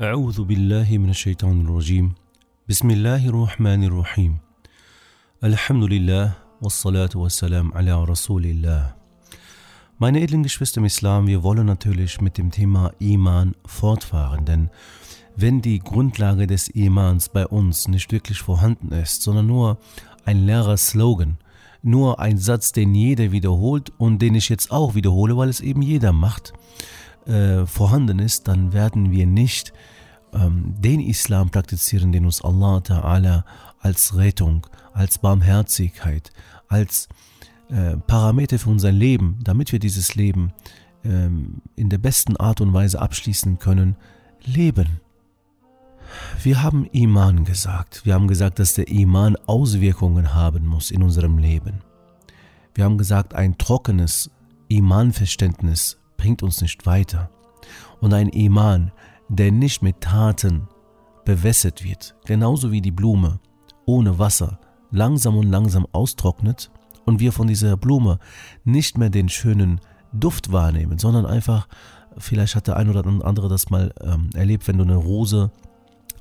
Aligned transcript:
أعوذ 0.00 0.44
بالله 0.44 0.98
من 0.98 1.08
الشيطان 1.08 1.60
الرجيم 1.64 2.12
بسم 2.68 2.90
الله 2.90 3.28
الرحمن 3.28 3.84
الرحيم 3.84 4.36
الحمد 5.44 5.84
لله 5.84 6.32
والصلاة 6.62 7.08
والسلام 7.16 7.72
على 7.72 8.04
رسول 8.04 8.44
الله 8.44 8.94
Meine 9.98 10.20
edlen 10.20 10.42
Geschwister 10.42 10.80
im 10.80 10.84
Islam, 10.84 11.26
wir 11.26 11.42
wollen 11.42 11.64
natürlich 11.64 12.20
mit 12.20 12.36
dem 12.36 12.50
Thema 12.50 12.92
Iman 12.98 13.54
fortfahren, 13.64 14.44
denn 14.44 14.68
wenn 15.34 15.62
die 15.62 15.78
Grundlage 15.78 16.46
des 16.46 16.68
Imans 16.68 17.30
bei 17.30 17.46
uns 17.46 17.88
nicht 17.88 18.12
wirklich 18.12 18.40
vorhanden 18.40 18.92
ist, 18.92 19.22
sondern 19.22 19.46
nur 19.46 19.78
ein 20.26 20.44
leerer 20.44 20.76
Slogan, 20.76 21.38
nur 21.80 22.20
ein 22.20 22.36
Satz, 22.36 22.72
den 22.72 22.94
jeder 22.94 23.32
wiederholt 23.32 23.94
und 23.96 24.20
den 24.20 24.34
ich 24.34 24.50
jetzt 24.50 24.70
auch 24.70 24.94
wiederhole, 24.94 25.38
weil 25.38 25.48
es 25.48 25.60
eben 25.62 25.80
jeder 25.80 26.12
macht, 26.12 26.52
äh, 27.26 27.66
vorhanden 27.66 28.18
ist, 28.18 28.46
dann 28.46 28.72
werden 28.72 29.10
wir 29.10 29.26
nicht 29.26 29.72
ähm, 30.33 30.75
den 30.79 30.99
Islam 30.99 31.49
praktizieren, 31.49 32.11
den 32.11 32.25
uns 32.25 32.41
Allah 32.41 32.77
Ta'ala 32.77 33.43
als 33.79 34.15
Rettung, 34.15 34.67
als 34.93 35.17
Barmherzigkeit, 35.17 36.31
als 36.67 37.09
äh, 37.69 37.97
Parameter 37.97 38.59
für 38.59 38.69
unser 38.69 38.91
Leben, 38.91 39.39
damit 39.43 39.71
wir 39.71 39.79
dieses 39.79 40.15
Leben 40.15 40.53
ähm, 41.03 41.61
in 41.75 41.89
der 41.89 41.97
besten 41.97 42.37
Art 42.37 42.61
und 42.61 42.73
Weise 42.73 43.01
abschließen 43.01 43.59
können, 43.59 43.95
leben. 44.43 44.99
Wir 46.43 46.61
haben 46.61 46.85
Iman 46.91 47.45
gesagt. 47.45 48.05
Wir 48.05 48.13
haben 48.13 48.27
gesagt, 48.27 48.59
dass 48.59 48.73
der 48.73 48.89
Iman 48.89 49.37
Auswirkungen 49.45 50.33
haben 50.33 50.65
muss 50.65 50.91
in 50.91 51.03
unserem 51.03 51.37
Leben. 51.37 51.81
Wir 52.73 52.83
haben 52.83 52.97
gesagt, 52.97 53.33
ein 53.33 53.57
trockenes 53.57 54.29
Iman-Verständnis 54.67 55.97
bringt 56.17 56.43
uns 56.43 56.61
nicht 56.61 56.85
weiter. 56.85 57.29
Und 57.99 58.13
ein 58.13 58.29
Iman, 58.29 58.91
der 59.31 59.49
nicht 59.49 59.81
mit 59.81 60.01
Taten 60.01 60.67
bewässert 61.23 61.85
wird, 61.85 62.15
genauso 62.25 62.71
wie 62.71 62.81
die 62.81 62.91
Blume 62.91 63.39
ohne 63.85 64.19
Wasser 64.19 64.59
langsam 64.91 65.37
und 65.37 65.49
langsam 65.49 65.87
austrocknet 65.93 66.69
und 67.05 67.21
wir 67.21 67.31
von 67.31 67.47
dieser 67.47 67.77
Blume 67.77 68.19
nicht 68.65 68.97
mehr 68.97 69.09
den 69.09 69.29
schönen 69.29 69.79
Duft 70.11 70.51
wahrnehmen, 70.51 70.99
sondern 70.99 71.25
einfach, 71.25 71.69
vielleicht 72.17 72.55
hat 72.55 72.67
der 72.67 72.75
ein 72.75 72.89
oder 72.89 73.05
andere 73.05 73.47
das 73.47 73.69
mal 73.69 73.93
ähm, 74.01 74.29
erlebt, 74.33 74.67
wenn 74.67 74.77
du 74.77 74.83
eine 74.83 74.97
Rose 74.97 75.51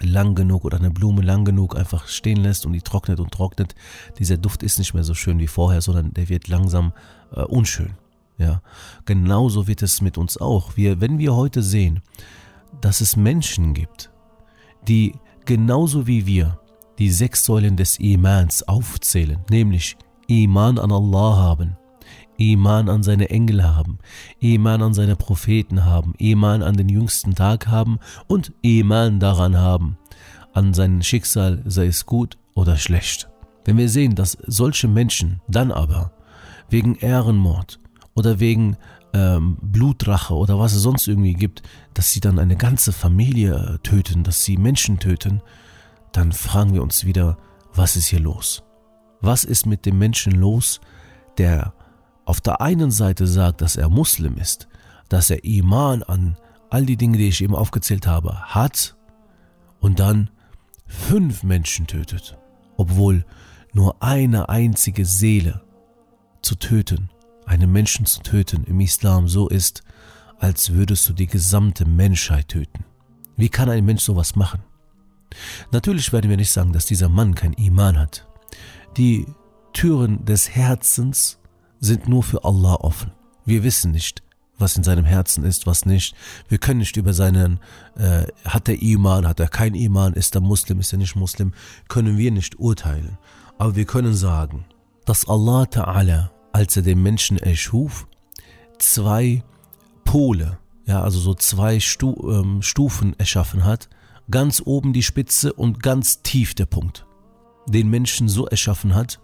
lang 0.00 0.36
genug 0.36 0.64
oder 0.64 0.78
eine 0.78 0.92
Blume 0.92 1.22
lang 1.22 1.45
genug 1.45 1.77
einfach 1.77 2.06
stehen 2.06 2.41
lässt 2.41 2.64
und 2.64 2.72
die 2.72 2.80
trocknet 2.80 3.19
und 3.19 3.33
trocknet, 3.33 3.74
dieser 4.20 4.39
Duft 4.39 4.62
ist 4.62 4.78
nicht 4.78 4.95
mehr 4.95 5.05
so 5.05 5.14
schön 5.14 5.41
wie 5.41 5.48
vorher, 5.48 5.80
sondern 5.80 6.14
der 6.14 6.28
wird 6.28 6.47
langsam 6.47 6.92
äh, 7.34 7.42
unschön. 7.42 7.95
Ja, 8.39 8.62
genauso 9.05 9.67
wird 9.67 9.83
es 9.83 10.00
mit 10.00 10.17
uns 10.17 10.41
auch. 10.41 10.77
Wir, 10.77 11.00
wenn 11.00 11.19
wir 11.19 11.34
heute 11.34 11.62
sehen, 11.62 12.00
dass 12.80 13.00
es 13.00 13.16
Menschen 13.16 13.74
gibt, 13.74 14.10
die 14.86 15.14
genauso 15.44 16.06
wie 16.06 16.26
wir 16.26 16.60
die 16.98 17.10
sechs 17.10 17.44
Säulen 17.44 17.77
des 17.77 17.98
Imans 17.98 18.62
aufzählen, 18.62 19.38
nämlich 19.50 19.96
Iman 20.27 20.78
an 20.78 20.92
Allah 20.92 21.36
haben, 21.36 21.77
Iman 22.36 22.88
an 22.88 23.02
seine 23.02 23.30
Engel 23.30 23.64
haben, 23.64 23.98
Iman 24.38 24.82
an 24.82 24.94
seine 24.94 25.16
Propheten 25.16 25.84
haben, 25.84 26.14
Iman 26.18 26.62
an 26.62 26.77
den 26.77 26.88
jüngsten 26.88 27.34
Tag 27.34 27.68
haben 27.68 27.98
und 28.27 28.52
Iman 28.62 29.20
daran 29.20 29.56
haben, 29.56 29.98
an 30.52 30.74
sein 30.74 31.02
Schicksal, 31.02 31.62
sei 31.64 31.86
es 31.86 32.06
gut 32.06 32.38
oder 32.55 32.77
schlecht. 32.77 33.28
Wenn 33.64 33.77
wir 33.77 33.88
sehen, 33.88 34.14
dass 34.14 34.38
solche 34.46 34.88
Menschen 34.88 35.40
dann 35.48 35.70
aber 35.70 36.12
wegen 36.68 36.96
Ehrenmord 36.96 37.78
oder 38.14 38.40
wegen 38.40 38.77
ähm, 39.12 39.56
Blutrache 39.61 40.34
oder 40.34 40.58
was 40.58 40.75
es 40.75 40.83
sonst 40.83 41.08
irgendwie 41.08 41.34
gibt, 41.34 41.62
dass 41.94 42.12
sie 42.12 42.20
dann 42.20 42.39
eine 42.39 42.56
ganze 42.56 42.92
Familie 42.92 43.78
töten, 43.83 44.25
dass 44.25 44.44
sie 44.44 44.56
Menschen 44.56 44.98
töten, 44.98 45.42
dann 46.12 46.33
fragen 46.33 46.75
wir 46.75 46.83
uns 46.83 47.05
wieder, 47.05 47.39
was 47.72 47.97
ist 47.97 48.08
hier 48.08 48.20
los? 48.20 48.62
Was 49.20 49.44
ist 49.44 49.67
mit 49.67 49.86
dem 49.86 49.98
Menschen 49.98 50.33
los, 50.33 50.80
der 51.39 51.74
auf 52.24 52.40
der 52.40 52.61
einen 52.61 52.90
Seite 52.90 53.27
sagt, 53.27 53.61
dass 53.61 53.77
er 53.77 53.89
Muslim 53.89 54.36
ist, 54.36 54.68
dass 55.08 55.30
er 55.30 55.45
Iman 55.45 56.02
an 56.02 56.36
all 56.70 56.86
die 56.86 56.96
Dinge, 56.96 57.18
die 57.18 57.29
ich 57.29 57.42
eben 57.42 57.57
aufgezählt 57.57 58.07
habe, 58.07 58.40
hat 58.42 58.96
und 59.80 59.98
dann 59.98 60.30
fünf 60.86 61.42
Menschen 61.42 61.86
tötet, 61.86 62.39
obwohl 62.77 63.24
nur 63.73 64.02
eine 64.02 64.48
einzige 64.48 65.05
Seele 65.05 65.63
zu 66.42 66.55
töten, 66.55 67.11
einen 67.50 67.72
Menschen 67.72 68.06
zu 68.06 68.22
töten 68.22 68.62
im 68.64 68.78
Islam 68.78 69.27
so 69.27 69.48
ist, 69.48 69.83
als 70.38 70.72
würdest 70.72 71.08
du 71.08 71.12
die 71.12 71.27
gesamte 71.27 71.84
Menschheit 71.84 72.48
töten. 72.48 72.84
Wie 73.36 73.48
kann 73.48 73.68
ein 73.68 73.84
Mensch 73.84 74.02
sowas 74.02 74.36
machen? 74.36 74.62
Natürlich 75.72 76.12
werden 76.12 76.30
wir 76.30 76.36
nicht 76.36 76.52
sagen, 76.52 76.72
dass 76.72 76.86
dieser 76.86 77.08
Mann 77.08 77.34
kein 77.34 77.52
Iman 77.55 77.98
hat. 77.98 78.27
Die 78.96 79.27
Türen 79.72 80.24
des 80.24 80.50
Herzens 80.50 81.39
sind 81.80 82.08
nur 82.08 82.22
für 82.22 82.44
Allah 82.44 82.74
offen. 82.74 83.10
Wir 83.44 83.64
wissen 83.64 83.90
nicht, 83.90 84.22
was 84.58 84.77
in 84.77 84.84
seinem 84.84 85.05
Herzen 85.05 85.44
ist, 85.44 85.66
was 85.66 85.86
nicht. 85.86 86.14
Wir 86.48 86.58
können 86.58 86.78
nicht 86.78 86.96
über 86.96 87.14
seinen, 87.14 87.58
äh, 87.96 88.27
hat 88.44 88.68
er 88.68 88.80
Iman, 88.80 89.27
hat 89.27 89.40
er 89.40 89.48
kein 89.48 89.74
Iman, 89.74 90.12
ist 90.12 90.36
er 90.36 90.40
Muslim, 90.40 90.78
ist 90.78 90.92
er 90.92 90.98
nicht 90.98 91.16
Muslim, 91.16 91.52
können 91.89 92.16
wir 92.16 92.30
nicht 92.30 92.60
urteilen. 92.60 93.18
Aber 93.58 93.74
wir 93.74 93.86
können 93.86 94.14
sagen, 94.14 94.64
dass 95.05 95.28
Allah 95.28 95.64
Ta'ala, 95.64 96.30
als 96.52 96.77
er 96.77 96.83
den 96.83 97.02
Menschen 97.02 97.38
erschuf, 97.38 98.06
zwei 98.78 99.42
Pole, 100.05 100.58
ja, 100.86 101.02
also 101.02 101.20
so 101.20 101.34
zwei 101.34 101.78
Stu 101.80 102.14
ähm, 102.30 102.62
Stufen 102.62 103.18
erschaffen 103.18 103.64
hat. 103.64 103.88
Ganz 104.30 104.62
oben 104.64 104.92
die 104.92 105.02
Spitze 105.02 105.52
und 105.52 105.83
ganz 105.83 106.22
tief 106.22 106.55
der 106.55 106.66
Punkt. 106.66 107.06
Den 107.66 107.90
Menschen 107.90 108.28
so 108.28 108.46
erschaffen 108.46 108.94
hat, 108.94 109.20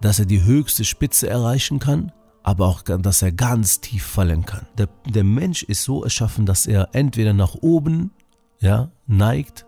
dass 0.00 0.18
er 0.18 0.26
die 0.26 0.42
höchste 0.42 0.84
Spitze 0.84 1.28
erreichen 1.28 1.78
kann, 1.78 2.12
aber 2.42 2.66
auch, 2.66 2.82
dass 2.82 3.22
er 3.22 3.32
ganz 3.32 3.80
tief 3.80 4.04
fallen 4.04 4.46
kann. 4.46 4.66
Der, 4.78 4.88
der 5.06 5.24
Mensch 5.24 5.62
ist 5.62 5.84
so 5.84 6.02
erschaffen, 6.04 6.46
dass 6.46 6.66
er 6.66 6.88
entweder 6.92 7.32
nach 7.32 7.54
oben 7.54 8.12
ja, 8.60 8.90
neigt 9.06 9.66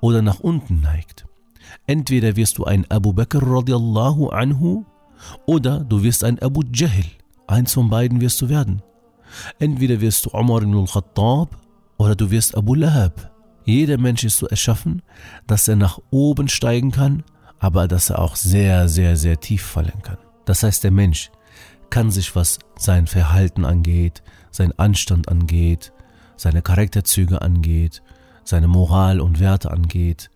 oder 0.00 0.22
nach 0.22 0.40
unten 0.40 0.80
neigt. 0.80 1.26
Entweder 1.86 2.36
wirst 2.36 2.58
du 2.58 2.64
ein 2.64 2.90
Abu 2.90 3.12
Bakr 3.12 3.42
radiallahu 3.42 4.28
anhu 4.28 4.84
oder 5.46 5.80
du 5.80 6.02
wirst 6.02 6.24
ein 6.24 6.38
Abu 6.40 6.62
Jahl. 6.72 7.04
Eins 7.46 7.74
von 7.74 7.90
beiden 7.90 8.20
wirst 8.20 8.40
du 8.40 8.48
werden. 8.48 8.82
Entweder 9.58 10.00
wirst 10.00 10.26
du 10.26 10.30
Umar 10.30 10.62
ibn 10.62 10.76
al-Khattab 10.76 11.56
oder 11.98 12.14
du 12.14 12.30
wirst 12.30 12.56
Abu 12.56 12.74
Lahab. 12.74 13.30
Jeder 13.64 13.98
Mensch 13.98 14.24
ist 14.24 14.38
so 14.38 14.46
erschaffen, 14.46 15.02
dass 15.46 15.68
er 15.68 15.76
nach 15.76 15.98
oben 16.10 16.48
steigen 16.48 16.90
kann 16.90 17.24
aber 17.64 17.88
dass 17.88 18.10
er 18.10 18.18
auch 18.18 18.36
sehr, 18.36 18.90
sehr, 18.90 19.16
sehr 19.16 19.40
tief 19.40 19.62
fallen 19.62 20.02
kann. 20.02 20.18
Das 20.44 20.62
heißt, 20.62 20.84
der 20.84 20.90
Mensch 20.90 21.30
kann 21.88 22.10
sich, 22.10 22.36
was 22.36 22.58
sein 22.76 23.06
Verhalten 23.06 23.64
angeht, 23.64 24.22
sein 24.50 24.78
Anstand 24.78 25.30
angeht, 25.30 25.90
seine 26.36 26.60
Charakterzüge 26.60 27.40
angeht, 27.40 28.02
seine 28.44 28.68
Moral 28.68 29.18
und 29.18 29.40
Werte 29.40 29.70
angeht, 29.70 30.30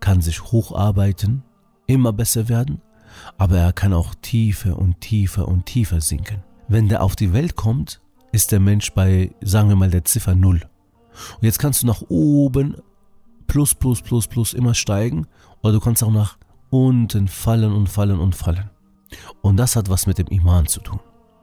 kann 0.00 0.20
sich 0.20 0.42
hocharbeiten, 0.52 1.42
immer 1.86 2.12
besser 2.12 2.50
werden, 2.50 2.82
aber 3.38 3.58
er 3.58 3.72
kann 3.72 3.92
auch 3.92 4.14
tiefer 4.14 4.78
und 4.78 5.00
tiefer 5.00 5.48
und 5.48 5.66
tiefer 5.66 6.00
sinken. 6.00 6.42
Wenn 6.68 6.88
der 6.88 7.02
auf 7.02 7.16
die 7.16 7.32
Welt 7.32 7.56
kommt, 7.56 8.00
ist 8.32 8.52
der 8.52 8.60
Mensch 8.60 8.92
bei, 8.92 9.30
sagen 9.40 9.68
wir 9.68 9.76
mal, 9.76 9.90
der 9.90 10.04
Ziffer 10.04 10.34
0. 10.34 10.62
Und 11.36 11.42
jetzt 11.42 11.58
kannst 11.58 11.82
du 11.82 11.86
nach 11.86 12.02
oben 12.08 12.76
plus, 13.46 13.74
plus, 13.74 14.02
plus, 14.02 14.26
plus 14.26 14.54
immer 14.54 14.74
steigen 14.74 15.26
oder 15.62 15.74
du 15.74 15.80
kannst 15.80 16.02
auch 16.02 16.12
nach 16.12 16.38
unten 16.70 17.28
fallen 17.28 17.72
und 17.72 17.88
fallen 17.88 18.18
und 18.18 18.34
fallen. 18.34 18.70
Und 19.42 19.56
das 19.56 19.76
hat 19.76 19.88
was 19.88 20.06
mit 20.06 20.18
dem 20.18 20.26
Iman 20.26 20.66
zu 20.66 20.80
tun. 20.80 21.00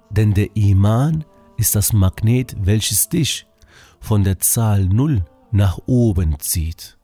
Denn 0.10 0.34
der 0.34 0.56
Iman 0.56 1.24
ist 1.58 1.76
das 1.76 1.94
Magnet, 1.94 2.56
welches 2.60 3.08
dich 3.08 3.48
von 4.00 4.24
der 4.24 4.40
Zahl 4.40 4.86
0 4.86 5.24
nach 5.52 5.80
oben 5.86 6.38
zieht. 6.40 6.98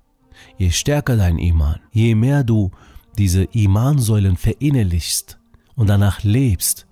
Je 0.58 0.72
stärker 0.72 1.16
dein 1.16 1.38
Iman, 1.38 1.80
je 1.92 2.16
mehr 2.16 2.44
du 2.44 2.72
diese 3.18 3.44
Imansäulen 3.46 4.38
verinnerlichst 4.38 5.40
und 5.76 5.88
danach 5.88 6.24
lebst, 6.24 6.88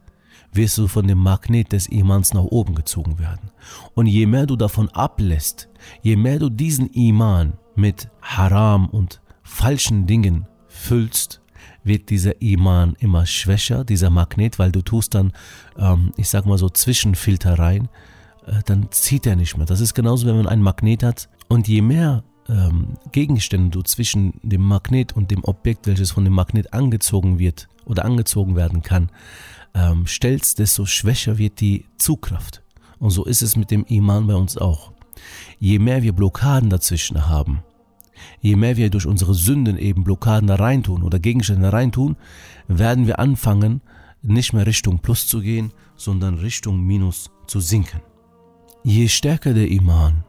wirst 0.53 0.77
du 0.77 0.87
von 0.87 1.07
dem 1.07 1.19
Magnet 1.19 1.71
des 1.71 1.87
Imans 1.87 2.33
nach 2.33 2.43
oben 2.43 2.75
gezogen 2.75 3.19
werden. 3.19 3.51
Und 3.93 4.07
je 4.07 4.25
mehr 4.25 4.45
du 4.45 4.55
davon 4.55 4.89
ablässt, 4.89 5.69
je 6.01 6.15
mehr 6.15 6.39
du 6.39 6.49
diesen 6.49 6.89
Iman 6.91 7.53
mit 7.75 8.09
Haram 8.21 8.87
und 8.87 9.21
falschen 9.43 10.07
Dingen 10.07 10.47
füllst, 10.67 11.41
wird 11.83 12.09
dieser 12.09 12.41
Iman 12.41 12.95
immer 12.99 13.25
schwächer, 13.25 13.83
dieser 13.83 14.09
Magnet, 14.09 14.57
weil 14.59 14.71
du 14.71 14.81
tust 14.81 15.13
dann, 15.13 15.33
ähm, 15.77 16.11
ich 16.17 16.29
sag 16.29 16.45
mal 16.45 16.57
so, 16.57 16.69
Zwischenfilter 16.69 17.59
rein, 17.59 17.89
äh, 18.45 18.61
dann 18.65 18.87
zieht 18.91 19.27
er 19.27 19.35
nicht 19.35 19.57
mehr. 19.57 19.65
Das 19.65 19.81
ist 19.81 19.93
genauso, 19.93 20.25
wenn 20.25 20.37
man 20.37 20.47
einen 20.47 20.63
Magnet 20.63 21.03
hat 21.03 21.29
und 21.47 21.67
je 21.67 21.81
mehr 21.81 22.23
ähm, 22.47 22.97
Gegenstände 23.11 23.69
du 23.69 23.81
zwischen 23.81 24.39
dem 24.43 24.61
Magnet 24.61 25.13
und 25.13 25.31
dem 25.31 25.43
Objekt, 25.43 25.87
welches 25.87 26.11
von 26.11 26.23
dem 26.23 26.33
Magnet 26.33 26.73
angezogen 26.73 27.39
wird 27.39 27.67
oder 27.85 28.05
angezogen 28.05 28.55
werden 28.55 28.81
kann, 28.81 29.09
ähm, 29.73 30.07
stellst, 30.07 30.59
desto 30.59 30.85
schwächer 30.85 31.37
wird 31.37 31.59
die 31.59 31.85
Zugkraft. 31.97 32.61
Und 32.99 33.09
so 33.11 33.25
ist 33.25 33.41
es 33.41 33.55
mit 33.55 33.71
dem 33.71 33.83
Iman 33.85 34.27
bei 34.27 34.35
uns 34.35 34.57
auch. 34.57 34.91
je 35.59 35.79
mehr 35.79 36.03
wir 36.03 36.13
Blockaden 36.13 36.69
dazwischen 36.69 37.27
haben, 37.27 37.63
je 38.41 38.55
mehr 38.55 38.77
wir 38.77 38.89
durch 38.89 39.05
unsere 39.05 39.33
Sünden 39.33 39.77
eben 39.77 40.03
Blockaden 40.03 40.47
da 40.47 40.55
reintun 40.55 41.03
oder 41.03 41.19
Gegenstände 41.19 41.71
reintun, 41.71 42.17
werden 42.67 43.07
wir 43.07 43.19
anfangen, 43.19 43.81
nicht 44.21 44.53
mehr 44.53 44.65
Richtung 44.65 44.99
Plus 44.99 45.27
zu 45.27 45.39
gehen, 45.39 45.71
sondern 45.95 46.35
Richtung 46.35 46.81
Minus 46.81 47.31
zu 47.47 47.59
sinken. 47.59 48.01
Je 48.83 49.07
stärker 49.07 49.53
der 49.53 49.69
Iman, 49.69 50.24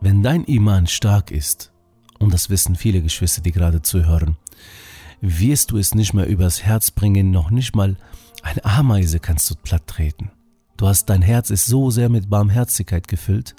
wenn 0.00 0.22
dein 0.22 0.44
Iman 0.44 0.86
stark 0.86 1.30
ist, 1.30 1.72
und 2.18 2.32
das 2.34 2.50
wissen 2.50 2.76
viele 2.76 3.02
Geschwister, 3.02 3.42
die 3.42 3.52
gerade 3.52 3.82
zuhören, 3.82 4.36
wirst 5.20 5.70
du 5.70 5.78
es 5.78 5.94
nicht 5.94 6.14
mehr 6.14 6.26
übers 6.26 6.62
Herz 6.62 6.90
bringen, 6.90 7.30
noch 7.30 7.50
nicht 7.50 7.74
mal 7.74 7.96
eine 8.42 8.64
Ameise 8.64 9.20
kannst 9.20 9.50
du 9.50 9.54
platt 9.54 9.86
treten. 9.86 10.30
Du 10.76 10.86
hast, 10.86 11.10
dein 11.10 11.20
Herz 11.20 11.50
ist 11.50 11.66
so 11.66 11.90
sehr 11.90 12.08
mit 12.08 12.30
Barmherzigkeit 12.30 13.06
gefüllt, 13.06 13.54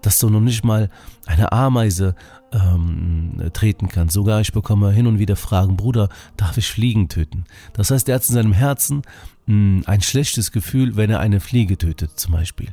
dass 0.00 0.18
du 0.18 0.30
noch 0.30 0.40
nicht 0.40 0.64
mal 0.64 0.88
eine 1.26 1.52
Ameise 1.52 2.14
ähm, 2.52 3.50
treten 3.52 3.88
kannst. 3.88 4.14
Sogar 4.14 4.40
ich 4.40 4.52
bekomme 4.52 4.90
hin 4.90 5.06
und 5.06 5.18
wieder 5.18 5.36
Fragen, 5.36 5.76
Bruder, 5.76 6.08
darf 6.38 6.56
ich 6.56 6.68
Fliegen 6.68 7.08
töten? 7.08 7.44
Das 7.74 7.90
heißt, 7.90 8.08
er 8.08 8.14
hat 8.14 8.28
in 8.28 8.34
seinem 8.34 8.52
Herzen 8.54 9.02
mh, 9.46 9.54
hm, 9.54 9.82
ein 9.86 10.00
schlechtes 10.00 10.52
Gefühl, 10.52 10.96
wenn 10.96 11.10
er 11.10 11.20
eine 11.20 11.40
Fliege 11.40 11.76
tötet, 11.76 12.18
zum 12.18 12.32
Beispiel. 12.32 12.72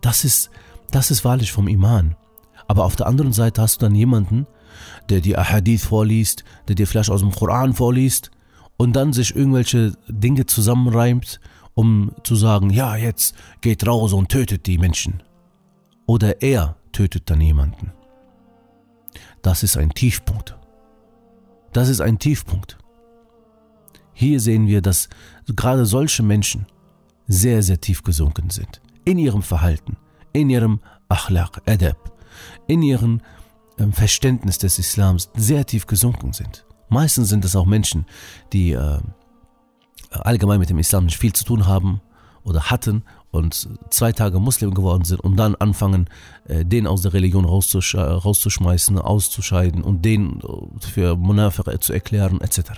Das 0.00 0.24
ist, 0.24 0.50
das 0.90 1.12
ist 1.12 1.24
wahrlich 1.24 1.52
vom 1.52 1.68
Iman. 1.68 2.16
Aber 2.70 2.84
auf 2.84 2.94
der 2.94 3.08
anderen 3.08 3.32
Seite 3.32 3.62
hast 3.62 3.82
du 3.82 3.86
dann 3.86 3.96
jemanden, 3.96 4.46
der 5.08 5.20
dir 5.20 5.40
Ahadith 5.40 5.86
vorliest, 5.86 6.44
der 6.68 6.76
dir 6.76 6.86
vielleicht 6.86 7.10
aus 7.10 7.18
dem 7.18 7.32
Koran 7.32 7.74
vorliest 7.74 8.30
und 8.76 8.94
dann 8.94 9.12
sich 9.12 9.34
irgendwelche 9.34 9.94
Dinge 10.06 10.46
zusammenreimt, 10.46 11.40
um 11.74 12.12
zu 12.22 12.36
sagen, 12.36 12.70
ja, 12.70 12.94
jetzt 12.94 13.34
geht 13.60 13.84
raus 13.84 14.12
und 14.12 14.28
tötet 14.28 14.68
die 14.68 14.78
Menschen. 14.78 15.20
Oder 16.06 16.42
er 16.42 16.76
tötet 16.92 17.28
dann 17.28 17.40
jemanden. 17.40 17.90
Das 19.42 19.64
ist 19.64 19.76
ein 19.76 19.90
Tiefpunkt. 19.90 20.56
Das 21.72 21.88
ist 21.88 22.00
ein 22.00 22.20
Tiefpunkt. 22.20 22.78
Hier 24.12 24.38
sehen 24.38 24.68
wir, 24.68 24.80
dass 24.80 25.08
gerade 25.56 25.86
solche 25.86 26.22
Menschen 26.22 26.66
sehr, 27.26 27.64
sehr 27.64 27.80
tief 27.80 28.04
gesunken 28.04 28.48
sind. 28.50 28.80
In 29.04 29.18
ihrem 29.18 29.42
Verhalten, 29.42 29.96
in 30.32 30.50
ihrem 30.50 30.78
Achlaq, 31.08 31.62
Adab, 31.66 32.09
in 32.66 32.82
ihrem 32.82 33.20
ähm, 33.78 33.92
Verständnis 33.92 34.58
des 34.58 34.78
Islams 34.78 35.30
sehr 35.34 35.66
tief 35.66 35.86
gesunken 35.86 36.32
sind. 36.32 36.64
Meistens 36.88 37.28
sind 37.28 37.44
es 37.44 37.56
auch 37.56 37.66
Menschen, 37.66 38.06
die 38.52 38.72
äh, 38.72 38.98
allgemein 40.10 40.58
mit 40.58 40.70
dem 40.70 40.78
Islam 40.78 41.04
nicht 41.04 41.18
viel 41.18 41.32
zu 41.32 41.44
tun 41.44 41.66
haben 41.66 42.00
oder 42.42 42.70
hatten 42.70 43.04
und 43.30 43.68
zwei 43.90 44.12
Tage 44.12 44.40
Muslim 44.40 44.74
geworden 44.74 45.04
sind 45.04 45.20
und 45.20 45.36
dann 45.36 45.54
anfangen, 45.54 46.08
äh, 46.46 46.64
den 46.64 46.86
aus 46.86 47.02
der 47.02 47.12
Religion 47.12 47.44
rauszusch 47.44 47.94
rauszuschmeißen, 47.94 48.98
auszuscheiden 48.98 49.82
und 49.82 50.04
den 50.04 50.40
äh, 50.40 50.80
für 50.80 51.16
Munafiq 51.16 51.82
zu 51.82 51.92
erklären, 51.92 52.40
etc. 52.40 52.72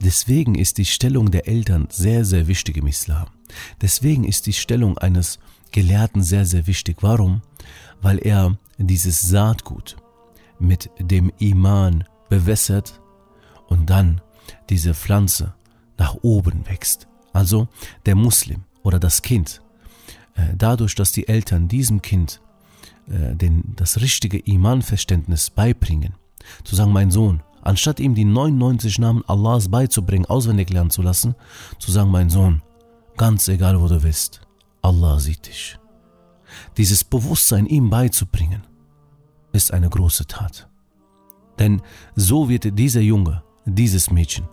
Deswegen 0.00 0.54
ist 0.54 0.78
die 0.78 0.84
Stellung 0.84 1.30
der 1.30 1.48
Eltern 1.48 1.88
sehr, 1.90 2.24
sehr 2.24 2.46
wichtig 2.46 2.76
im 2.76 2.86
Islam. 2.86 3.26
Deswegen 3.80 4.24
ist 4.24 4.46
die 4.46 4.52
Stellung 4.52 4.98
eines 4.98 5.38
Gelehrten 5.72 6.22
sehr, 6.22 6.44
sehr 6.44 6.66
wichtig. 6.66 6.98
Warum? 7.00 7.42
Weil 8.00 8.18
er 8.18 8.56
dieses 8.78 9.20
Saatgut 9.20 9.96
mit 10.58 10.90
dem 10.98 11.32
Iman 11.38 12.04
bewässert 12.28 13.00
und 13.68 13.90
dann 13.90 14.20
diese 14.70 14.94
Pflanze 14.94 15.54
nach 15.96 16.16
oben 16.22 16.66
wächst. 16.66 17.08
Also 17.32 17.68
der 18.06 18.14
Muslim 18.14 18.64
oder 18.82 18.98
das 18.98 19.22
Kind. 19.22 19.62
Äh, 20.34 20.54
dadurch, 20.56 20.94
dass 20.94 21.12
die 21.12 21.28
Eltern 21.28 21.68
diesem 21.68 22.02
Kind 22.02 22.40
äh, 23.08 23.34
den, 23.34 23.74
das 23.76 24.00
richtige 24.00 24.38
Iman-Verständnis 24.38 25.50
beibringen, 25.50 26.14
zu 26.64 26.76
sagen, 26.76 26.92
mein 26.92 27.10
Sohn, 27.10 27.42
anstatt 27.62 28.00
ihm 28.00 28.14
die 28.14 28.24
99 28.24 28.98
Namen 28.98 29.24
Allahs 29.26 29.68
beizubringen, 29.68 30.26
auswendig 30.26 30.70
lernen 30.70 30.90
zu 30.90 31.02
lassen, 31.02 31.34
zu 31.78 31.90
sagen, 31.90 32.10
mein 32.10 32.30
Sohn, 32.30 32.62
ganz 33.16 33.48
egal 33.48 33.80
wo 33.80 33.88
du 33.88 34.00
bist, 34.00 34.40
Allah 34.82 35.18
sieht 35.18 35.46
dich. 35.46 35.78
Dieses 36.76 37.04
Bewusstsein 37.04 37.66
ihm 37.66 37.90
beizubringen, 37.90 38.62
ist 39.58 39.72
eine 39.72 39.90
große 39.90 40.26
Tat. 40.26 40.68
Denn 41.58 41.82
so 42.14 42.48
wird 42.48 42.78
dieser 42.78 43.00
Junge, 43.00 43.42
dieses 43.66 44.08
Mädchen, 44.10 44.46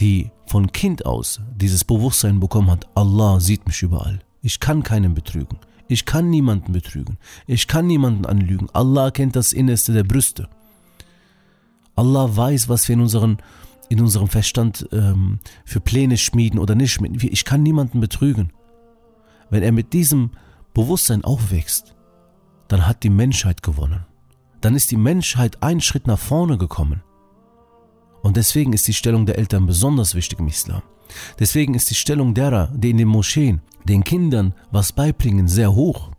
die 0.00 0.30
von 0.46 0.72
Kind 0.72 1.04
aus 1.04 1.40
dieses 1.54 1.84
Bewusstsein 1.84 2.40
bekommen 2.40 2.70
hat, 2.70 2.88
Allah 2.94 3.38
sieht 3.38 3.66
mich 3.66 3.82
überall. 3.82 4.20
Ich 4.40 4.58
kann 4.60 4.82
keinen 4.82 5.12
betrügen. 5.12 5.58
Ich 5.88 6.06
kann 6.06 6.30
niemanden 6.30 6.72
betrügen. 6.72 7.18
Ich 7.46 7.68
kann 7.68 7.86
niemanden 7.86 8.24
anlügen. 8.24 8.68
Allah 8.72 9.10
kennt 9.10 9.36
das 9.36 9.52
Innerste 9.52 9.92
der 9.92 10.04
Brüste. 10.04 10.48
Allah 11.94 12.34
weiß, 12.34 12.70
was 12.70 12.88
wir 12.88 12.94
in, 12.94 13.02
unseren, 13.02 13.36
in 13.90 14.00
unserem 14.00 14.28
Verstand 14.28 14.88
ähm, 14.90 15.38
für 15.66 15.80
Pläne 15.80 16.16
schmieden 16.16 16.58
oder 16.58 16.74
nicht 16.74 16.92
schmieden. 16.92 17.18
Ich 17.20 17.44
kann 17.44 17.62
niemanden 17.62 18.00
betrügen. 18.00 18.54
Wenn 19.50 19.62
er 19.62 19.72
mit 19.72 19.92
diesem 19.92 20.30
Bewusstsein 20.72 21.24
aufwächst, 21.24 21.94
dann 22.68 22.86
hat 22.86 23.02
die 23.02 23.10
Menschheit 23.10 23.62
gewonnen. 23.62 24.06
Dann 24.60 24.74
ist 24.74 24.90
die 24.90 24.96
Menschheit 24.96 25.62
einen 25.62 25.80
Schritt 25.80 26.06
nach 26.06 26.18
vorne 26.18 26.58
gekommen. 26.58 27.02
Und 28.22 28.36
deswegen 28.36 28.72
ist 28.72 28.86
die 28.86 28.94
Stellung 28.94 29.26
der 29.26 29.38
Eltern 29.38 29.66
besonders 29.66 30.14
wichtig 30.14 30.38
im 30.38 30.48
Islam. 30.48 30.82
Deswegen 31.38 31.74
ist 31.74 31.90
die 31.90 31.94
Stellung 31.94 32.34
derer, 32.34 32.70
die 32.74 32.90
in 32.90 32.98
den 32.98 33.08
Moscheen 33.08 33.60
den 33.84 34.04
Kindern 34.04 34.54
was 34.70 34.92
beibringen, 34.92 35.48
sehr 35.48 35.74
hoch. 35.74 36.10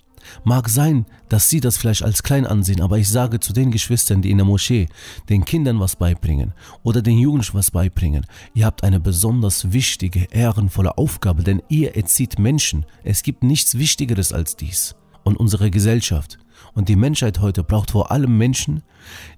Mag 0.44 0.69
sein, 0.69 1.06
dass 1.30 1.50
sie 1.50 1.60
das 1.60 1.78
vielleicht 1.78 2.04
als 2.04 2.24
klein 2.24 2.45
ansehen, 2.45 2.81
aber 2.81 2.98
ich 2.98 3.10
sage 3.10 3.40
zu 3.40 3.54
den 3.54 3.72
Geschwistern, 3.72 4.22
die 4.22 4.31
in 4.31 4.38
der 4.38 4.45
Moschee 4.45 4.88
den 5.30 5.44
Kindern 5.45 5.80
was 5.80 5.95
beibringen 5.95 6.54
oder 6.81 7.01
den 7.01 7.18
Jugendlichen 7.18 7.57
was 7.57 7.72
beibringen, 7.72 8.25
ihr 8.54 8.66
habt 8.66 8.84
eine 8.84 9.00
besonders 9.00 9.74
wichtige, 9.74 10.28
ehrenvolle 10.31 10.98
Aufgabe, 10.98 11.44
denn 11.44 11.62
ihr 11.68 11.95
erzieht 11.95 12.40
Menschen. 12.40 12.86
Es 13.04 13.24
gibt 13.24 13.44
nichts 13.44 13.78
Wichtigeres 13.78 14.31
als 14.31 14.56
dies. 14.56 14.95
Und 15.23 15.37
unsere 15.37 15.71
Gesellschaft 15.71 16.37
und 16.73 16.89
die 16.89 16.95
Menschheit 16.95 17.39
heute 17.39 17.63
braucht 17.63 17.91
vor 17.91 18.11
allem 18.11 18.37
Menschen, 18.37 18.83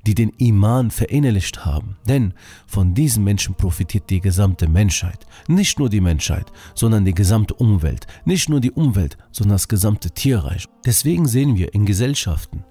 die 0.06 0.16
den 0.16 0.30
Iman 0.38 0.92
verinnerlicht 0.92 1.66
haben. 1.66 1.98
Denn 2.08 2.34
von 2.66 2.94
diesen 2.94 3.24
Menschen 3.24 3.56
profitiert 3.56 4.10
die 4.10 4.22
gesamte 4.22 4.68
Menschheit. 4.68 5.26
Nicht 5.48 5.80
nur 5.80 5.90
die 5.90 6.02
Menschheit, 6.02 6.52
sondern 6.76 7.06
die 7.06 7.14
gesamte 7.14 7.54
Umwelt. 7.56 8.08
Nicht 8.26 8.50
nur 8.50 8.62
die 8.62 8.72
Umwelt, 8.72 9.18
sondern 9.32 9.56
das 9.56 9.68
gesamte 9.68 10.12
Tierreich. 10.12 10.66
Deswegen 10.86 11.28
sehen 11.28 11.56
wir 11.56 11.74
in 11.74 11.86
Gesellschaften, 11.86 12.64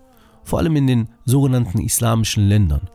vor 0.45 0.59
allem 0.59 0.77
in 0.77 0.87
den 0.87 1.09
sogenannten 1.25 1.81
islamischen 1.81 2.49
Ländern, 2.49 2.89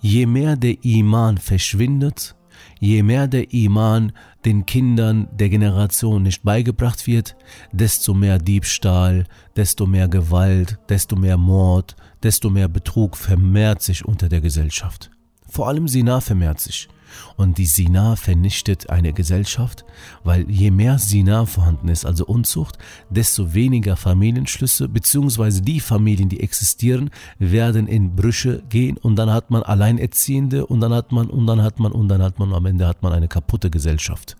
je 0.00 0.26
mehr 0.26 0.56
der 0.56 0.82
Iman 0.84 1.38
verschwindet, 1.38 2.34
Je 2.80 3.02
mehr 3.02 3.28
der 3.28 3.52
Iman 3.52 4.12
den 4.46 4.64
Kindern 4.64 5.28
der 5.32 5.50
Generation 5.50 6.22
nicht 6.22 6.42
beigebracht 6.42 7.06
wird, 7.06 7.36
desto 7.72 8.14
mehr 8.14 8.38
Diebstahl, 8.38 9.26
desto 9.54 9.86
mehr 9.86 10.08
Gewalt, 10.08 10.78
desto 10.88 11.14
mehr 11.14 11.36
Mord, 11.36 11.94
desto 12.22 12.48
mehr 12.48 12.68
Betrug 12.68 13.18
vermehrt 13.18 13.82
sich 13.82 14.04
unter 14.04 14.30
der 14.30 14.40
Gesellschaft. 14.40 15.10
Vor 15.46 15.68
allem 15.68 15.88
Sina 15.88 16.22
vermehrt 16.22 16.60
sich. 16.60 16.88
Und 17.36 17.58
die 17.58 17.66
Sina 17.66 18.16
vernichtet 18.16 18.90
eine 18.90 19.12
Gesellschaft, 19.12 19.84
weil 20.24 20.50
je 20.50 20.70
mehr 20.70 20.98
Sina 20.98 21.46
vorhanden 21.46 21.88
ist, 21.88 22.04
also 22.04 22.26
Unzucht, 22.26 22.78
desto 23.08 23.54
weniger 23.54 23.96
Familienschlüsse, 23.96 24.88
beziehungsweise 24.88 25.62
die 25.62 25.80
Familien, 25.80 26.28
die 26.28 26.40
existieren, 26.40 27.10
werden 27.38 27.86
in 27.86 28.16
Brüche 28.16 28.62
gehen 28.68 28.96
und 28.96 29.16
dann 29.16 29.30
hat 29.30 29.50
man 29.50 29.62
Alleinerziehende 29.62 30.66
und 30.66 30.80
dann 30.80 30.92
hat 30.92 31.12
man 31.12 31.28
und 31.28 31.46
dann 31.46 31.62
hat 31.62 31.78
man 31.78 31.92
und 31.92 32.08
dann 32.08 32.22
hat 32.22 32.38
man 32.38 32.52
am 32.52 32.66
Ende 32.66 32.86
hat 32.86 33.02
man 33.02 33.12
eine 33.12 33.28
kaputte 33.28 33.70
Gesellschaft. 33.70 34.36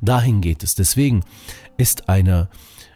Dahin 0.00 0.40
geht 0.40 0.62
es. 0.62 0.74
Deswegen 0.74 1.22
ist 1.76 2.08
eine 2.08 2.48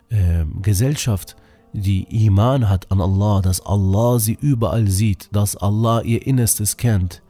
äh, 0.09 0.45
Gesellschaft, 0.62 1.37
die 1.73 2.27
Iman 2.27 2.69
hat 2.69 2.91
an 2.91 3.00
Allah, 3.00 3.43
dass 3.43 3.65
Allah 3.65 4.19
sie 4.19 4.37
überall 4.41 4.89
sieht, 4.89 5.29
dass 5.33 5.57
Allah 5.57 6.03
ihr 6.03 6.27
Innerstes 6.27 6.77
kennt, 6.77 7.23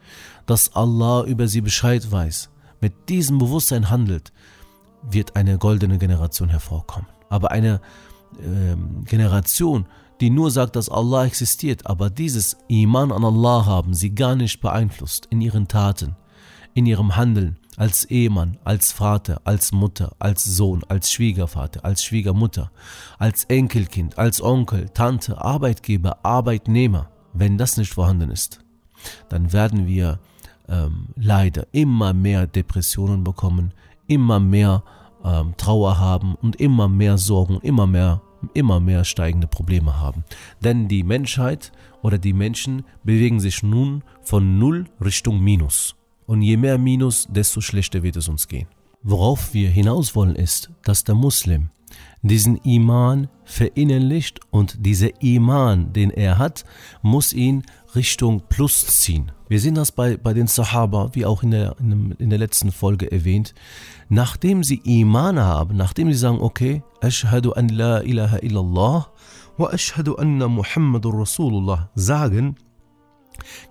dass 0.50 0.74
Allah 0.74 1.22
über 1.22 1.46
sie 1.46 1.60
Bescheid 1.60 2.10
weiß, 2.10 2.50
mit 2.80 3.08
diesem 3.08 3.38
Bewusstsein 3.38 3.88
handelt, 3.88 4.32
wird 5.08 5.36
eine 5.36 5.58
goldene 5.58 5.96
Generation 5.96 6.48
hervorkommen. 6.48 7.08
Aber 7.28 7.52
eine 7.52 7.80
äh, 8.40 8.74
Generation, 9.04 9.86
die 10.20 10.28
nur 10.28 10.50
sagt, 10.50 10.74
dass 10.74 10.88
Allah 10.88 11.24
existiert, 11.24 11.86
aber 11.86 12.10
dieses 12.10 12.56
Iman 12.66 13.12
an 13.12 13.24
Allah 13.24 13.64
haben 13.64 13.94
sie 13.94 14.12
gar 14.12 14.34
nicht 14.34 14.60
beeinflusst 14.60 15.26
in 15.30 15.40
ihren 15.40 15.68
Taten, 15.68 16.16
in 16.74 16.84
ihrem 16.84 17.14
Handeln, 17.14 17.56
als 17.76 18.04
Ehemann, 18.06 18.58
als 18.64 18.90
Vater, 18.90 19.40
als 19.44 19.70
Mutter, 19.70 20.16
als 20.18 20.42
Sohn, 20.44 20.82
als 20.88 21.12
Schwiegervater, 21.12 21.84
als 21.84 22.02
Schwiegermutter, 22.02 22.72
als 23.20 23.44
Enkelkind, 23.44 24.18
als 24.18 24.42
Onkel, 24.42 24.88
Tante, 24.88 25.40
Arbeitgeber, 25.40 26.24
Arbeitnehmer. 26.24 27.08
Wenn 27.32 27.56
das 27.56 27.76
nicht 27.76 27.94
vorhanden 27.94 28.32
ist, 28.32 28.58
dann 29.28 29.52
werden 29.52 29.86
wir 29.86 30.18
ähm, 30.70 31.08
leider 31.16 31.66
immer 31.72 32.12
mehr 32.12 32.46
Depressionen 32.46 33.24
bekommen, 33.24 33.72
immer 34.06 34.40
mehr 34.40 34.82
ähm, 35.24 35.54
Trauer 35.56 35.98
haben 35.98 36.34
und 36.36 36.56
immer 36.56 36.88
mehr 36.88 37.18
Sorgen, 37.18 37.58
immer 37.62 37.86
mehr 37.86 38.22
immer 38.54 38.80
mehr 38.80 39.04
steigende 39.04 39.46
Probleme 39.46 39.98
haben. 39.98 40.24
Denn 40.62 40.88
die 40.88 41.02
Menschheit 41.02 41.72
oder 42.02 42.18
die 42.18 42.32
Menschen 42.32 42.84
bewegen 43.04 43.40
sich 43.40 43.62
nun 43.62 44.02
von 44.22 44.58
Null 44.58 44.86
Richtung 45.04 45.40
Minus. 45.40 45.94
Und 46.26 46.42
je 46.42 46.56
mehr 46.56 46.78
Minus, 46.78 47.28
desto 47.30 47.60
schlechter 47.60 48.02
wird 48.02 48.16
es 48.16 48.28
uns 48.28 48.48
gehen. 48.48 48.68
Worauf 49.02 49.54
wir 49.54 49.70
hinaus 49.70 50.14
wollen 50.14 50.36
ist, 50.36 50.70
dass 50.84 51.04
der 51.04 51.14
Muslim 51.14 51.70
diesen 52.22 52.56
Iman 52.56 53.28
verinnerlicht 53.44 54.40
und 54.50 54.84
dieser 54.84 55.22
Iman, 55.22 55.92
den 55.92 56.10
er 56.10 56.38
hat, 56.38 56.64
muss 57.02 57.32
ihn 57.32 57.62
Richtung 57.94 58.42
Plus 58.48 58.86
ziehen. 58.86 59.32
Wir 59.48 59.58
sehen 59.58 59.74
das 59.74 59.90
bei, 59.90 60.16
bei 60.16 60.32
den 60.32 60.46
Sahaba, 60.46 61.10
wie 61.12 61.26
auch 61.26 61.42
in 61.42 61.50
der, 61.50 61.76
in, 61.80 62.30
der 62.30 62.38
letzten 62.38 62.70
Folge 62.70 63.10
erwähnt. 63.10 63.54
Nachdem 64.08 64.62
sie 64.62 64.80
Iman 64.84 65.40
haben, 65.40 65.76
nachdem 65.76 66.12
sie 66.12 66.18
sagen, 66.18 66.38
okay, 66.40 66.82
Ashhadu 67.00 67.52
an 67.52 67.68
la 67.68 68.00
ilaha 68.00 68.38
illallah 68.38 69.08
wa 69.56 69.70
ashhadu 69.70 70.14
anna 70.14 70.46
Muhammadur 70.46 71.20
Rasulullah 71.20 71.90
sagen, 71.94 72.56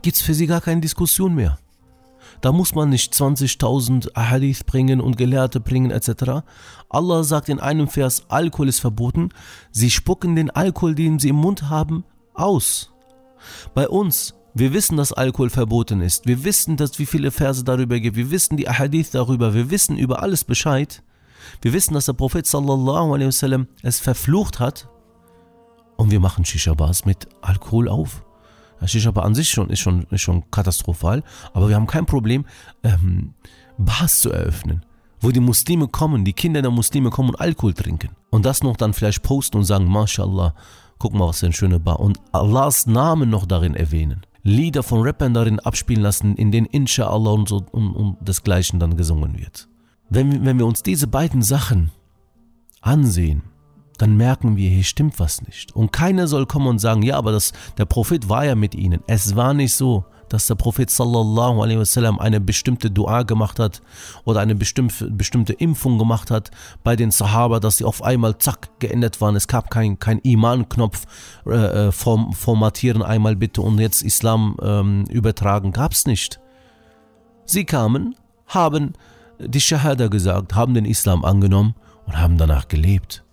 gibt 0.01 0.17
es 0.17 0.21
für 0.21 0.33
sie 0.33 0.47
gar 0.47 0.61
keine 0.61 0.81
Diskussion 0.81 1.35
mehr. 1.35 1.57
Da 2.41 2.51
muss 2.51 2.73
man 2.75 2.89
nicht 2.89 3.13
20.000 3.13 4.15
Ahadith 4.15 4.65
bringen 4.65 5.01
und 5.01 5.17
Gelehrte 5.17 5.59
bringen 5.59 5.91
etc. 5.91 6.43
Allah 6.89 7.23
sagt 7.23 7.49
in 7.49 7.59
einem 7.59 7.87
Vers, 7.87 8.23
Alkohol 8.29 8.67
ist 8.67 8.79
verboten. 8.79 9.29
Sie 9.71 9.91
spucken 9.91 10.35
den 10.35 10.49
Alkohol, 10.49 10.95
den 10.95 11.19
sie 11.19 11.29
im 11.29 11.35
Mund 11.35 11.69
haben, 11.69 12.03
aus. 12.33 12.91
Bei 13.73 13.87
uns, 13.87 14.35
wir 14.53 14.73
wissen, 14.73 14.97
dass 14.97 15.13
Alkohol 15.13 15.49
verboten 15.49 16.01
ist. 16.01 16.25
Wir 16.25 16.43
wissen, 16.43 16.77
dass 16.77 16.99
wie 16.99 17.05
viele 17.05 17.31
Verse 17.31 17.63
darüber 17.63 17.99
gibt. 17.99 18.17
Wir 18.17 18.31
wissen 18.31 18.57
die 18.57 18.67
Ahadith 18.67 19.11
darüber. 19.11 19.53
Wir 19.53 19.69
wissen 19.69 19.97
über 19.97 20.23
alles 20.23 20.43
Bescheid. 20.43 21.03
Wir 21.61 21.73
wissen, 21.73 21.93
dass 21.93 22.05
der 22.05 22.13
Prophet 22.13 22.45
sallallahu 22.45 23.13
alaihi 23.13 23.27
wasallam 23.27 23.67
es 23.83 23.99
verflucht 23.99 24.59
hat. 24.59 24.89
Und 25.95 26.11
wir 26.11 26.19
machen 26.19 26.45
Shisha-Bars 26.45 27.05
mit 27.05 27.27
Alkohol 27.41 27.87
auf. 27.87 28.23
Shisha-Bar 28.85 29.25
an 29.25 29.35
sich 29.35 29.49
schon, 29.49 29.69
ist, 29.69 29.79
schon, 29.79 30.03
ist 30.11 30.21
schon 30.21 30.49
katastrophal, 30.51 31.23
aber 31.53 31.67
wir 31.67 31.75
haben 31.75 31.87
kein 31.87 32.05
Problem, 32.05 32.45
ähm, 32.83 33.33
Bars 33.77 34.21
zu 34.21 34.31
eröffnen, 34.31 34.85
wo 35.21 35.31
die 35.31 35.39
Muslime 35.39 35.87
kommen, 35.87 36.23
die 36.25 36.33
Kinder 36.33 36.61
der 36.61 36.71
Muslime 36.71 37.09
kommen 37.09 37.29
und 37.29 37.41
Alkohol 37.41 37.73
trinken. 37.73 38.09
Und 38.29 38.45
das 38.45 38.63
noch 38.63 38.77
dann 38.77 38.93
vielleicht 38.93 39.23
posten 39.23 39.57
und 39.57 39.65
sagen, 39.65 39.85
MashaAllah, 39.85 40.53
guck 40.97 41.13
mal, 41.13 41.27
was 41.27 41.39
für 41.39 41.47
eine 41.47 41.53
schöne 41.53 41.79
Bar. 41.79 41.99
Und 41.99 42.19
Allahs 42.31 42.85
Namen 42.87 43.29
noch 43.29 43.45
darin 43.45 43.75
erwähnen. 43.75 44.25
Lieder 44.43 44.83
von 44.83 45.01
Rappern 45.01 45.33
darin 45.33 45.59
abspielen 45.59 46.03
lassen, 46.03 46.35
in 46.35 46.51
denen 46.51 46.67
Inshallah 46.67 47.31
und, 47.31 47.49
so, 47.49 47.65
und, 47.71 47.93
und 47.93 48.17
desgleichen 48.21 48.79
dann 48.79 48.95
gesungen 48.95 49.37
wird. 49.37 49.67
Wenn, 50.09 50.45
wenn 50.45 50.57
wir 50.57 50.65
uns 50.65 50.81
diese 50.81 51.07
beiden 51.07 51.41
Sachen 51.41 51.91
ansehen, 52.81 53.43
dann 53.97 54.15
merken 54.15 54.55
wir, 54.55 54.69
hier 54.69 54.83
stimmt 54.83 55.19
was 55.19 55.41
nicht. 55.41 55.75
Und 55.75 55.91
keiner 55.91 56.27
soll 56.27 56.45
kommen 56.45 56.67
und 56.67 56.79
sagen, 56.79 57.03
ja, 57.03 57.17
aber 57.17 57.33
das, 57.33 57.51
der 57.77 57.85
Prophet 57.85 58.29
war 58.29 58.45
ja 58.45 58.55
mit 58.55 58.73
ihnen. 58.73 59.01
Es 59.07 59.35
war 59.35 59.53
nicht 59.53 59.73
so, 59.73 60.05
dass 60.33 60.47
der 60.47 60.55
Prophet 60.55 60.89
sallallahu 60.89 61.61
alaihi 61.61 61.79
wasallam 61.79 62.19
eine 62.19 62.39
bestimmte 62.39 62.91
Dua 62.91 63.23
gemacht 63.23 63.59
hat 63.59 63.81
oder 64.25 64.39
eine 64.39 64.55
bestimmte, 64.55 65.09
bestimmte 65.11 65.53
Impfung 65.53 65.97
gemacht 65.97 66.31
hat 66.31 66.51
bei 66.83 66.95
den 66.95 67.11
Sahaba, 67.11 67.59
dass 67.59 67.77
sie 67.77 67.85
auf 67.85 68.03
einmal 68.03 68.37
zack 68.37 68.69
geändert 68.79 69.21
waren. 69.21 69.35
Es 69.35 69.47
gab 69.47 69.69
kein, 69.69 69.99
kein 69.99 70.19
Iman-Knopf, 70.19 71.05
äh, 71.45 71.87
äh 71.87 71.91
form, 71.91 72.33
formatieren 72.33 73.01
einmal 73.01 73.35
bitte 73.35 73.61
und 73.61 73.79
jetzt 73.79 74.01
Islam 74.01 74.57
ähm, 74.61 75.05
übertragen. 75.09 75.71
Gab 75.71 75.93
es 75.93 76.05
nicht. 76.05 76.39
Sie 77.45 77.65
kamen, 77.65 78.15
haben 78.47 78.93
die 79.39 79.61
Shahada 79.61 80.07
gesagt, 80.07 80.55
haben 80.55 80.73
den 80.73 80.85
Islam 80.85 81.25
angenommen 81.25 81.75
und 82.05 82.19
haben 82.19 82.37
danach 82.37 82.67
gelebt. 82.67 83.23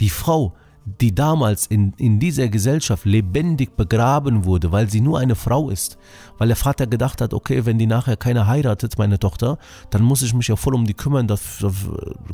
Die 0.00 0.10
Frau, 0.10 0.54
die 0.84 1.14
damals 1.14 1.66
in, 1.66 1.92
in 1.96 2.18
dieser 2.18 2.48
Gesellschaft 2.48 3.04
lebendig 3.04 3.76
begraben 3.76 4.44
wurde, 4.44 4.72
weil 4.72 4.90
sie 4.90 5.00
nur 5.00 5.18
eine 5.18 5.34
Frau 5.34 5.70
ist, 5.70 5.96
weil 6.38 6.48
der 6.48 6.56
Vater 6.56 6.86
gedacht 6.86 7.20
hat, 7.20 7.34
okay, 7.34 7.64
wenn 7.64 7.78
die 7.78 7.86
nachher 7.86 8.16
keine 8.16 8.46
heiratet, 8.46 8.98
meine 8.98 9.18
Tochter, 9.18 9.58
dann 9.90 10.02
muss 10.02 10.22
ich 10.22 10.34
mich 10.34 10.48
ja 10.48 10.56
voll 10.56 10.74
um 10.74 10.86
die 10.86 10.94
kümmern, 10.94 11.28
das, 11.28 11.58
das 11.60 11.74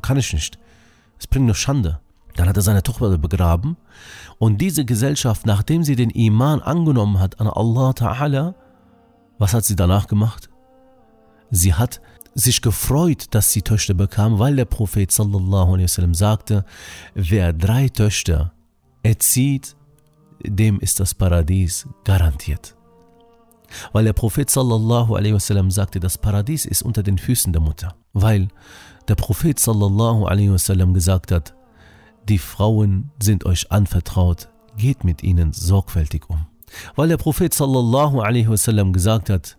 kann 0.02 0.16
ich 0.16 0.32
nicht. 0.32 0.58
Es 1.18 1.26
bringt 1.26 1.46
nur 1.46 1.54
Schande. 1.54 2.00
Dann 2.36 2.48
hat 2.48 2.56
er 2.56 2.62
seine 2.62 2.84
Tochter 2.84 3.18
begraben 3.18 3.76
und 4.38 4.60
diese 4.60 4.84
Gesellschaft, 4.84 5.44
nachdem 5.44 5.82
sie 5.82 5.96
den 5.96 6.10
Iman 6.10 6.62
angenommen 6.62 7.18
hat 7.18 7.40
an 7.40 7.48
Allah 7.48 7.90
Ta'ala, 7.90 8.54
was 9.38 9.54
hat 9.54 9.64
sie 9.64 9.74
danach 9.74 10.06
gemacht? 10.06 10.48
Sie 11.50 11.74
hat 11.74 12.00
sich 12.38 12.62
gefreut, 12.62 13.26
dass 13.32 13.52
sie 13.52 13.62
Töchter 13.62 13.94
bekam, 13.94 14.38
weil 14.38 14.56
der 14.56 14.64
Prophet 14.64 15.10
sallallahu 15.10 15.74
alaihi 15.74 16.14
sagte, 16.14 16.64
wer 17.14 17.52
drei 17.52 17.88
Töchter 17.88 18.52
erzieht, 19.02 19.76
dem 20.44 20.78
ist 20.78 21.00
das 21.00 21.14
Paradies 21.14 21.88
garantiert. 22.04 22.76
Weil 23.92 24.04
der 24.04 24.12
Prophet 24.12 24.48
sallallahu 24.48 25.16
alaihi 25.16 25.38
sagte, 25.70 26.00
das 26.00 26.16
Paradies 26.16 26.64
ist 26.64 26.82
unter 26.82 27.02
den 27.02 27.18
Füßen 27.18 27.52
der 27.52 27.60
Mutter. 27.60 27.96
Weil 28.12 28.48
der 29.08 29.16
Prophet 29.16 29.58
sallallahu 29.58 30.26
alaihi 30.26 30.92
gesagt 30.92 31.32
hat, 31.32 31.54
die 32.28 32.38
Frauen 32.38 33.10
sind 33.20 33.46
euch 33.46 33.72
anvertraut, 33.72 34.48
geht 34.76 35.02
mit 35.02 35.22
ihnen 35.22 35.52
sorgfältig 35.52 36.30
um. 36.30 36.46
Weil 36.94 37.08
der 37.08 37.16
Prophet 37.16 37.52
sallallahu 37.52 38.20
alaihi 38.20 38.92
gesagt 38.92 39.28
hat, 39.28 39.57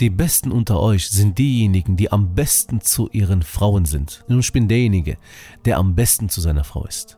die 0.00 0.10
Besten 0.10 0.52
unter 0.52 0.78
euch 0.80 1.08
sind 1.08 1.38
diejenigen, 1.38 1.96
die 1.96 2.12
am 2.12 2.34
besten 2.34 2.80
zu 2.80 3.08
ihren 3.12 3.42
Frauen 3.42 3.86
sind. 3.86 4.24
Nun 4.28 4.40
ich 4.40 4.52
bin 4.52 4.68
derjenige, 4.68 5.16
der 5.64 5.78
am 5.78 5.94
besten 5.94 6.28
zu 6.28 6.40
seiner 6.40 6.64
Frau 6.64 6.84
ist. 6.84 7.16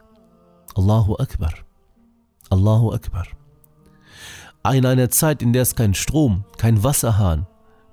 Allahu 0.77 1.17
Akbar. 1.17 1.53
Allahu 2.51 2.93
Akbar. 2.93 3.27
In 4.73 4.87
einer 4.87 5.11
Zeit, 5.11 5.43
in 5.43 5.53
der 5.53 5.63
es 5.63 5.75
keinen 5.75 5.95
Strom, 5.95 6.45
kein 6.57 6.85
Wasserhahn, 6.85 7.47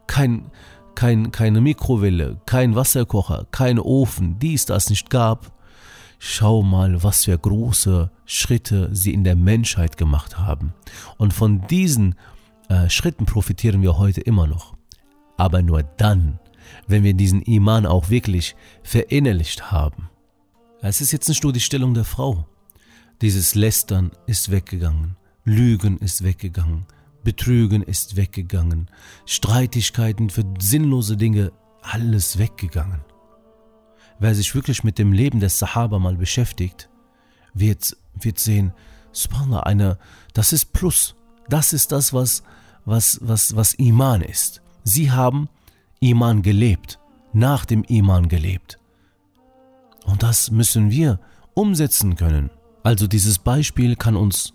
kein, 0.07 0.51
kein, 0.93 1.31
keine 1.31 1.61
Mikrowelle, 1.61 2.39
kein 2.45 2.75
Wasserkocher, 2.75 3.47
kein 3.51 3.79
Ofen, 3.79 4.37
dies, 4.39 4.65
das 4.65 4.89
nicht 4.89 5.09
gab, 5.09 5.51
schau 6.19 6.61
mal, 6.61 7.01
was 7.01 7.25
für 7.25 7.37
große 7.37 8.11
Schritte 8.25 8.89
sie 8.91 9.13
in 9.13 9.23
der 9.23 9.35
Menschheit 9.35 9.97
gemacht 9.97 10.37
haben. 10.37 10.73
Und 11.17 11.33
von 11.33 11.65
diesen 11.67 12.15
äh, 12.69 12.89
Schritten 12.89 13.25
profitieren 13.25 13.81
wir 13.81 13.97
heute 13.97 14.21
immer 14.21 14.45
noch 14.45 14.74
aber 15.37 15.61
nur 15.61 15.83
dann, 15.83 16.39
wenn 16.87 17.03
wir 17.03 17.13
diesen 17.13 17.41
Iman 17.41 17.85
auch 17.85 18.09
wirklich 18.09 18.55
verinnerlicht 18.83 19.71
haben. 19.71 20.09
Es 20.81 21.01
ist 21.01 21.11
jetzt 21.11 21.29
nicht 21.29 21.43
nur 21.43 21.53
die 21.53 21.61
Stellung 21.61 21.93
der 21.93 22.05
Frau. 22.05 22.45
Dieses 23.21 23.55
Lästern 23.55 24.11
ist 24.27 24.51
weggegangen, 24.51 25.15
Lügen 25.45 25.97
ist 25.97 26.23
weggegangen, 26.23 26.85
Betrügen 27.23 27.81
ist 27.81 28.17
weggegangen, 28.17 28.89
Streitigkeiten 29.25 30.29
für 30.29 30.43
sinnlose 30.59 31.17
Dinge, 31.17 31.51
alles 31.81 32.37
weggegangen. 32.37 33.01
Wer 34.19 34.35
sich 34.35 34.53
wirklich 34.53 34.83
mit 34.83 34.97
dem 34.97 35.11
Leben 35.11 35.39
des 35.39 35.59
Sahaba 35.59 35.99
mal 35.99 36.15
beschäftigt, 36.15 36.89
wird, 37.53 37.97
wird 38.13 38.39
sehen, 38.39 38.73
Subhanallah, 39.11 39.63
eine, 39.63 39.97
das 40.33 40.53
ist 40.53 40.73
Plus. 40.73 41.15
Das 41.47 41.73
ist 41.73 41.91
das, 41.91 42.13
was, 42.13 42.43
was, 42.83 43.19
was, 43.21 43.55
was 43.55 43.73
Iman 43.75 44.21
ist. 44.21 44.61
Sie 44.87 45.11
haben 45.11 45.49
Iman 45.99 46.43
gelebt, 46.43 46.99
nach 47.33 47.65
dem 47.65 47.83
Iman 47.83 48.29
gelebt. 48.29 48.79
Und 50.05 50.21
das 50.21 50.51
müssen 50.51 50.91
wir 50.91 51.19
umsetzen 51.55 52.15
können. 52.15 52.51
Also 52.83 53.07
dieses 53.07 53.39
Beispiel 53.39 53.95
kann 53.95 54.15
uns 54.15 54.53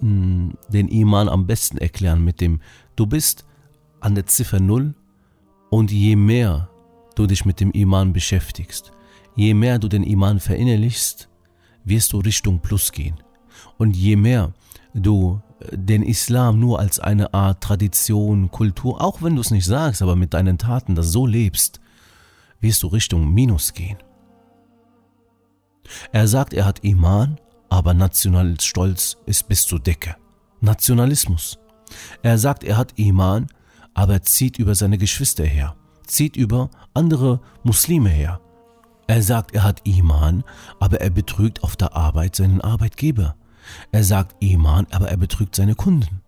mh, 0.00 0.08
hm, 0.08 0.58
den 0.70 0.88
Iman 0.88 1.28
am 1.28 1.46
besten 1.46 1.76
erklären 1.76 2.24
mit 2.24 2.40
dem, 2.40 2.60
du 2.96 3.06
bist 3.06 3.44
an 4.00 4.14
der 4.14 4.24
Ziffer 4.24 4.60
Null 4.60 4.94
und 5.68 5.92
je 5.92 6.16
mehr 6.16 6.70
du 7.14 7.26
dich 7.26 7.44
mit 7.44 7.60
dem 7.60 7.70
Iman 7.72 8.14
beschäftigst, 8.14 8.92
je 9.34 9.52
mehr 9.52 9.78
du 9.78 9.88
den 9.88 10.04
Iman 10.04 10.40
verinnerlichst, 10.40 11.28
wirst 11.84 12.14
du 12.14 12.20
Richtung 12.20 12.60
Plus 12.60 12.92
gehen. 12.92 13.16
Und 13.76 13.94
je 13.94 14.16
mehr 14.16 14.54
du 14.96 15.40
den 15.72 16.02
Islam 16.02 16.58
nur 16.58 16.78
als 16.78 16.98
eine 16.98 17.32
Art 17.34 17.62
Tradition, 17.62 18.50
Kultur, 18.50 19.00
auch 19.00 19.22
wenn 19.22 19.36
du 19.36 19.40
es 19.40 19.50
nicht 19.50 19.64
sagst, 19.64 20.02
aber 20.02 20.16
mit 20.16 20.34
deinen 20.34 20.58
Taten 20.58 20.94
das 20.94 21.12
so 21.12 21.26
lebst, 21.26 21.80
wirst 22.60 22.82
du 22.82 22.88
Richtung 22.88 23.32
Minus 23.32 23.72
gehen. 23.72 23.98
Er 26.12 26.28
sagt, 26.28 26.52
er 26.52 26.64
hat 26.64 26.84
Iman, 26.84 27.38
aber 27.68 27.94
Nationalstolz 27.94 29.16
ist 29.26 29.48
bis 29.48 29.66
zur 29.66 29.80
Decke. 29.80 30.16
Nationalismus. 30.60 31.58
Er 32.22 32.38
sagt, 32.38 32.64
er 32.64 32.76
hat 32.76 32.98
Iman, 32.98 33.46
aber 33.94 34.22
zieht 34.22 34.58
über 34.58 34.74
seine 34.74 34.98
Geschwister 34.98 35.44
her, 35.44 35.76
zieht 36.06 36.36
über 36.36 36.70
andere 36.92 37.40
Muslime 37.62 38.10
her. 38.10 38.40
Er 39.06 39.22
sagt, 39.22 39.54
er 39.54 39.62
hat 39.62 39.82
Iman, 39.84 40.42
aber 40.80 41.00
er 41.00 41.10
betrügt 41.10 41.62
auf 41.62 41.76
der 41.76 41.94
Arbeit 41.94 42.36
seinen 42.36 42.60
Arbeitgeber. 42.60 43.36
Er 43.92 44.04
sagt 44.04 44.36
Iman, 44.40 44.86
aber 44.90 45.08
er 45.08 45.16
betrügt 45.16 45.54
seine 45.54 45.74
Kunden. 45.74 46.22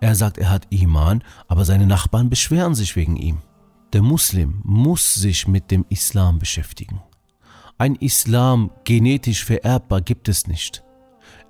Er 0.00 0.14
sagt, 0.14 0.38
er 0.38 0.50
hat 0.50 0.66
Iman, 0.70 1.22
aber 1.48 1.64
seine 1.64 1.86
Nachbarn 1.86 2.30
beschweren 2.30 2.74
sich 2.74 2.96
wegen 2.96 3.16
ihm. 3.16 3.38
Der 3.92 4.02
Muslim 4.02 4.60
muss 4.64 5.14
sich 5.14 5.46
mit 5.46 5.70
dem 5.70 5.84
Islam 5.88 6.38
beschäftigen. 6.38 7.00
Ein 7.78 7.96
Islam 7.96 8.70
genetisch 8.84 9.44
vererbbar 9.44 10.00
gibt 10.00 10.28
es 10.28 10.46
nicht. 10.46 10.82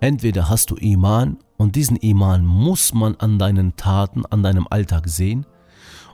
Entweder 0.00 0.48
hast 0.48 0.70
du 0.70 0.76
Iman 0.76 1.38
und 1.56 1.76
diesen 1.76 1.96
Iman 1.96 2.44
muss 2.44 2.92
man 2.92 3.14
an 3.16 3.38
deinen 3.38 3.76
Taten, 3.76 4.26
an 4.26 4.42
deinem 4.42 4.66
Alltag 4.68 5.08
sehen, 5.08 5.46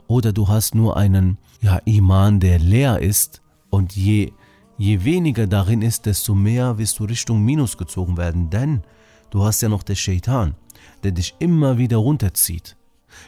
oder 0.07 0.33
du 0.33 0.47
hast 0.47 0.75
nur 0.75 0.97
einen 0.97 1.37
ja, 1.61 1.77
Iman, 1.85 2.39
der 2.39 2.59
leer 2.59 2.99
ist 2.99 3.41
und 3.69 3.95
je, 3.95 4.33
je 4.77 5.03
weniger 5.03 5.47
darin 5.47 5.81
ist, 5.81 6.05
desto 6.05 6.35
mehr 6.35 6.77
wirst 6.77 6.99
du 6.99 7.05
Richtung 7.05 7.43
Minus 7.43 7.77
gezogen 7.77 8.17
werden, 8.17 8.49
denn 8.49 8.81
du 9.31 9.43
hast 9.43 9.61
ja 9.61 9.69
noch 9.69 9.83
den 9.83 9.95
Shaitan, 9.95 10.55
der 11.03 11.11
dich 11.11 11.35
immer 11.39 11.77
wieder 11.77 11.97
runterzieht. 11.97 12.77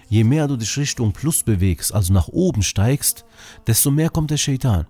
Je 0.08 0.24
mehr 0.24 0.48
du 0.48 0.56
dich 0.56 0.78
Richtung 0.78 1.12
Plus 1.12 1.44
bewegst, 1.44 1.94
also 1.94 2.14
nach 2.14 2.28
oben 2.28 2.64
steigst, 2.64 3.26
desto 3.68 3.92
mehr 3.92 4.10
kommt 4.10 4.32
der 4.32 4.38
Shaitan. 4.38 4.86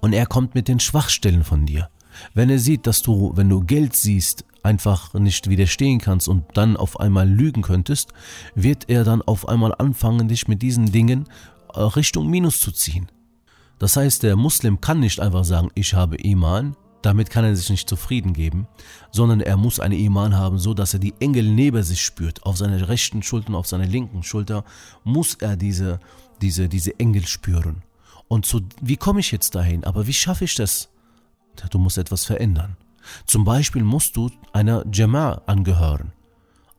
Und 0.00 0.12
er 0.12 0.26
kommt 0.26 0.54
mit 0.54 0.68
den 0.68 0.80
Schwachstellen 0.80 1.44
von 1.44 1.66
dir. 1.66 1.90
Wenn 2.34 2.50
er 2.50 2.58
sieht, 2.58 2.86
dass 2.86 3.02
du, 3.02 3.32
wenn 3.34 3.48
du 3.48 3.60
Geld 3.60 3.94
siehst, 3.94 4.44
einfach 4.62 5.14
nicht 5.14 5.48
widerstehen 5.48 6.00
kannst 6.00 6.28
und 6.28 6.44
dann 6.54 6.76
auf 6.76 7.00
einmal 7.00 7.28
lügen 7.28 7.62
könntest, 7.62 8.12
wird 8.54 8.88
er 8.88 9.04
dann 9.04 9.22
auf 9.22 9.48
einmal 9.48 9.74
anfangen, 9.74 10.28
dich 10.28 10.48
mit 10.48 10.62
diesen 10.62 10.92
Dingen 10.92 11.26
äh, 11.74 11.80
Richtung 11.80 12.28
Minus 12.28 12.60
zu 12.60 12.72
ziehen. 12.72 13.10
Das 13.78 13.96
heißt, 13.96 14.22
der 14.22 14.36
Muslim 14.36 14.80
kann 14.80 15.00
nicht 15.00 15.20
einfach 15.20 15.44
sagen, 15.44 15.70
ich 15.74 15.94
habe 15.94 16.16
Iman, 16.16 16.76
damit 17.02 17.30
kann 17.30 17.44
er 17.44 17.56
sich 17.56 17.70
nicht 17.70 17.88
zufrieden 17.88 18.32
geben, 18.32 18.66
sondern 19.10 19.40
er 19.40 19.56
muss 19.56 19.80
eine 19.80 19.96
Iman 19.96 20.36
haben, 20.36 20.58
so 20.58 20.74
dass 20.74 20.92
er 20.92 21.00
die 21.00 21.14
Engel 21.20 21.44
neben 21.44 21.82
sich 21.82 22.02
spürt. 22.02 22.44
Auf 22.44 22.58
seiner 22.58 22.88
rechten 22.88 23.22
Schulter 23.22 23.48
und 23.48 23.54
auf 23.54 23.66
seiner 23.66 23.86
linken 23.86 24.22
Schulter 24.22 24.64
muss 25.04 25.34
er 25.34 25.56
diese, 25.56 26.00
diese, 26.42 26.68
diese 26.68 26.98
Engel 26.98 27.26
spüren. 27.26 27.82
Und 28.28 28.46
so, 28.46 28.60
wie 28.80 28.96
komme 28.96 29.20
ich 29.20 29.32
jetzt 29.32 29.54
dahin? 29.54 29.84
Aber 29.84 30.06
wie 30.06 30.12
schaffe 30.12 30.44
ich 30.44 30.54
das? 30.54 30.90
Du 31.70 31.78
musst 31.78 31.98
etwas 31.98 32.24
verändern. 32.24 32.76
Zum 33.26 33.44
Beispiel 33.44 33.82
musst 33.82 34.16
du 34.16 34.30
einer 34.52 34.84
Jama'a 34.84 35.42
angehören. 35.46 36.12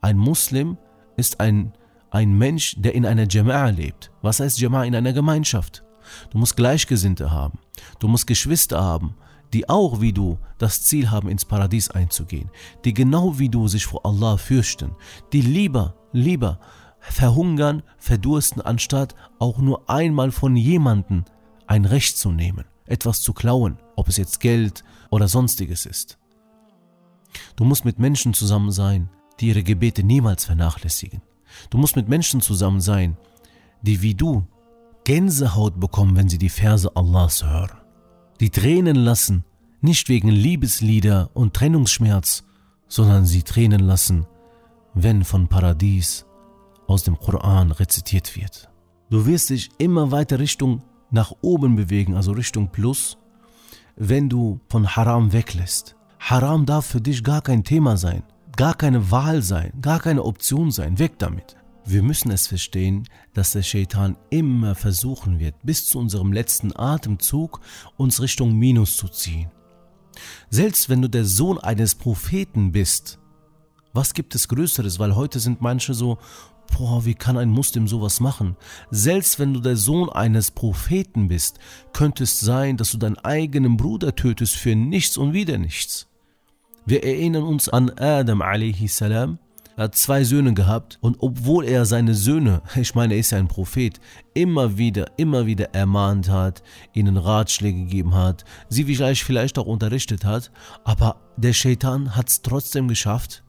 Ein 0.01 0.18
Muslim 0.18 0.78
ist 1.18 1.40
ein, 1.40 1.74
ein 2.10 2.38
Mensch, 2.38 2.75
der 2.78 2.96
in 2.96 3.06
einer 3.06 3.25
Jama'a 3.25 3.72
lebt. 3.72 4.12
Was 4.22 4.40
heißt 4.40 4.60
Jama'a? 4.60 4.86
In 4.86 4.96
einer 4.96 5.13
Gemeinschaft. 5.13 5.84
Du 6.30 6.38
musst 6.38 6.56
Gleichgesinnte 6.56 7.32
haben. 7.32 7.60
Du 8.00 8.08
musst 8.08 8.28
Geschwister 8.28 8.82
haben, 8.82 9.16
die 9.53 9.70
auch 9.70 10.01
wie 10.01 10.13
du 10.13 10.38
das 10.58 10.84
Ziel 10.84 11.12
haben, 11.12 11.29
ins 11.29 11.46
Paradies 11.46 11.89
einzugehen. 11.89 12.50
Die 12.86 12.93
genau 12.93 13.39
wie 13.39 13.50
du 13.50 13.67
sich 13.67 13.86
vor 13.86 14.05
Allah 14.05 14.38
fürchten. 14.38 14.96
Die 15.34 15.41
lieber, 15.41 15.96
lieber 16.12 16.60
verhungern, 17.00 17.84
verdursten, 17.98 18.62
anstatt 18.62 19.15
auch 19.39 19.58
nur 19.58 19.89
einmal 19.89 20.31
von 20.31 20.55
jemandem 20.55 21.25
ein 21.67 21.86
Recht 21.86 22.17
zu 22.17 22.31
nehmen, 22.31 22.65
etwas 22.86 23.22
zu 23.22 23.34
klauen, 23.34 23.77
ob 23.96 24.08
es 24.08 24.17
jetzt 24.17 24.39
Geld 24.39 24.84
oder 25.10 25.27
sonstiges 25.27 25.86
ist. 25.86 26.17
Du 27.55 27.63
musst 27.63 27.86
mit 27.86 28.00
Menschen 28.00 28.34
zusammen 28.34 28.72
sein, 28.72 29.10
die 29.39 29.48
ihre 29.48 29.63
Gebete 29.63 30.03
niemals 30.03 30.46
vernachlässigen. 30.46 31.22
Du 31.70 31.77
musst 31.77 31.96
mit 31.96 32.08
Menschen 32.08 32.41
zusammen 32.41 32.81
sein, 32.81 33.17
die 33.81 34.01
wie 34.01 34.15
du 34.15 34.46
Gänsehaut 35.03 35.79
bekommen, 35.79 36.15
wenn 36.15 36.29
sie 36.29 36.38
die 36.38 36.50
Verse 36.50 36.96
Allahs 36.96 37.43
hören. 37.43 37.80
Die 38.41 38.50
Tränen 38.50 38.95
lassen, 38.95 39.43
nicht 39.81 40.10
wegen 40.10 40.29
Liebeslieder 40.29 41.29
und 41.36 41.53
Trennungsschmerz, 41.53 42.43
sondern 42.88 43.27
sie 43.27 43.43
Tränen 43.43 43.81
lassen, 43.81 44.25
wenn 44.95 45.24
von 45.24 45.48
Paradies 45.48 46.25
aus 46.88 47.03
dem 47.03 47.19
Koran 47.19 47.71
rezitiert 47.71 48.36
wird. 48.36 48.67
Du 49.12 49.27
wirst 49.27 49.51
dich 49.51 49.69
immer 49.77 50.10
weiter 50.10 50.39
Richtung 50.39 50.81
nach 51.12 51.31
oben 51.41 51.75
bewegen, 51.75 52.15
also 52.15 52.31
Richtung 52.31 52.69
Plus, 52.69 53.19
wenn 53.95 54.27
du 54.27 54.60
von 54.69 54.95
Haram 54.95 55.33
weglässt. 55.33 55.95
Haram 56.19 56.65
darf 56.65 56.88
für 56.88 57.01
dich 57.01 57.24
gar 57.24 57.43
kein 57.43 57.63
Thema 57.63 57.95
sein, 57.95 58.24
gar 58.57 58.74
keine 58.74 59.12
Wahl 59.12 59.43
sein, 59.43 59.71
gar 59.81 60.00
keine 60.00 60.24
Option 60.24 60.71
sein. 60.71 60.98
Weg 60.98 61.19
damit. 61.19 61.57
Wir 61.85 62.03
müssen 62.03 62.31
es 62.31 62.47
verstehen, 62.47 63.07
dass 63.33 63.53
der 63.53 63.63
Shaitan 63.63 64.17
immer 64.29 64.75
versuchen 64.75 65.39
wird, 65.39 65.55
bis 65.63 65.87
zu 65.87 66.00
unserem 66.00 66.31
letzten 66.31 66.75
Atemzug 66.75 67.59
uns 67.98 68.22
Richtung 68.22 68.57
Minus 68.57 68.98
zu 68.98 69.07
ziehen. 69.07 69.50
Selbst 70.50 70.89
wenn 70.89 71.01
du 71.01 71.07
der 71.07 71.25
Sohn 71.25 71.57
eines 71.57 71.96
Propheten 71.96 72.72
bist, 72.72 73.20
was 73.94 74.13
gibt 74.13 74.35
es 74.35 74.48
Größeres? 74.48 75.00
Weil 75.00 75.15
heute 75.15 75.39
sind 75.39 75.61
manche 75.61 75.94
so, 75.94 76.17
boah, 76.77 77.05
wie 77.05 77.15
kann 77.15 77.37
ein 77.37 77.50
Muslim 77.50 77.87
sowas 77.87 78.20
machen? 78.20 78.55
Selbst 78.89 79.39
wenn 79.39 79.53
du 79.53 79.59
der 79.59 79.75
Sohn 79.75 80.09
eines 80.09 80.51
Propheten 80.51 81.27
bist, 81.27 81.59
könnte 81.94 82.24
es 82.24 82.39
sein, 82.39 82.77
dass 82.77 82.91
du 82.91 82.98
deinen 82.98 83.17
eigenen 83.17 83.77
Bruder 83.77 84.15
tötest 84.15 84.55
für 84.55 84.75
nichts 84.75 85.17
und 85.17 85.33
wieder 85.33 85.57
nichts. 85.57 86.07
Wir 86.85 87.03
erinnern 87.03 87.44
uns 87.44 87.70
an 87.70 87.89
Adam 87.89 88.41
a.s. 88.41 89.03
Er 89.77 89.86
hat 89.86 89.96
zwei 89.96 90.24
Söhne 90.24 90.53
gehabt 90.53 90.98
und 91.01 91.18
obwohl 91.20 91.66
er 91.66 91.86
seine 91.86 92.14
Söhne, 92.14 92.62
ich 92.75 92.96
meine, 92.96 93.14
er 93.14 93.20
ist 93.20 93.31
ja 93.31 93.38
ein 93.38 93.48
Prophet, 93.48 94.00
immer 94.34 94.77
wieder, 94.77 95.18
immer 95.18 95.46
wieder 95.46 95.74
ermahnt 95.74 96.29
hat, 96.29 96.62
ihnen 96.94 97.18
Ratschläge 97.18 97.79
gegeben 97.79 98.14
hat, 98.14 98.44
sie 98.70 98.84
vielleicht, 98.84 99.24
vielleicht 99.24 99.57
auch 99.57 99.66
unterrichtet 99.66 100.25
hat, 100.25 100.51
aber 100.84 101.18
der 101.38 101.53
Shaitan 101.53 102.16
hat 102.16 102.29
es 102.29 102.42
trotzdem 102.42 102.88
geschafft, 102.88 103.44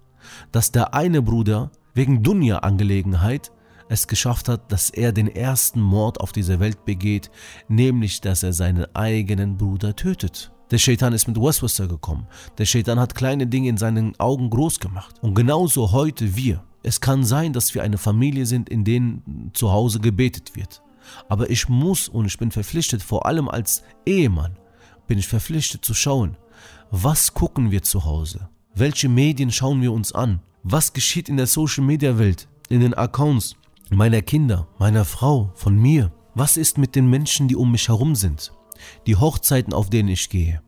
dass 0.53 0.73
der 0.73 0.95
eine 0.95 1.23
Bruder 1.23 1.71
wegen 1.95 2.23
Dunya-Angelegenheit 2.23 3.51
es 3.89 4.07
geschafft 4.07 4.49
hat, 4.49 4.73
dass 4.73 4.91
er 4.91 5.13
den 5.13 5.29
ersten 5.29 5.81
Mord 5.81 6.21
auf 6.21 6.33
dieser 6.33 6.61
Welt 6.61 6.85
begeht, 6.85 7.31
nämlich 7.69 8.21
dass 8.21 8.43
er 8.43 8.53
seinen 8.53 8.87
eigenen 8.95 9.59
Bruder 9.59 9.95
tötet. 9.95 10.53
Der 10.73 10.79
Shaitan 10.79 11.13
ist 11.13 11.29
mit 11.29 11.37
Waswasser 11.37 11.87
gekommen. 11.87 12.27
Der 12.57 12.65
Shaitan 12.65 12.99
hat 12.99 13.15
kleine 13.15 13.47
Dinge 13.47 13.69
in 13.69 13.77
seinen 13.77 14.19
Augen 14.19 14.49
groß 14.49 14.81
gemacht. 14.81 15.17
Und 15.21 15.35
genauso 15.35 15.93
heute 15.93 16.35
wir. 16.35 16.65
Es 16.83 17.03
kann 17.03 17.25
sein, 17.25 17.53
dass 17.53 17.75
wir 17.75 17.83
eine 17.83 17.99
Familie 17.99 18.47
sind, 18.47 18.71
in 18.71 18.83
denen 18.83 19.51
zu 19.53 19.71
Hause 19.71 20.01
gebetet 20.01 20.57
wird. 20.57 20.83
Aber 21.29 21.51
ich 21.51 21.69
muss 21.69 22.09
und 22.09 22.25
ich 22.25 22.39
bin 22.39 22.51
verpflichtet, 22.51 23.03
vor 23.03 23.27
allem 23.27 23.51
als 23.51 23.83
Ehemann, 24.07 24.57
bin 25.07 25.19
ich 25.19 25.29
verpflichtet 25.29 25.85
zu 25.85 25.93
schauen, 25.93 26.39
was 26.91 27.35
gucken 27.35 27.71
wir 27.71 27.83
zu 27.83 28.07
Hause? 28.07 28.49
Welche 28.75 29.11
Medien 29.11 29.53
schauen 29.53 29.83
wir 29.83 29.93
uns 29.93 30.13
an? 30.13 30.41
Was 30.63 30.95
geschieht 30.95 31.29
in 31.29 31.37
der 31.37 31.49
Social 31.49 31.85
Media 31.85 32.17
Welt, 32.17 32.49
in 32.71 32.81
den 32.81 32.95
Accounts 32.95 33.57
meiner 33.91 34.23
Kinder, 34.23 34.67
meiner 34.79 35.05
Frau, 35.05 35.53
von 35.55 35.77
mir? 35.77 36.13
Was 36.35 36.57
ist 36.57 36.79
mit 36.79 36.95
den 36.95 37.11
Menschen, 37.11 37.47
die 37.47 37.57
um 37.57 37.73
mich 37.73 37.89
herum 37.89 38.15
sind? 38.15 38.53
Die 39.07 39.17
Hochzeiten, 39.17 39.73
auf 39.73 39.91
denen 39.91 40.09
ich 40.09 40.29
gehe, 40.29 40.63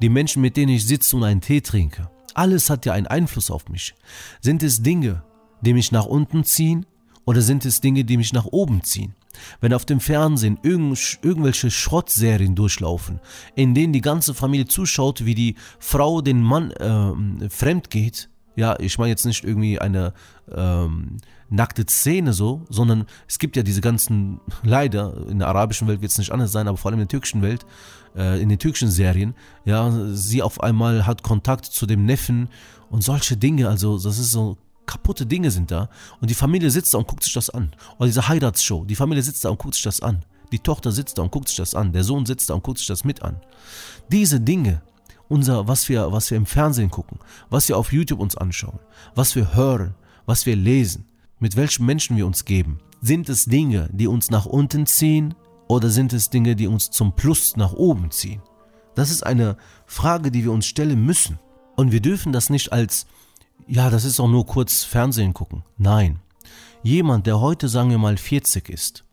die 0.00 0.08
Menschen, 0.08 0.42
mit 0.42 0.56
denen 0.56 0.72
ich 0.72 0.86
sitze 0.86 1.16
und 1.16 1.24
einen 1.24 1.40
Tee 1.40 1.60
trinke. 1.60 2.10
Alles 2.34 2.68
hat 2.68 2.84
ja 2.84 2.92
einen 2.92 3.06
Einfluss 3.06 3.50
auf 3.50 3.68
mich. 3.68 3.94
Sind 4.40 4.62
es 4.62 4.82
Dinge, 4.82 5.22
die 5.62 5.72
mich 5.72 5.90
nach 5.90 6.06
unten 6.06 6.44
ziehen 6.44 6.84
oder 7.24 7.40
sind 7.40 7.64
es 7.64 7.80
Dinge, 7.80 8.04
die 8.04 8.18
mich 8.18 8.32
nach 8.32 8.44
oben 8.44 8.82
ziehen? 8.82 9.14
Wenn 9.60 9.74
auf 9.74 9.84
dem 9.84 10.00
Fernsehen 10.00 10.58
irgendwelche 10.62 11.70
Schrottserien 11.70 12.54
durchlaufen, 12.54 13.20
in 13.54 13.74
denen 13.74 13.92
die 13.92 14.00
ganze 14.00 14.34
Familie 14.34 14.66
zuschaut, 14.66 15.24
wie 15.24 15.34
die 15.34 15.56
Frau 15.78 16.20
den 16.20 16.42
Mann 16.42 16.70
äh, 16.70 17.50
fremd 17.50 17.90
geht, 17.90 18.28
ja, 18.56 18.78
ich 18.80 18.98
meine 18.98 19.10
jetzt 19.10 19.26
nicht 19.26 19.44
irgendwie 19.44 19.78
eine 19.78 20.12
ähm, 20.52 21.18
nackte 21.50 21.84
Szene 21.86 22.32
so, 22.32 22.64
sondern 22.68 23.06
es 23.28 23.38
gibt 23.38 23.56
ja 23.56 23.62
diese 23.62 23.80
ganzen, 23.80 24.40
leider, 24.62 25.28
in 25.28 25.38
der 25.38 25.48
arabischen 25.48 25.86
Welt 25.86 26.00
wird 26.00 26.10
es 26.10 26.18
nicht 26.18 26.32
anders 26.32 26.52
sein, 26.52 26.66
aber 26.66 26.76
vor 26.76 26.90
allem 26.90 27.00
in 27.00 27.06
der 27.06 27.10
türkischen 27.10 27.42
Welt, 27.42 27.64
äh, 28.16 28.40
in 28.40 28.48
den 28.48 28.58
türkischen 28.58 28.90
Serien, 28.90 29.34
ja, 29.64 29.92
sie 30.12 30.42
auf 30.42 30.60
einmal 30.60 31.06
hat 31.06 31.22
Kontakt 31.22 31.66
zu 31.66 31.86
dem 31.86 32.04
Neffen 32.04 32.48
und 32.90 33.04
solche 33.04 33.36
Dinge, 33.36 33.68
also 33.68 33.98
das 33.98 34.18
ist 34.18 34.32
so 34.32 34.56
kaputte 34.86 35.26
Dinge 35.26 35.50
sind 35.50 35.70
da 35.70 35.88
und 36.20 36.30
die 36.30 36.34
Familie 36.34 36.70
sitzt 36.70 36.94
da 36.94 36.98
und 36.98 37.08
guckt 37.08 37.24
sich 37.24 37.32
das 37.32 37.50
an. 37.50 37.72
Oder 37.98 38.06
diese 38.06 38.28
Heiratsshow, 38.28 38.84
die 38.84 38.94
Familie 38.94 39.22
sitzt 39.22 39.44
da 39.44 39.50
und 39.50 39.58
guckt 39.58 39.74
sich 39.74 39.82
das 39.82 40.00
an. 40.00 40.24
Die 40.52 40.60
Tochter 40.60 40.92
sitzt 40.92 41.18
da 41.18 41.22
und 41.22 41.32
guckt 41.32 41.48
sich 41.48 41.56
das 41.56 41.74
an. 41.74 41.92
Der 41.92 42.04
Sohn 42.04 42.24
sitzt 42.24 42.48
da 42.48 42.54
und 42.54 42.62
guckt 42.62 42.78
sich 42.78 42.86
das 42.86 43.04
mit 43.04 43.22
an. 43.22 43.40
Diese 44.12 44.40
Dinge, 44.40 44.80
unser, 45.28 45.68
was 45.68 45.88
wir, 45.88 46.12
was 46.12 46.30
wir 46.30 46.36
im 46.36 46.46
Fernsehen 46.46 46.90
gucken, 46.90 47.18
was 47.50 47.68
wir 47.68 47.76
auf 47.76 47.92
YouTube 47.92 48.20
uns 48.20 48.36
anschauen, 48.36 48.78
was 49.14 49.34
wir 49.36 49.54
hören, 49.54 49.94
was 50.26 50.46
wir 50.46 50.56
lesen, 50.56 51.06
mit 51.38 51.56
welchen 51.56 51.86
Menschen 51.86 52.16
wir 52.16 52.26
uns 52.26 52.44
geben. 52.44 52.78
Sind 53.00 53.28
es 53.28 53.44
Dinge, 53.44 53.88
die 53.92 54.06
uns 54.06 54.30
nach 54.30 54.46
unten 54.46 54.86
ziehen 54.86 55.34
oder 55.68 55.90
sind 55.90 56.12
es 56.12 56.30
Dinge, 56.30 56.56
die 56.56 56.66
uns 56.66 56.90
zum 56.90 57.14
Plus 57.14 57.56
nach 57.56 57.72
oben 57.72 58.10
ziehen? 58.10 58.42
Das 58.94 59.10
ist 59.10 59.24
eine 59.24 59.56
Frage, 59.84 60.30
die 60.30 60.44
wir 60.44 60.52
uns 60.52 60.66
stellen 60.66 61.04
müssen. 61.04 61.38
Und 61.76 61.92
wir 61.92 62.00
dürfen 62.00 62.32
das 62.32 62.48
nicht 62.48 62.72
als, 62.72 63.06
ja, 63.66 63.90
das 63.90 64.04
ist 64.04 64.18
auch 64.18 64.28
nur 64.28 64.46
kurz 64.46 64.84
Fernsehen 64.84 65.34
gucken. 65.34 65.62
Nein. 65.76 66.20
Jemand, 66.82 67.26
der 67.26 67.40
heute, 67.40 67.68
sagen 67.68 67.90
wir 67.90 67.98
mal, 67.98 68.16
40 68.16 68.68
ist 68.70 69.04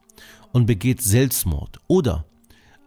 und 0.53 0.65
begeht 0.65 1.01
Selbstmord 1.01 1.79
oder 1.87 2.23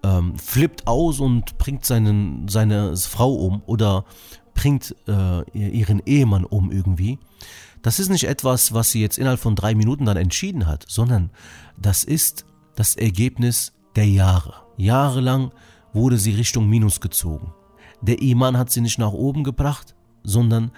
ähm, 0.02 0.38
flippt 0.38 0.86
aus 0.86 1.20
und 1.20 1.58
bringt 1.58 1.84
seinen, 1.84 2.48
seine 2.48 2.96
Frau 2.96 3.32
um 3.34 3.62
oder 3.66 4.04
bringt 4.54 4.94
äh, 5.06 5.42
ihren 5.52 6.02
Ehemann 6.06 6.44
um 6.44 6.72
irgendwie. 6.72 7.18
Das 7.82 8.00
ist 8.00 8.08
nicht 8.08 8.24
etwas, 8.24 8.72
was 8.72 8.90
sie 8.90 9.00
jetzt 9.00 9.18
innerhalb 9.18 9.38
von 9.38 9.54
drei 9.54 9.74
Minuten 9.74 10.06
dann 10.06 10.16
entschieden 10.16 10.66
hat, 10.66 10.84
sondern 10.88 11.30
das 11.76 12.04
ist 12.04 12.46
das 12.74 12.96
Ergebnis 12.96 13.74
der 13.94 14.06
Jahre. 14.06 14.54
Jahrelang 14.76 15.52
wurde 15.92 16.18
sie 16.18 16.32
Richtung 16.32 16.68
Minus 16.68 17.00
gezogen. 17.00 17.52
Der 18.02 18.20
Iman 18.20 18.58
hat 18.58 18.70
sie 18.70 18.80
nicht 18.80 18.98
nach 18.98 19.12
oben 19.12 19.44
gebracht, 19.44 19.94
sondern 20.22 20.72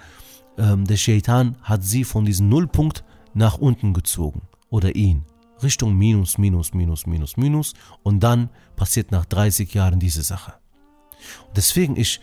ähm, 0.57 0.85
der 0.85 0.97
Shaitan 0.97 1.57
hat 1.61 1.83
sie 1.83 2.03
von 2.03 2.25
diesem 2.25 2.49
Nullpunkt 2.49 3.03
nach 3.33 3.57
unten 3.57 3.93
gezogen. 3.93 4.43
Oder 4.69 4.95
ihn. 4.95 5.25
Richtung 5.61 5.95
Minus, 5.95 6.37
Minus, 6.37 6.73
Minus, 6.73 7.05
Minus, 7.05 7.37
Minus. 7.37 7.73
Und 8.03 8.21
dann 8.21 8.49
passiert 8.75 9.11
nach 9.11 9.25
30 9.25 9.73
Jahren 9.73 9.99
diese 9.99 10.23
Sache. 10.23 10.53
Und 11.47 11.57
deswegen 11.57 11.95
ich, 11.95 12.19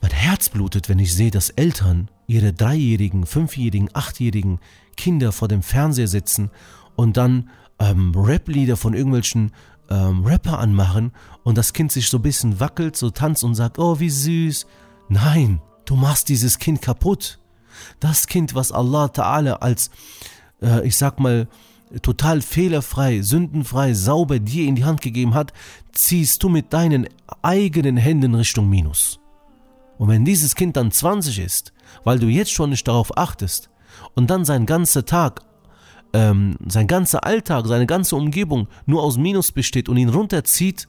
mein 0.00 0.10
Herz 0.10 0.48
blutet, 0.48 0.88
wenn 0.88 0.98
ich 0.98 1.14
sehe, 1.14 1.30
dass 1.30 1.50
Eltern 1.50 2.10
ihre 2.26 2.52
dreijährigen, 2.52 3.26
fünfjährigen, 3.26 3.90
achtjährigen 3.94 4.60
Kinder 4.96 5.32
vor 5.32 5.48
dem 5.48 5.62
Fernseher 5.62 6.08
sitzen 6.08 6.50
und 6.96 7.16
dann 7.16 7.50
ähm, 7.78 8.12
Rap-Lieder 8.14 8.76
von 8.76 8.94
irgendwelchen 8.94 9.52
ähm, 9.90 10.24
Rapper 10.24 10.58
anmachen 10.58 11.12
und 11.44 11.56
das 11.56 11.72
Kind 11.72 11.92
sich 11.92 12.08
so 12.08 12.18
ein 12.18 12.22
bisschen 12.22 12.60
wackelt, 12.60 12.96
so 12.96 13.10
tanzt 13.10 13.44
und 13.44 13.54
sagt, 13.54 13.78
oh 13.78 14.00
wie 14.00 14.10
süß. 14.10 14.66
Nein, 15.08 15.60
du 15.84 15.96
machst 15.96 16.28
dieses 16.28 16.58
Kind 16.58 16.82
kaputt. 16.82 17.38
Das 18.00 18.26
Kind, 18.26 18.54
was 18.54 18.72
Allah 18.72 19.06
Ta'ala 19.06 19.54
als, 19.54 19.90
äh, 20.60 20.86
ich 20.86 20.96
sag 20.96 21.20
mal, 21.20 21.48
total 22.02 22.42
fehlerfrei, 22.42 23.22
sündenfrei, 23.22 23.94
sauber 23.94 24.38
dir 24.38 24.66
in 24.66 24.74
die 24.74 24.84
Hand 24.84 25.00
gegeben 25.00 25.34
hat, 25.34 25.52
ziehst 25.92 26.42
du 26.42 26.48
mit 26.48 26.72
deinen 26.72 27.08
eigenen 27.42 27.96
Händen 27.96 28.34
Richtung 28.34 28.68
Minus. 28.68 29.18
Und 29.98 30.08
wenn 30.08 30.24
dieses 30.24 30.54
Kind 30.54 30.76
dann 30.76 30.92
20 30.92 31.38
ist, 31.38 31.72
weil 32.04 32.18
du 32.18 32.26
jetzt 32.26 32.52
schon 32.52 32.70
nicht 32.70 32.86
darauf 32.86 33.16
achtest 33.16 33.70
und 34.14 34.30
dann 34.30 34.44
sein 34.44 34.66
ganzer 34.66 35.04
Tag, 35.04 35.42
ähm, 36.12 36.56
sein 36.66 36.86
ganzer 36.86 37.24
Alltag, 37.24 37.66
seine 37.66 37.86
ganze 37.86 38.16
Umgebung 38.16 38.68
nur 38.86 39.02
aus 39.02 39.18
Minus 39.18 39.52
besteht 39.52 39.88
und 39.88 39.96
ihn 39.96 40.08
runterzieht, 40.08 40.88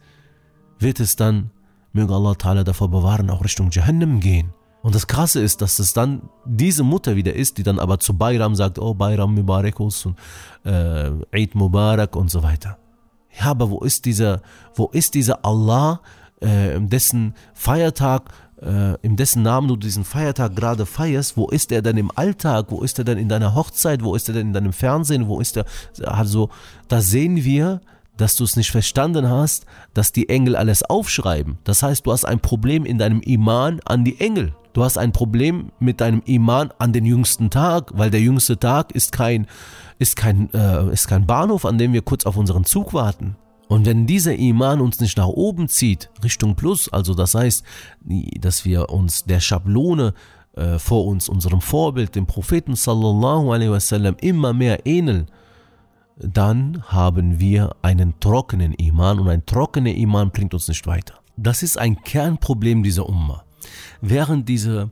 wird 0.78 1.00
es 1.00 1.16
dann, 1.16 1.52
möge 1.92 2.14
Allah 2.14 2.34
Ta'ala 2.34 2.64
davor 2.64 2.90
bewahren, 2.90 3.30
auch 3.30 3.44
Richtung 3.44 3.72
Jahannam 3.72 4.20
gehen. 4.20 4.54
Und 4.82 4.96
das 4.96 5.08
Krasse 5.08 5.42
ist, 5.42 5.62
dass 5.62 5.80
es 5.80 5.94
dann 5.94 6.30
diese 6.46 6.84
Mutter 6.84 7.16
wieder 7.16 7.34
ist, 7.34 7.58
die 7.58 7.64
dann 7.64 7.80
aber 7.80 8.00
zu 8.00 8.18
Bayram 8.18 8.56
sagt, 8.56 8.80
oh 8.80 8.94
Bayram 8.94 9.36
Mubarakus 9.36 10.06
und 10.06 10.18
äh, 10.64 11.12
Eid 11.32 11.56
Mubarak 11.56 12.16
und 12.16 12.32
so 12.32 12.44
weiter. 12.44 12.78
Ja, 13.38 13.48
aber 13.48 13.70
wo 13.70 13.82
ist 13.82 14.06
dieser, 14.06 14.42
wo 14.76 14.88
ist 14.88 15.16
dieser 15.16 15.44
Allah, 15.46 16.02
äh, 16.40 16.80
dessen 16.80 17.36
Feiertag, 17.54 18.32
äh, 18.62 18.96
in 19.02 19.18
dessen 19.18 19.44
Namen 19.44 19.68
du 19.68 19.76
diesen 19.76 20.06
Feiertag 20.06 20.56
gerade 20.56 20.86
feierst, 20.86 21.36
wo 21.36 21.50
ist 21.50 21.72
er 21.72 21.82
denn 21.82 21.98
im 21.98 22.12
Alltag, 22.16 22.68
wo 22.70 22.82
ist 22.82 22.98
er 23.00 23.06
denn 23.06 23.18
in 23.18 23.30
deiner 23.30 23.56
Hochzeit, 23.56 24.02
wo 24.04 24.16
ist 24.16 24.30
er 24.30 24.36
denn 24.36 24.48
in 24.48 24.54
deinem 24.54 24.74
Fernsehen, 24.74 25.28
wo 25.28 25.40
ist 25.40 25.58
er, 25.58 25.66
also 26.04 26.50
da 26.88 27.02
sehen 27.02 27.44
wir, 27.44 27.82
dass 28.20 28.36
du 28.36 28.44
es 28.44 28.56
nicht 28.56 28.72
verstanden 28.72 29.30
hast, 29.30 29.66
dass 29.94 30.12
die 30.12 30.28
Engel 30.30 30.56
alles 30.56 30.84
aufschreiben. 30.84 31.58
Das 31.64 31.84
heißt, 31.84 32.06
du 32.06 32.12
hast 32.12 32.26
ein 32.26 32.42
Problem 32.42 32.86
in 32.86 32.98
deinem 32.98 33.22
Iman 33.22 33.80
an 33.86 34.04
die 34.04 34.20
Engel. 34.20 34.54
Du 34.74 34.84
hast 34.84 34.98
ein 34.98 35.14
Problem 35.14 35.72
mit 35.80 36.02
deinem 36.02 36.22
Iman 36.26 36.72
an 36.78 36.94
den 36.94 37.06
jüngsten 37.06 37.50
Tag, 37.50 37.92
weil 37.96 38.12
der 38.12 38.20
jüngste 38.20 38.60
Tag 38.60 38.92
ist 38.92 39.12
kein, 39.12 39.48
ist 40.00 40.16
kein, 40.16 40.54
äh, 40.54 40.92
ist 40.92 41.08
kein 41.08 41.26
Bahnhof, 41.26 41.66
an 41.66 41.78
dem 41.78 41.94
wir 41.94 42.02
kurz 42.02 42.26
auf 42.26 42.38
unseren 42.38 42.66
Zug 42.66 42.94
warten. 42.94 43.36
Und 43.68 43.86
wenn 43.86 44.06
dieser 44.06 44.36
Iman 44.36 44.82
uns 44.82 45.00
nicht 45.00 45.18
nach 45.18 45.28
oben 45.28 45.68
zieht, 45.70 46.10
Richtung 46.24 46.56
Plus, 46.56 46.90
also 46.90 47.14
das 47.14 47.36
heißt, 47.36 47.64
dass 48.40 48.66
wir 48.66 48.90
uns 48.90 49.24
der 49.26 49.40
Schablone 49.40 50.14
äh, 50.56 50.78
vor 50.78 51.06
uns, 51.06 51.30
unserem 51.30 51.62
Vorbild, 51.62 52.16
dem 52.16 52.26
Propheten 52.26 52.76
sallallahu 52.76 53.52
alaihi 53.54 53.72
wasallam, 53.72 54.16
immer 54.20 54.54
mehr 54.54 54.86
ähneln, 54.86 55.28
dann 56.20 56.84
haben 56.88 57.40
wir 57.40 57.76
einen 57.82 58.20
trockenen 58.20 58.74
Iman 58.74 59.20
und 59.20 59.30
ein 59.30 59.46
trockener 59.46 59.94
Iman 59.94 60.32
bringt 60.32 60.54
uns 60.54 60.68
nicht 60.68 60.86
weiter. 60.86 61.16
Das 61.38 61.64
ist 61.64 61.78
ein 61.78 62.02
Kernproblem 62.04 62.84
dieser 62.84 63.08
Umma. 63.08 63.44
Während 64.02 64.50
diese 64.50 64.92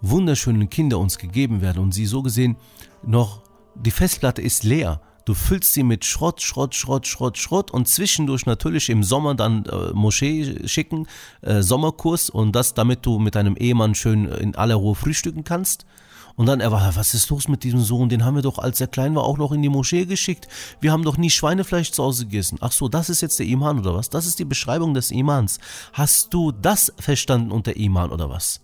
wunderschönen 0.00 0.68
Kinder 0.68 0.98
uns 0.98 1.18
gegeben 1.18 1.60
werden 1.60 1.82
und 1.82 1.92
sie 1.92 2.06
so 2.06 2.22
gesehen 2.22 2.56
noch, 3.02 3.42
die 3.74 3.90
Festplatte 3.90 4.42
ist 4.42 4.64
leer, 4.64 5.00
Du 5.24 5.32
füllst 5.32 5.72
sie 5.72 5.84
mit 5.84 6.04
Schrott, 6.04 6.42
Schrott, 6.42 6.74
Schrott, 6.74 7.06
Schrott, 7.06 7.38
Schrott 7.38 7.70
und 7.70 7.88
zwischendurch 7.88 8.44
natürlich 8.44 8.90
im 8.90 9.02
Sommer 9.02 9.34
dann 9.34 9.64
äh, 9.64 9.92
Moschee 9.94 10.68
schicken, 10.68 11.06
äh, 11.40 11.62
Sommerkurs 11.62 12.28
und 12.28 12.54
das, 12.54 12.74
damit 12.74 13.06
du 13.06 13.18
mit 13.18 13.34
deinem 13.34 13.56
Ehemann 13.56 13.94
schön 13.94 14.26
in 14.26 14.54
aller 14.54 14.74
Ruhe 14.74 14.94
frühstücken 14.94 15.42
kannst. 15.42 15.86
Und 16.36 16.46
dann 16.46 16.60
er 16.60 16.72
war, 16.72 16.96
was 16.96 17.14
ist 17.14 17.30
los 17.30 17.46
mit 17.46 17.62
diesem 17.62 17.80
Sohn? 17.80 18.08
Den 18.08 18.24
haben 18.24 18.34
wir 18.34 18.42
doch, 18.42 18.58
als 18.58 18.80
er 18.80 18.88
klein 18.88 19.14
war, 19.14 19.24
auch 19.24 19.38
noch 19.38 19.52
in 19.52 19.62
die 19.62 19.68
Moschee 19.68 20.04
geschickt. 20.04 20.48
Wir 20.80 20.90
haben 20.90 21.04
doch 21.04 21.16
nie 21.16 21.30
Schweinefleisch 21.30 21.92
zu 21.92 22.02
Hause 22.02 22.24
gegessen. 22.24 22.58
Ach 22.60 22.72
so, 22.72 22.88
das 22.88 23.08
ist 23.08 23.20
jetzt 23.20 23.38
der 23.38 23.46
Iman 23.46 23.78
oder 23.78 23.94
was? 23.94 24.10
Das 24.10 24.26
ist 24.26 24.38
die 24.40 24.44
Beschreibung 24.44 24.94
des 24.94 25.12
Imans. 25.12 25.60
Hast 25.92 26.34
du 26.34 26.50
das 26.50 26.92
verstanden 26.98 27.52
unter 27.52 27.76
Iman 27.76 28.10
oder 28.10 28.30
was? 28.30 28.62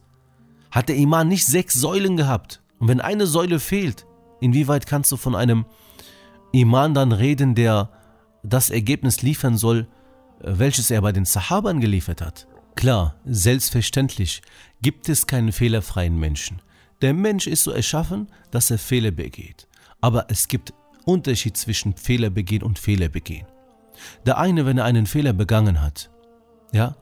Hat 0.73 0.89
der 0.89 0.97
Iman 0.97 1.29
nicht 1.29 1.47
sechs 1.47 1.75
Säulen 1.75 2.17
gehabt? 2.17 2.61
Und 2.81 2.89
wenn 2.89 3.01
eine 3.01 3.27
Säule 3.27 3.61
fehlt, 3.61 4.07
inwieweit 4.41 4.87
kannst 4.87 5.13
du 5.13 5.17
von 5.17 5.37
einem 5.37 5.65
Iman 6.53 6.95
dann 6.95 7.13
reden, 7.13 7.55
der 7.55 7.91
das 8.43 8.71
Ergebnis 8.71 9.23
liefern 9.23 9.57
soll, 9.57 9.87
welches 10.41 10.91
er 10.91 11.03
bei 11.03 11.13
den 11.13 11.25
Sahabern 11.25 11.81
geliefert 11.81 12.21
hat? 12.21 12.49
Klar, 12.75 13.17
selbstverständlich 13.25 14.43
gibt 14.81 15.09
es 15.09 15.27
keinen 15.27 15.53
fehlerfreien 15.53 16.19
Menschen. 16.19 16.63
Der 17.03 17.15
Mensch 17.15 17.47
ist 17.47 17.65
so 17.65 17.71
erschaffen, 17.71 18.29
dass 18.51 18.71
er 18.71 18.79
Fehler 18.79 19.11
begeht. 19.11 19.67
Aber 20.01 20.27
es 20.29 20.49
gibt 20.49 20.75
Unterschied 21.05 21.57
zwischen 21.57 21.95
Fehler 21.97 22.31
begehen 22.31 22.63
und 22.63 22.79
Fehler 22.79 23.09
begehen. 23.09 23.47
Der 24.27 24.39
eine, 24.39 24.67
wenn 24.67 24.79
er 24.79 24.85
einen 24.85 25.07
Fehler 25.07 25.33
begangen 25.33 25.81
hat, 25.81 26.11
ja, 26.73 26.97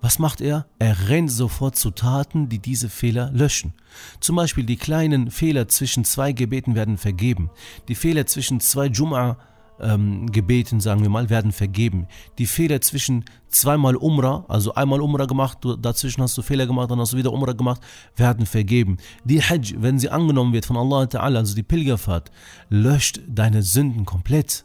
was 0.00 0.18
macht 0.18 0.40
er? 0.40 0.66
Er 0.78 1.08
rennt 1.08 1.32
sofort 1.32 1.76
zu 1.76 1.90
Taten, 1.90 2.48
die 2.48 2.58
diese 2.58 2.88
Fehler 2.88 3.30
löschen. 3.32 3.72
Zum 4.20 4.36
Beispiel 4.36 4.64
die 4.64 4.76
kleinen 4.76 5.30
Fehler 5.30 5.68
zwischen 5.68 6.04
zwei 6.04 6.32
Gebeten 6.32 6.74
werden 6.74 6.98
vergeben. 6.98 7.50
Die 7.88 7.94
Fehler 7.94 8.26
zwischen 8.26 8.60
zwei 8.60 8.86
Jum'a 8.86 9.36
ähm, 9.80 10.30
Gebeten, 10.30 10.80
sagen 10.80 11.02
wir 11.02 11.08
mal, 11.08 11.30
werden 11.30 11.52
vergeben. 11.52 12.06
Die 12.38 12.46
Fehler 12.46 12.80
zwischen 12.80 13.24
zweimal 13.48 13.96
Umrah, 13.96 14.44
also 14.48 14.74
einmal 14.74 15.00
Umrah 15.00 15.26
gemacht, 15.26 15.58
du, 15.60 15.76
dazwischen 15.76 16.22
hast 16.22 16.36
du 16.36 16.42
Fehler 16.42 16.66
gemacht, 16.66 16.90
dann 16.90 16.98
hast 16.98 17.12
du 17.12 17.16
wieder 17.16 17.32
Umrah 17.32 17.52
gemacht, 17.52 17.80
werden 18.16 18.46
vergeben. 18.46 18.96
Die 19.24 19.42
Hajj, 19.42 19.76
wenn 19.78 19.98
sie 19.98 20.10
angenommen 20.10 20.52
wird 20.52 20.66
von 20.66 20.76
Allah 20.76 21.04
Ta'ala, 21.04 21.38
also 21.38 21.54
die 21.54 21.62
Pilgerfahrt, 21.62 22.30
löscht 22.68 23.20
deine 23.28 23.62
Sünden 23.62 24.04
komplett. 24.04 24.64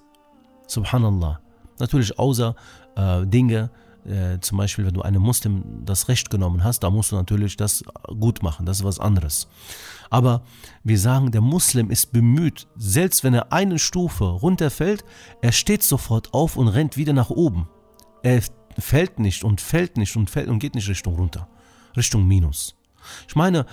Subhanallah. 0.68 1.40
Natürlich 1.80 2.18
außer 2.18 2.56
äh, 2.96 3.26
Dinge, 3.26 3.72
äh, 4.06 4.40
zum 4.40 4.58
Beispiel, 4.58 4.86
wenn 4.86 4.94
du 4.94 5.02
einem 5.02 5.22
Muslim 5.22 5.86
das 5.86 6.08
Recht 6.08 6.30
genommen 6.30 6.64
hast, 6.64 6.80
da 6.80 6.90
musst 6.90 7.12
du 7.12 7.16
natürlich 7.16 7.58
das 7.58 7.84
gut 8.20 8.42
machen, 8.42 8.66
das 8.66 8.80
ist 8.80 8.84
was 8.84 9.00
anderes. 9.00 9.48
Aber 10.10 10.44
wir 10.84 11.00
sagen, 11.00 11.32
der 11.32 11.42
Muslim 11.42 11.90
ist 11.90 12.12
bemüht, 12.12 12.68
selbst 12.76 13.24
wenn 13.24 13.34
er 13.34 13.54
eine 13.54 13.80
Stufe 13.80 14.26
runterfällt, 14.26 15.06
er 15.42 15.52
steht 15.52 15.84
sofort 15.84 16.34
auf 16.34 16.58
und 16.58 16.68
rennt 16.68 16.98
wieder 16.98 17.14
nach 17.14 17.30
oben. 17.30 17.70
Er 18.24 18.42
fällt 18.78 19.20
nicht 19.20 19.44
und 19.44 19.62
fällt 19.62 19.98
nicht 19.98 20.16
und 20.16 20.30
fällt 20.30 20.50
und 20.50 20.60
geht 20.60 20.76
nicht 20.76 20.90
Richtung 20.90 21.16
runter, 21.16 21.48
Richtung 21.96 22.28
Minus. 22.28 22.76
Ich 23.28 23.36
meine, 23.36 23.66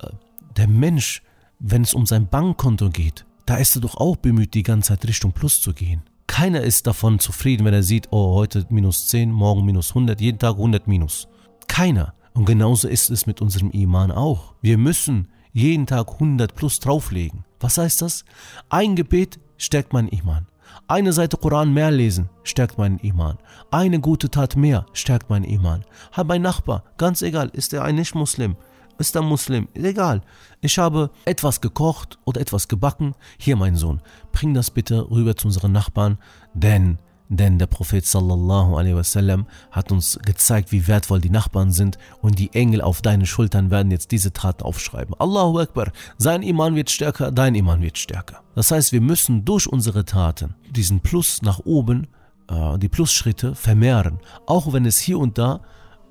äh, 0.00 0.08
der 0.56 0.68
Mensch, 0.68 1.22
wenn 1.58 1.82
es 1.82 1.94
um 1.94 2.06
sein 2.06 2.28
Bankkonto 2.28 2.90
geht, 2.90 3.26
da 3.46 3.56
ist 3.56 3.76
er 3.76 3.82
doch 3.82 3.96
auch 3.96 4.16
bemüht, 4.16 4.54
die 4.54 4.62
ganze 4.62 4.88
Zeit 4.88 5.06
Richtung 5.06 5.32
Plus 5.32 5.60
zu 5.60 5.74
gehen. 5.74 6.02
Keiner 6.32 6.62
ist 6.62 6.86
davon 6.86 7.18
zufrieden, 7.18 7.66
wenn 7.66 7.74
er 7.74 7.82
sieht, 7.82 8.08
oh, 8.10 8.34
heute 8.34 8.64
minus 8.70 9.06
10, 9.08 9.30
morgen 9.30 9.66
minus 9.66 9.90
100, 9.90 10.18
jeden 10.18 10.38
Tag 10.38 10.54
100 10.54 10.88
minus. 10.88 11.28
Keiner. 11.68 12.14
Und 12.32 12.46
genauso 12.46 12.88
ist 12.88 13.10
es 13.10 13.26
mit 13.26 13.42
unserem 13.42 13.70
Iman 13.70 14.10
auch. 14.10 14.54
Wir 14.62 14.78
müssen 14.78 15.28
jeden 15.52 15.86
Tag 15.86 16.10
100 16.10 16.54
plus 16.54 16.80
drauflegen. 16.80 17.44
Was 17.60 17.76
heißt 17.76 18.00
das? 18.00 18.24
Ein 18.70 18.96
Gebet 18.96 19.40
stärkt 19.58 19.92
mein 19.92 20.08
Iman. 20.08 20.46
Eine 20.88 21.12
Seite 21.12 21.36
Koran 21.36 21.74
mehr 21.74 21.90
lesen 21.90 22.30
stärkt 22.44 22.78
meinen 22.78 22.98
Iman. 23.00 23.36
Eine 23.70 24.00
gute 24.00 24.30
Tat 24.30 24.56
mehr 24.56 24.86
stärkt 24.94 25.28
meinen 25.28 25.44
Iman. 25.44 25.84
Hab 26.12 26.28
mein 26.28 26.40
Nachbar, 26.40 26.84
ganz 26.96 27.20
egal, 27.20 27.50
ist 27.52 27.74
er 27.74 27.84
ein 27.84 27.96
Nicht-Muslim, 27.96 28.56
ist 28.98 29.16
er 29.16 29.22
Muslim, 29.22 29.68
egal. 29.74 30.22
Ich 30.60 30.78
habe 30.78 31.10
etwas 31.24 31.60
gekocht 31.60 32.18
oder 32.24 32.40
etwas 32.40 32.68
gebacken. 32.68 33.14
Hier, 33.38 33.56
mein 33.56 33.76
Sohn, 33.76 34.00
bring 34.32 34.54
das 34.54 34.70
bitte 34.70 35.10
rüber 35.10 35.36
zu 35.36 35.48
unseren 35.48 35.72
Nachbarn, 35.72 36.18
denn 36.54 36.98
denn 37.32 37.58
der 37.58 37.66
Prophet 37.66 38.04
sallallahu 38.04 38.76
alaihi 38.76 38.94
wasallam 38.94 39.46
hat 39.70 39.90
uns 39.90 40.18
gezeigt, 40.22 40.70
wie 40.70 40.86
wertvoll 40.86 41.18
die 41.18 41.30
Nachbarn 41.30 41.72
sind 41.72 41.96
und 42.20 42.38
die 42.38 42.52
Engel 42.52 42.82
auf 42.82 43.00
deinen 43.00 43.24
Schultern 43.24 43.70
werden 43.70 43.90
jetzt 43.90 44.10
diese 44.10 44.34
Taten 44.34 44.62
aufschreiben. 44.62 45.14
Allahu 45.18 45.58
Akbar, 45.58 45.92
sein 46.18 46.42
Iman 46.42 46.74
wird 46.74 46.90
stärker, 46.90 47.32
dein 47.32 47.54
Iman 47.54 47.80
wird 47.80 47.96
stärker. 47.96 48.42
Das 48.54 48.70
heißt, 48.70 48.92
wir 48.92 49.00
müssen 49.00 49.46
durch 49.46 49.66
unsere 49.66 50.04
Taten 50.04 50.54
diesen 50.68 51.00
Plus 51.00 51.40
nach 51.40 51.60
oben, 51.64 52.08
äh, 52.48 52.78
die 52.78 52.90
Plusschritte 52.90 53.54
vermehren, 53.54 54.18
auch 54.46 54.74
wenn 54.74 54.84
es 54.84 54.98
hier 54.98 55.18
und 55.18 55.38
da 55.38 55.62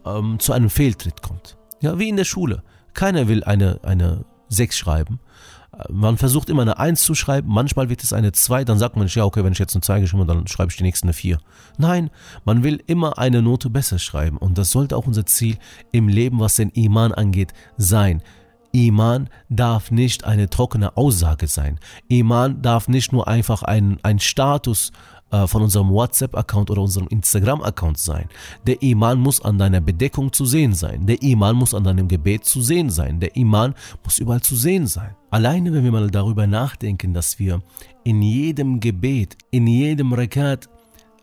ähm, 0.04 0.40
zu 0.40 0.54
einem 0.54 0.72
Fehltritt 0.72 1.22
kommt. 1.22 1.56
Ja, 1.82 2.00
wie 2.00 2.10
in 2.10 2.18
der 2.18 2.26
Schule. 2.26 2.64
Keiner 2.94 3.28
will 3.28 3.44
eine, 3.44 3.80
eine 3.84 4.26
6 4.50 4.78
schreiben. 4.78 5.20
Man 5.90 6.18
versucht 6.18 6.50
immer 6.50 6.62
eine 6.64 6.80
Eins 6.80 7.02
zu 7.04 7.16
schreiben, 7.16 7.50
manchmal 7.50 7.90
wird 7.90 8.04
es 8.04 8.12
eine 8.12 8.34
Zwei, 8.34 8.66
dann 8.66 8.78
sagt 8.78 8.98
man 8.98 9.08
ja, 9.08 9.24
okay, 9.24 9.44
wenn 9.44 9.54
ich 9.54 9.60
jetzt 9.60 9.74
eine 9.74 9.82
Zwei 9.82 10.02
geschrieben 10.02 10.22
habe, 10.24 10.34
dann 10.36 10.48
schreibe 10.48 10.70
ich 10.70 10.78
die 10.78 10.84
nächste 10.84 11.06
eine 11.06 11.14
Vier. 11.14 11.40
Nein, 11.78 12.10
man 12.44 12.64
will 12.64 12.84
immer 12.88 13.18
eine 13.18 13.42
Note 13.42 13.70
besser 13.70 13.98
schreiben 13.98 14.38
und 14.38 14.58
das 14.58 14.72
sollte 14.72 14.98
auch 14.98 15.08
unser 15.08 15.26
Ziel 15.26 15.58
im 15.92 16.10
Leben, 16.10 16.40
was 16.40 16.56
den 16.56 16.70
Iman 16.72 17.14
angeht, 17.14 17.54
sein. 17.78 18.22
Iman 18.74 19.30
darf 19.50 19.92
nicht 19.92 20.26
eine 20.26 20.50
trockene 20.50 20.98
Aussage 20.98 21.48
sein. 21.48 21.80
Iman 22.10 22.62
darf 22.62 22.88
nicht 22.88 23.12
nur 23.14 23.28
einfach 23.28 23.64
ein, 23.64 23.98
ein 24.04 24.20
Status 24.20 24.92
äh, 24.92 25.21
von 25.47 25.63
unserem 25.63 25.91
WhatsApp-Account 25.91 26.71
oder 26.71 26.83
unserem 26.83 27.09
Instagram-Account 27.09 27.99
sein. 27.99 28.29
Der 28.67 28.81
Iman 28.81 29.19
muss 29.19 29.45
an 29.45 29.59
deiner 29.59 29.81
Bedeckung 29.81 30.33
zu 30.33 30.47
sehen 30.47 30.73
sein. 30.73 31.05
Der 31.07 31.21
Iman 31.21 31.57
muss 31.57 31.75
an 31.75 31.83
deinem 31.83 32.07
Gebet 32.07 32.45
zu 32.45 32.63
sehen 32.63 32.91
sein. 32.91 33.19
Der 33.19 33.35
Iman 33.35 33.75
muss 34.05 34.19
überall 34.19 34.41
zu 34.41 34.55
sehen 34.55 34.87
sein. 34.87 35.17
Alleine, 35.31 35.73
wenn 35.73 35.83
wir 35.83 35.91
mal 35.91 36.11
darüber 36.11 36.47
nachdenken, 36.47 37.13
dass 37.13 37.41
wir 37.41 37.61
in 38.05 38.23
jedem 38.23 38.79
Gebet, 38.79 39.37
in 39.51 39.67
jedem 39.67 40.13
Rekat 40.13 40.69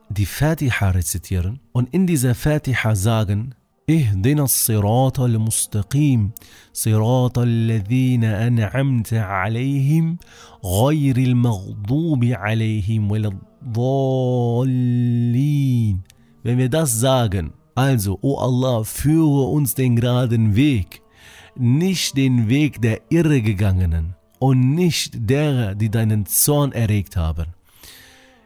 die 0.09 0.25
Fatiha 0.25 0.89
rezitieren 0.89 1.61
und 1.71 1.93
in 1.93 2.05
dieser 2.05 2.35
Fatiha 2.35 2.95
sagen, 2.95 3.55
اهدنا 3.89 4.43
الصراط 4.43 5.19
المستقيم 5.19 6.31
صراط 6.73 7.39
الذين 7.39 8.23
أنعمت 8.23 9.13
عليهم 9.13 10.17
غير 10.65 11.17
المغضوب 11.17 12.25
عليهم 12.25 13.11
ولا 13.11 13.31
Dolin. 13.72 14.68
Wenn 16.42 16.58
wir 16.58 16.68
das 16.68 16.98
sagen, 16.98 17.52
also, 17.74 18.18
o 18.22 18.34
oh 18.34 18.38
Allah, 18.38 18.84
führe 18.84 19.48
uns 19.48 19.74
den 19.74 19.96
geraden 19.96 20.56
Weg, 20.56 21.02
nicht 21.54 22.16
den 22.16 22.48
Weg 22.48 22.82
der 22.82 23.02
Irregegangenen 23.10 24.14
und 24.38 24.74
nicht 24.74 25.28
derer, 25.30 25.74
die 25.74 25.90
deinen 25.90 26.26
Zorn 26.26 26.72
erregt 26.72 27.16
haben. 27.16 27.54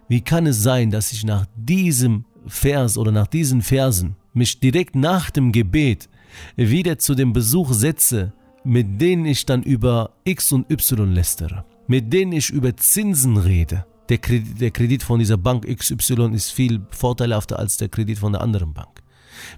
Wie 0.08 0.20
kann 0.20 0.46
es 0.46 0.62
sein, 0.62 0.90
dass 0.90 1.12
ich 1.12 1.24
nach 1.24 1.46
diesem 1.56 2.24
Vers 2.46 2.98
oder 2.98 3.12
nach 3.12 3.26
diesen 3.26 3.62
Versen 3.62 4.16
mich 4.35 4.61
direkt 4.61 4.94
nach 4.94 5.30
dem 5.30 5.52
Gebet 5.52 6.08
wieder 6.56 6.98
zu 6.98 7.14
dem 7.14 7.32
Besuch 7.32 7.72
setze, 7.72 8.32
mit 8.64 9.00
denen 9.00 9.26
ich 9.26 9.46
dann 9.46 9.62
über 9.62 10.11
X 10.24 10.52
und 10.52 10.70
Y 10.70 11.12
lästere, 11.12 11.64
mit 11.87 12.12
denen 12.12 12.32
ich 12.32 12.50
über 12.50 12.76
Zinsen 12.76 13.37
rede, 13.37 13.87
der 14.08 14.18
Kredit, 14.18 14.60
der 14.60 14.70
Kredit 14.70 15.02
von 15.02 15.18
dieser 15.18 15.36
Bank 15.36 15.66
XY 15.66 16.32
ist 16.34 16.50
viel 16.50 16.80
vorteilhafter 16.90 17.58
als 17.58 17.76
der 17.76 17.88
Kredit 17.88 18.18
von 18.18 18.32
der 18.32 18.42
anderen 18.42 18.74
Bank. 18.74 19.02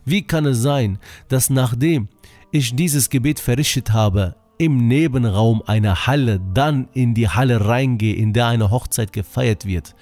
Wie 0.04 0.22
kann 0.22 0.46
es 0.46 0.58
sein, 0.58 0.98
dass 1.28 1.50
nachdem 1.50 2.08
ich 2.52 2.76
dieses 2.76 3.10
Gebet 3.10 3.40
verrichtet 3.40 3.92
habe, 3.92 4.36
im 4.58 4.86
Nebenraum 4.86 5.62
einer 5.66 6.06
Halle 6.06 6.40
dann 6.52 6.88
in 6.92 7.14
die 7.14 7.28
Halle 7.28 7.66
reingehe, 7.66 8.14
in 8.14 8.32
der 8.32 8.46
eine 8.46 8.70
Hochzeit 8.70 9.12
gefeiert 9.12 9.66
wird, 9.66 9.96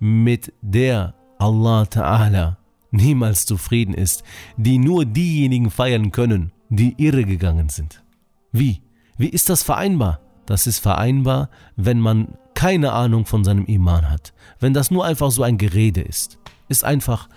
mit 0.00 0.52
der 0.60 1.14
Allah 1.38 1.82
Ta'ala 1.82 2.56
niemals 2.90 3.46
zufrieden 3.46 3.94
ist, 3.94 4.22
die 4.56 4.78
nur 4.78 5.04
diejenigen 5.04 5.70
feiern 5.70 6.12
können, 6.12 6.52
die 6.68 6.94
irregegangen 6.98 7.68
sind. 7.68 8.02
Wie? 8.50 8.82
Wie 9.16 9.28
ist 9.28 9.48
das 9.48 9.62
vereinbar? 9.62 10.20
Das 10.46 10.66
ist 10.66 10.78
vereinbar, 10.78 11.48
wenn 11.76 12.00
man 12.00 12.36
keine 12.62 12.92
Ahnung 12.92 13.26
von 13.26 13.42
seinem 13.42 13.66
Iman 13.66 14.08
hat. 14.08 14.32
Wenn 14.60 14.72
das 14.72 14.92
nur 14.92 15.04
einfach 15.04 15.32
so 15.32 15.42
ein 15.42 15.58
Gerede 15.58 16.00
ist. 16.00 16.38
Ist 16.68 16.84
einfach, 16.84 17.28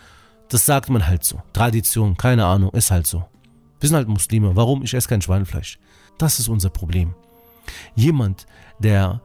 das 0.49 0.67
sagt 0.67 0.91
man 0.91 1.07
halt 1.07 1.23
so. 1.23 1.41
Tradition, 1.51 2.15
keine 2.15 2.45
Ahnung, 2.45 2.69
ist 2.73 2.91
halt 2.91 3.07
so. 3.07 3.25
Wir 3.79 3.89
sind 3.89 3.95
halt 3.95 4.07
Muslime. 4.07 4.55
Warum? 4.55 4.83
Ich 4.83 4.93
esse 4.93 5.09
kein 5.09 5.23
Schweinefleisch. 5.23 5.79
Das 6.19 6.37
ist 6.37 6.47
unser 6.47 6.69
Problem. 6.69 7.15
Jemand, 7.95 8.45
der 8.77 9.19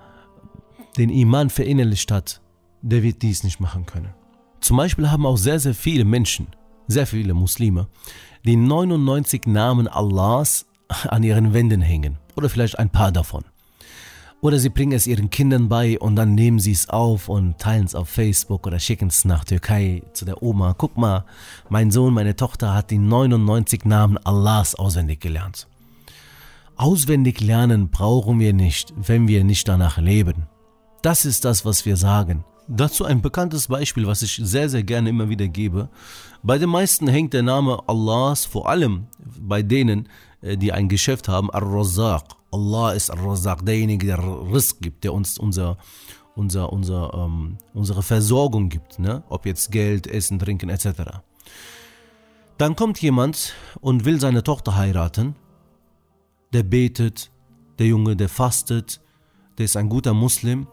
den 0.97 1.11
Iman 1.11 1.51
verinnerlicht 1.51 2.11
hat, 2.11 2.41
der 2.81 3.03
wird 3.03 3.21
dies 3.21 3.45
nicht 3.45 3.61
machen 3.61 3.85
können. 3.85 4.15
Zum 4.61 4.79
Beispiel 4.79 5.11
haben 5.11 5.27
auch 5.27 5.37
sehr, 5.37 5.61
sehr 5.61 5.75
viele 5.75 6.07
Menschen, 6.07 6.47
sehr 6.89 7.07
viele 7.07 7.35
Muslime, 7.35 7.89
die 8.47 8.57
99 8.57 9.45
Namen 9.45 9.87
Allahs 9.87 10.65
an 10.89 11.23
ihren 11.25 11.53
Wänden 11.53 11.83
hängen. 11.83 12.17
Oder 12.37 12.49
vielleicht 12.49 12.79
ein 12.79 12.89
paar 12.89 13.13
davon. 13.13 13.45
Oder 14.43 14.59
sie 14.59 14.71
bringen 14.71 14.93
es 14.93 15.07
ihren 15.07 15.29
Kindern 15.29 15.69
bei 15.69 15.99
und 15.99 16.17
dann 16.17 16.35
nehmen 16.35 16.61
sie 16.61 16.73
es 16.73 16.89
auf 16.89 17.29
und 17.29 17.59
teilen 17.59 17.85
es 17.85 17.95
auf 17.95 18.09
Facebook 18.09 18.67
oder 18.67 18.79
schicken 18.79 19.09
es 19.09 19.27
nach 19.27 19.45
Türkei 19.45 20.03
zu 20.15 20.25
der 20.25 20.43
Oma. 20.43 20.75
Guck 20.79 20.97
mal, 20.97 21.27
mein 21.69 21.91
Sohn, 21.91 22.15
meine 22.15 22.37
Tochter 22.37 22.73
hat 22.73 22.91
die 22.91 22.99
99 22.99 23.85
Namen 23.85 24.17
Allahs 24.25 24.75
auswendig 24.75 25.21
gelernt. 25.21 25.67
Auswendig 26.77 27.43
lernen 27.43 27.91
brauchen 27.91 28.41
wir 28.41 28.55
nicht, 28.55 28.95
wenn 28.97 29.29
wir 29.29 29.45
nicht 29.45 29.69
danach 29.69 29.99
leben. 29.99 30.47
Das 31.03 31.27
ist 31.27 31.45
das, 31.45 31.67
was 31.67 31.85
wir 31.85 31.99
sagen. 31.99 32.45
Dazu 32.67 33.05
ein 33.05 33.21
bekanntes 33.21 33.69
Beispiel, 33.69 34.07
was 34.07 34.23
ich 34.23 34.41
sehr, 34.43 34.71
sehr 34.71 34.85
gerne 34.85 35.11
immer 35.11 35.29
wieder 35.29 35.49
gebe. 35.49 35.91
Bei 36.43 36.57
den 36.57 36.71
meisten 36.71 37.09
hängt 37.09 37.35
der 37.35 37.43
Name 37.43 37.83
Allahs, 37.87 38.47
vor 38.47 38.69
allem 38.69 39.09
bei 39.19 39.63
denen, 39.63 40.09
die 40.43 40.73
ein 40.73 40.89
Geschäft 40.89 41.29
haben, 41.29 41.51
Ar-Razaq. 41.51 42.25
Allah 42.51 42.93
ist 42.93 43.11
Ar-Razaq, 43.11 43.65
derjenige, 43.65 44.07
der 44.07 44.19
Risk 44.53 44.81
gibt, 44.81 45.05
der 45.05 45.13
uns 45.13 45.39
unser, 45.39 45.77
unser, 46.35 46.73
unser, 46.73 47.13
ähm, 47.15 47.59
unsere 47.75 48.03
Versorgung 48.03 48.69
gibt, 48.69 48.99
ne? 48.99 49.23
ob 49.29 49.47
jetzt 49.47 49.71
Geld, 49.71 50.07
Essen, 50.07 50.39
Trinken 50.39 50.69
etc. 50.69 51.21
Dann 52.59 52.77
kommt 52.77 53.01
jemand 53.01 53.55
und 53.81 54.05
will 54.05 54.21
seine 54.21 54.43
Tochter 54.43 54.77
heiraten. 54.77 55.37
Der 56.53 56.63
betet, 56.63 57.31
der 57.79 57.87
Junge, 57.87 58.17
der 58.17 58.29
fastet, 58.29 59.01
der 59.59 59.67
ist 59.67 59.77
ein 59.77 59.89
guter 59.89 60.15
Muslim 60.15 60.67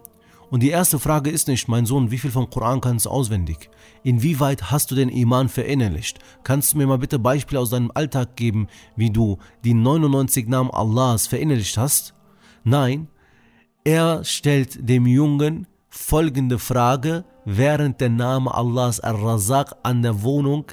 und 0.50 0.64
die 0.64 0.70
erste 0.70 1.00
Frage 1.00 1.30
ist 1.30 1.48
nicht, 1.48 1.68
mein 1.68 1.86
Sohn, 1.86 2.10
wie 2.10 2.18
viel 2.18 2.32
vom 2.32 2.50
Koran 2.50 2.80
kannst 2.80 3.06
du 3.06 3.10
auswendig? 3.10 3.70
Inwieweit 4.04 4.72
hast 4.72 4.90
du 4.92 4.96
den 4.96 5.10
Iman 5.10 5.50
verinnerlicht? 5.50 6.20
Kannst 6.44 6.74
du 6.74 6.78
mir 6.78 6.88
mal 6.88 6.98
bitte 6.98 7.20
Beispiele 7.20 7.60
aus 7.60 7.72
deinem 7.72 7.92
Alltag 7.94 8.36
geben, 8.36 8.68
wie 8.96 9.12
du 9.12 9.38
die 9.66 9.74
99 9.74 10.48
Namen 10.48 10.72
Allahs 10.72 11.28
verinnerlicht 11.28 11.78
hast? 11.78 12.14
Nein, 12.64 13.10
er 13.84 14.24
stellt 14.24 14.88
dem 14.88 15.06
Jungen 15.06 15.68
folgende 15.90 16.60
Frage, 16.60 17.26
während 17.46 18.00
der 18.02 18.10
Name 18.10 18.54
Allahs 18.54 19.00
Ar-Razak 19.00 19.76
an 19.84 20.02
der 20.02 20.22
Wohnung, 20.24 20.66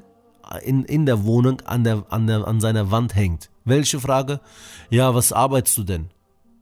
in, 0.65 0.85
in 0.85 1.07
der 1.07 1.25
Wohnung 1.25 1.61
an, 1.63 1.85
der, 1.85 2.05
an, 2.11 2.27
der, 2.27 2.47
an 2.47 2.61
seiner 2.61 2.91
Wand 2.91 3.15
hängt. 3.15 3.51
Welche 3.65 3.99
Frage? 3.99 4.41
Ja, 4.91 5.15
was 5.15 5.33
arbeitest 5.33 5.79
du 5.79 5.85
denn? 5.85 6.11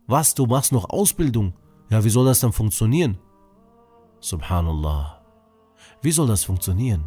Was, 0.06 0.34
du 0.34 0.46
machst 0.46 0.72
noch 0.72 0.88
Ausbildung? 0.90 1.54
Ja, 1.92 2.02
wie 2.02 2.08
soll 2.08 2.24
das 2.24 2.40
dann 2.40 2.54
funktionieren? 2.54 3.18
Subhanallah. 4.20 5.22
Wie 6.00 6.10
soll 6.10 6.26
das 6.26 6.42
funktionieren? 6.42 7.04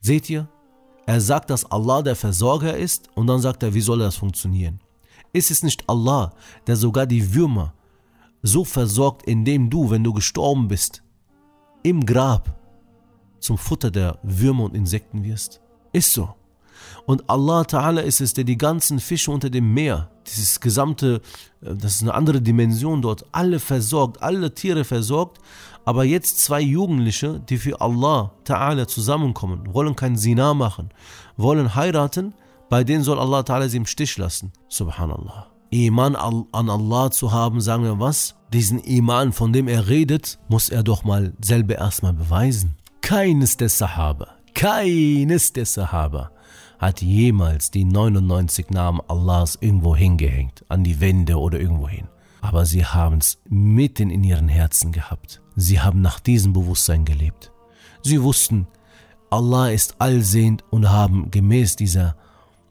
Seht 0.00 0.28
ihr? 0.28 0.48
Er 1.06 1.20
sagt, 1.20 1.50
dass 1.50 1.70
Allah 1.70 2.02
der 2.02 2.16
Versorger 2.16 2.76
ist 2.76 3.08
und 3.14 3.28
dann 3.28 3.40
sagt 3.40 3.62
er, 3.62 3.74
wie 3.74 3.80
soll 3.80 4.00
das 4.00 4.16
funktionieren? 4.16 4.80
Ist 5.32 5.52
es 5.52 5.62
nicht 5.62 5.88
Allah, 5.88 6.32
der 6.66 6.74
sogar 6.74 7.06
die 7.06 7.32
Würmer 7.32 7.74
so 8.42 8.64
versorgt, 8.64 9.22
indem 9.22 9.70
du, 9.70 9.88
wenn 9.88 10.02
du 10.02 10.12
gestorben 10.12 10.66
bist, 10.66 11.04
im 11.84 12.04
Grab 12.04 12.58
zum 13.38 13.56
Futter 13.56 13.92
der 13.92 14.18
Würmer 14.24 14.64
und 14.64 14.74
Insekten 14.74 15.22
wirst? 15.22 15.60
Ist 15.92 16.12
so. 16.12 16.34
Und 17.06 17.30
Allah 17.30 17.62
Ta'ala 17.62 18.00
ist 18.00 18.20
es, 18.20 18.34
der 18.34 18.44
die 18.44 18.58
ganzen 18.58 18.98
Fische 18.98 19.30
unter 19.30 19.48
dem 19.48 19.72
Meer, 19.72 20.10
dieses 20.26 20.60
gesamte, 20.60 21.20
äh, 21.62 21.74
das 21.74 21.96
ist 21.96 22.02
eine 22.02 22.14
andere 22.14 22.42
Dimension 22.42 23.00
dort, 23.00 23.24
alle 23.32 23.60
versorgt, 23.60 24.22
alle 24.22 24.52
Tiere 24.52 24.84
versorgt. 24.84 25.38
Aber 25.84 26.02
jetzt 26.02 26.40
zwei 26.40 26.60
Jugendliche, 26.60 27.40
die 27.48 27.58
für 27.58 27.80
Allah 27.80 28.32
Ta'ala 28.44 28.88
zusammenkommen, 28.88 29.72
wollen 29.72 29.94
kein 29.94 30.16
Sina 30.16 30.52
machen, 30.52 30.90
wollen 31.36 31.76
heiraten, 31.76 32.34
bei 32.68 32.82
denen 32.82 33.04
soll 33.04 33.20
Allah 33.20 33.40
Ta'ala 33.40 33.68
sie 33.68 33.76
im 33.76 33.86
Stich 33.86 34.18
lassen. 34.18 34.52
Subhanallah. 34.68 35.46
Iman 35.70 36.16
an 36.16 36.70
Allah 36.70 37.10
zu 37.12 37.30
haben, 37.30 37.60
sagen 37.60 37.84
wir 37.84 38.00
was? 38.00 38.34
Diesen 38.52 38.80
Iman, 38.80 39.32
von 39.32 39.52
dem 39.52 39.68
er 39.68 39.88
redet, 39.88 40.40
muss 40.48 40.70
er 40.70 40.82
doch 40.82 41.04
mal 41.04 41.34
selber 41.40 41.76
erstmal 41.76 42.12
beweisen. 42.12 42.76
Keines 43.00 43.56
der 43.56 43.68
Sahaba, 43.68 44.28
keines 44.54 45.52
der 45.52 45.66
Sahaba 45.66 46.30
hat 46.78 47.02
jemals 47.02 47.70
die 47.70 47.84
99 47.84 48.70
Namen 48.70 49.00
Allahs 49.08 49.58
irgendwo 49.60 49.96
hingehängt, 49.96 50.64
an 50.68 50.84
die 50.84 51.00
Wände 51.00 51.38
oder 51.38 51.58
irgendwo 51.58 51.88
hin. 51.88 52.08
Aber 52.40 52.66
sie 52.66 52.84
haben 52.84 53.18
es 53.18 53.38
mitten 53.48 54.10
in 54.10 54.22
ihren 54.22 54.48
Herzen 54.48 54.92
gehabt. 54.92 55.42
Sie 55.56 55.80
haben 55.80 56.00
nach 56.00 56.20
diesem 56.20 56.52
Bewusstsein 56.52 57.04
gelebt. 57.04 57.50
Sie 58.02 58.22
wussten, 58.22 58.68
Allah 59.30 59.70
ist 59.70 60.00
allsehend 60.00 60.64
und 60.70 60.90
haben 60.90 61.30
gemäß 61.30 61.76
dieser 61.76 62.16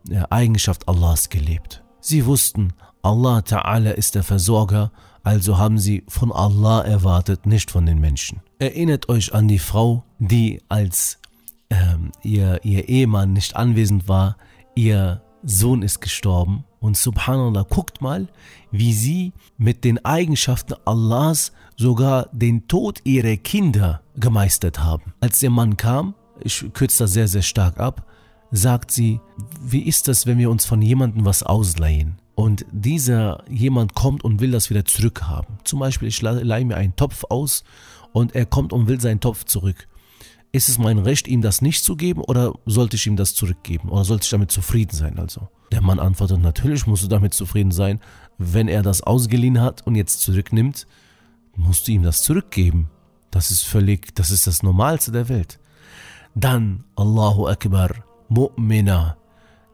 äh, 0.09 0.23
Eigenschaft 0.29 0.87
Allahs 0.87 1.29
gelebt. 1.29 1.83
Sie 1.99 2.25
wussten, 2.25 2.73
Allah 3.01 3.39
Ta'ala 3.39 3.91
ist 3.91 4.15
der 4.15 4.23
Versorger, 4.23 4.91
also 5.23 5.57
haben 5.57 5.79
sie 5.79 6.03
von 6.07 6.31
Allah 6.31 6.81
erwartet, 6.81 7.45
nicht 7.45 7.71
von 7.71 7.85
den 7.85 7.99
Menschen. 7.99 8.41
Erinnert 8.59 9.09
euch 9.09 9.33
an 9.33 9.47
die 9.47 9.59
Frau, 9.59 10.03
die 10.19 10.61
als 10.69 11.19
ähm, 11.69 12.11
ihr, 12.23 12.59
ihr 12.63 12.87
Ehemann 12.87 13.33
nicht 13.33 13.55
anwesend 13.55 14.07
war, 14.07 14.37
ihr 14.75 15.21
Sohn 15.43 15.83
ist 15.83 16.01
gestorben 16.01 16.65
Und 16.79 16.97
subhanallah, 16.97 17.63
guckt 17.69 18.01
mal, 18.01 18.27
wie 18.71 18.93
sie 18.93 19.33
mit 19.57 19.83
den 19.83 20.03
Eigenschaften 20.03 20.75
Allahs 20.85 21.51
sogar 21.77 22.29
den 22.31 22.67
Tod 22.67 23.01
ihrer 23.03 23.37
Kinder 23.37 24.01
gemeistert 24.15 24.83
haben. 24.83 25.13
Als 25.19 25.39
der 25.39 25.51
Mann 25.51 25.77
kam, 25.77 26.15
ich 26.43 26.65
kürze 26.73 27.03
das 27.03 27.13
sehr, 27.13 27.27
sehr 27.27 27.41
stark 27.41 27.79
ab, 27.79 28.05
sagt 28.51 28.91
sie, 28.91 29.19
wie 29.61 29.81
ist 29.81 30.07
das, 30.07 30.25
wenn 30.25 30.37
wir 30.37 30.49
uns 30.49 30.65
von 30.65 30.81
jemandem 30.81 31.25
was 31.25 31.43
ausleihen? 31.43 32.17
Und 32.35 32.65
dieser 32.71 33.43
jemand 33.49 33.95
kommt 33.95 34.23
und 34.23 34.41
will 34.41 34.51
das 34.51 34.69
wieder 34.69 34.85
zurückhaben. 34.85 35.57
Zum 35.63 35.79
Beispiel, 35.79 36.09
ich 36.09 36.21
leihe 36.21 36.65
mir 36.65 36.75
einen 36.75 36.95
Topf 36.95 37.23
aus 37.29 37.63
und 38.11 38.35
er 38.35 38.45
kommt 38.45 38.73
und 38.73 38.87
will 38.87 38.99
seinen 38.99 39.21
Topf 39.21 39.45
zurück. 39.45 39.87
Ist 40.55 40.69
es 40.69 40.77
mein 40.77 40.99
Recht, 40.99 41.27
ihm 41.27 41.41
das 41.41 41.61
nicht 41.61 41.83
zu 41.83 41.97
geben 41.97 42.21
oder 42.21 42.53
sollte 42.65 42.95
ich 42.95 43.05
ihm 43.07 43.17
das 43.17 43.33
zurückgeben? 43.35 43.89
Oder 43.89 44.05
sollte 44.05 44.23
ich 44.23 44.29
damit 44.29 44.51
zufrieden 44.51 44.95
sein? 44.95 45.19
Also, 45.19 45.49
der 45.73 45.81
Mann 45.81 45.99
antwortet, 45.99 46.39
natürlich 46.39 46.87
musst 46.87 47.03
du 47.03 47.09
damit 47.09 47.33
zufrieden 47.33 47.71
sein. 47.71 47.99
Wenn 48.37 48.69
er 48.69 48.81
das 48.81 49.01
ausgeliehen 49.01 49.59
hat 49.59 49.85
und 49.85 49.95
jetzt 49.95 50.21
zurücknimmt, 50.21 50.87
musst 51.57 51.89
du 51.89 51.91
ihm 51.91 52.03
das 52.03 52.21
zurückgeben. 52.21 52.89
Das 53.31 53.51
ist 53.51 53.63
völlig, 53.63 54.15
das 54.15 54.31
ist 54.31 54.47
das 54.47 54.63
Normalste 54.63 55.11
der 55.11 55.27
Welt. 55.27 55.59
Dann, 56.35 56.85
Allahu 56.95 57.49
Akbar, 57.49 57.89
Mu'mina, 58.29 59.15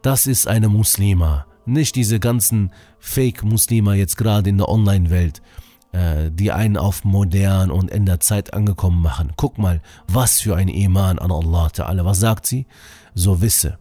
das 0.01 0.25
ist 0.25 0.47
eine 0.47 0.67
Muslima. 0.67 1.45
Nicht 1.67 1.95
diese 1.95 2.19
ganzen 2.19 2.71
Fake-Muslima 2.97 3.93
jetzt 3.93 4.17
gerade 4.17 4.49
in 4.49 4.57
der 4.57 4.67
Online-Welt, 4.67 5.43
äh, 5.91 6.31
die 6.31 6.51
einen 6.51 6.77
auf 6.77 7.03
modern 7.03 7.71
und 7.71 7.91
in 7.91 8.05
der 8.05 8.19
Zeit 8.19 8.53
angekommen 8.53 9.01
machen. 9.01 9.33
Guck 9.35 9.57
mal, 9.57 9.81
was 10.07 10.41
für 10.41 10.55
ein 10.55 10.67
Iman 10.67 11.19
an 11.19 11.31
Allah 11.31 11.67
Ta'ala. 11.67 12.05
Was 12.05 12.19
sagt 12.19 12.45
sie? 12.45 12.65
So 13.13 13.41
wisse, 13.41 13.77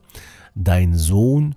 dein 0.54 0.96
Sohn 0.96 1.54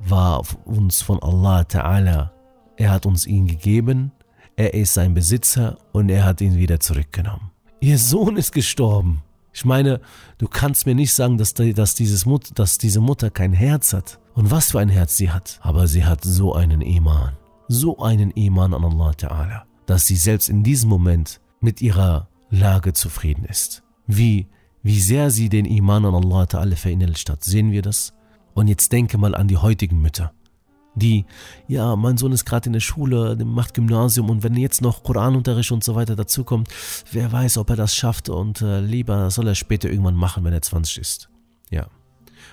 war 0.00 0.42
uns 0.64 1.02
von 1.02 1.22
Allah 1.22 1.60
Ta'ala. 1.60 2.30
Er 2.76 2.90
hat 2.90 3.06
uns 3.06 3.26
ihn 3.26 3.46
gegeben, 3.46 4.12
er 4.56 4.74
ist 4.74 4.94
sein 4.94 5.14
Besitzer 5.14 5.78
und 5.92 6.08
er 6.08 6.24
hat 6.24 6.40
ihn 6.40 6.56
wieder 6.56 6.80
zurückgenommen. 6.80 7.50
Ihr 7.80 7.98
Sohn 7.98 8.36
ist 8.36 8.52
gestorben. 8.52 9.22
Ich 9.52 9.64
meine, 9.64 10.00
du 10.38 10.48
kannst 10.48 10.86
mir 10.86 10.94
nicht 10.94 11.12
sagen, 11.12 11.36
dass, 11.36 11.52
dass, 11.54 11.94
dieses 11.94 12.24
Mut, 12.24 12.58
dass 12.58 12.78
diese 12.78 13.00
Mutter 13.00 13.30
kein 13.30 13.52
Herz 13.52 13.92
hat. 13.92 14.18
Und 14.34 14.50
was 14.50 14.70
für 14.70 14.80
ein 14.80 14.88
Herz 14.88 15.16
sie 15.16 15.30
hat. 15.30 15.58
Aber 15.62 15.86
sie 15.86 16.04
hat 16.04 16.24
so 16.24 16.54
einen 16.54 16.80
Iman. 16.80 17.36
So 17.68 17.98
einen 17.98 18.30
Iman 18.30 18.72
an 18.72 18.84
Allah 18.84 19.10
Ta'ala. 19.10 19.62
Dass 19.86 20.06
sie 20.06 20.16
selbst 20.16 20.48
in 20.48 20.62
diesem 20.62 20.88
Moment 20.88 21.40
mit 21.60 21.80
ihrer 21.80 22.28
Lage 22.50 22.92
zufrieden 22.92 23.44
ist. 23.44 23.82
Wie, 24.06 24.46
wie 24.82 25.00
sehr 25.00 25.30
sie 25.30 25.48
den 25.48 25.64
Iman 25.64 26.04
an 26.04 26.14
Allah 26.14 26.44
Ta'ala 26.44 26.76
verinnerlicht 26.76 27.30
hat. 27.30 27.44
Sehen 27.44 27.72
wir 27.72 27.82
das? 27.82 28.12
Und 28.54 28.68
jetzt 28.68 28.92
denke 28.92 29.18
mal 29.18 29.34
an 29.34 29.48
die 29.48 29.56
heutigen 29.56 30.00
Mütter 30.00 30.32
die, 30.94 31.24
ja, 31.68 31.96
mein 31.96 32.16
Sohn 32.16 32.32
ist 32.32 32.44
gerade 32.44 32.66
in 32.66 32.72
der 32.72 32.80
Schule, 32.80 33.36
macht 33.44 33.74
Gymnasium 33.74 34.30
und 34.30 34.42
wenn 34.42 34.54
jetzt 34.54 34.82
noch 34.82 35.02
Koranunterricht 35.02 35.72
und 35.72 35.82
so 35.82 35.94
weiter 35.94 36.16
dazukommt, 36.16 36.68
wer 37.10 37.32
weiß, 37.32 37.58
ob 37.58 37.70
er 37.70 37.76
das 37.76 37.94
schafft 37.94 38.28
und 38.28 38.60
äh, 38.60 38.80
lieber 38.80 39.30
soll 39.30 39.48
er 39.48 39.54
später 39.54 39.88
irgendwann 39.88 40.16
machen, 40.16 40.44
wenn 40.44 40.52
er 40.52 40.62
20 40.62 40.98
ist. 40.98 41.28
Ja, 41.70 41.86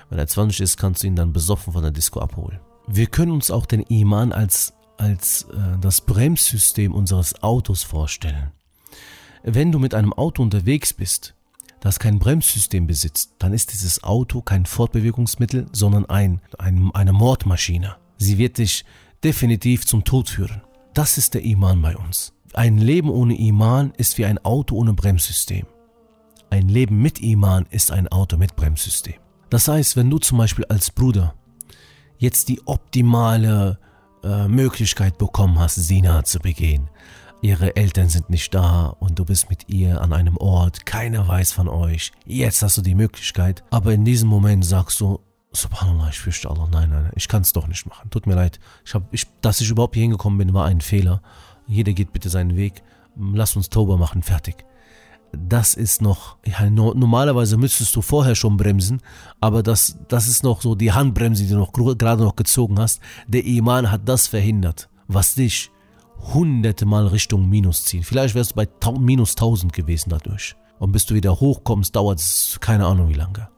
wenn 0.10 0.20
er 0.20 0.28
20 0.28 0.62
ist, 0.62 0.78
kannst 0.78 1.04
du 1.04 1.08
ihn 1.08 1.16
dann 1.16 1.34
besoffen 1.34 1.74
von 1.74 1.84
der 1.84 1.92
Disco 1.92 2.20
abholen. 2.20 2.60
Wir 2.88 3.08
können 3.08 3.32
uns 3.32 3.52
auch 3.52 3.66
den 3.66 3.82
Iman 3.82 4.32
als, 4.32 4.74
als 5.00 5.44
äh, 5.44 5.78
das 5.80 6.02
Bremssystem 6.02 6.94
unseres 6.94 7.42
Autos 7.42 7.84
vorstellen. 7.84 8.52
Wenn 9.44 9.72
du 9.72 9.80
mit 9.80 9.94
einem 9.94 10.14
Auto 10.14 10.44
unterwegs 10.44 10.94
bist, 10.94 11.34
das 11.80 12.00
kein 12.00 12.20
Bremssystem 12.20 12.88
besitzt, 12.88 13.36
dann 13.40 13.54
ist 13.54 13.72
dieses 13.72 14.04
Auto 14.04 14.42
kein 14.42 14.66
Fortbewegungsmittel, 14.66 15.68
sondern 15.72 16.06
ein, 16.06 16.42
ein, 16.58 16.92
eine 16.94 17.14
Mordmaschine. 17.14 17.96
Sie 18.18 18.38
wird 18.38 18.58
dich 18.58 18.84
definitiv 19.24 19.86
zum 19.86 20.04
Tod 20.04 20.30
führen. 20.30 20.62
Das 20.94 21.18
ist 21.18 21.34
der 21.34 21.44
Iman 21.44 21.82
bei 21.82 21.96
uns. 21.96 22.34
Ein 22.54 22.78
Leben 22.78 23.10
ohne 23.10 23.38
Iman 23.38 23.94
ist 23.96 24.18
wie 24.18 24.26
ein 24.26 24.44
Auto 24.44 24.76
ohne 24.76 24.94
Bremssystem. 24.94 25.66
Ein 26.50 26.68
Leben 26.68 27.02
mit 27.02 27.22
Iman 27.22 27.66
ist 27.70 27.92
ein 27.92 28.08
Auto 28.08 28.36
mit 28.36 28.56
Bremssystem. 28.56 29.16
Das 29.50 29.68
heißt, 29.68 29.96
wenn 29.96 30.10
du 30.10 30.18
zum 30.18 30.38
Beispiel 30.38 30.66
als 30.66 30.92
Bruder 30.92 31.36
jetzt 32.18 32.50
die 32.50 32.62
optimale 32.66 33.80
äh, 34.24 34.48
Möglichkeit 34.48 35.18
bekommen 35.18 35.60
hast, 35.60 35.76
Sina 35.76 36.24
zu 36.24 36.40
begehen, 36.40 36.90
ihre 37.42 37.76
Eltern 37.76 38.10
sind 38.10 38.30
nicht 38.30 38.54
da 38.54 38.88
und 39.00 39.18
du 39.18 39.26
bist 39.26 39.50
mit 39.50 39.70
ihr 39.70 40.02
an 40.02 40.14
einem 40.14 40.38
Ort, 40.38 40.86
keiner 40.86 41.28
weiß 41.28 41.52
von 41.52 41.68
euch, 41.68 42.12
jetzt 42.26 42.62
hast 42.62 42.78
du 42.78 42.82
die 42.82 42.96
Möglichkeit, 42.96 43.64
aber 43.70 43.94
in 43.94 44.06
diesem 44.06 44.30
Moment 44.30 44.66
sagst 44.66 45.00
du, 45.00 45.20
Subhanallah, 45.52 46.10
ich 46.10 46.20
fürchte 46.20 46.50
Allah, 46.50 46.68
nein, 46.72 46.92
nein, 46.92 47.12
ich 47.16 47.28
kann 47.28 47.42
es 47.42 47.54
doch 47.54 47.68
nicht 47.68 47.88
machen. 47.88 48.12
Tut 48.12 48.28
mir 48.28 48.36
leid. 48.36 48.60
Ich 48.86 48.94
hab, 48.94 49.12
ich, 49.12 49.26
dass 49.42 49.62
ich 49.62 49.70
überhaupt 49.72 49.96
hier 49.96 50.04
hingekommen 50.04 50.38
bin, 50.38 50.54
war 50.54 50.66
ein 50.66 50.80
Fehler. 50.80 51.24
Jeder 51.66 51.94
geht 51.94 52.14
bitte 52.14 52.30
seinen 52.30 52.56
Weg. 52.56 52.84
Lass 53.16 53.56
uns 53.56 53.70
Tauber 53.70 53.98
machen, 53.98 54.22
fertig. 54.22 54.64
Das 55.32 55.76
ist 55.76 56.02
noch, 56.02 56.38
ja, 56.46 56.70
normalerweise 56.70 57.58
müsstest 57.58 57.96
du 57.96 58.02
vorher 58.02 58.36
schon 58.36 58.58
bremsen, 58.58 59.02
aber 59.40 59.62
das, 59.62 59.98
das 60.08 60.28
ist 60.28 60.44
noch 60.44 60.62
so 60.62 60.76
die 60.76 60.92
Handbremse, 60.92 61.44
die 61.44 61.50
du 61.50 61.58
noch 61.58 61.72
gerade 61.72 62.24
noch 62.24 62.36
gezogen 62.36 62.80
hast. 62.80 63.00
Der 63.28 63.46
Iman 63.46 63.92
hat 63.92 64.08
das 64.10 64.28
verhindert, 64.28 64.90
was 65.08 65.36
dich 65.36 65.72
hunderte 66.34 66.86
Mal 66.86 67.08
Richtung 67.08 67.48
Minus 67.48 67.86
ziehen. 67.86 68.04
Vielleicht 68.04 68.36
wärst 68.36 68.52
du 68.52 68.56
bei 68.56 68.68
minus 69.00 69.32
1000 69.32 69.72
gewesen 69.72 70.10
dadurch. 70.10 70.56
Und 70.80 70.92
bis 70.92 71.06
du 71.06 71.14
wieder 71.14 71.40
hochkommst, 71.40 71.96
dauert 71.96 72.20
es 72.20 72.58
keine 72.60 72.86
Ahnung 72.86 73.10
wie 73.10 73.14
lange. 73.14 73.50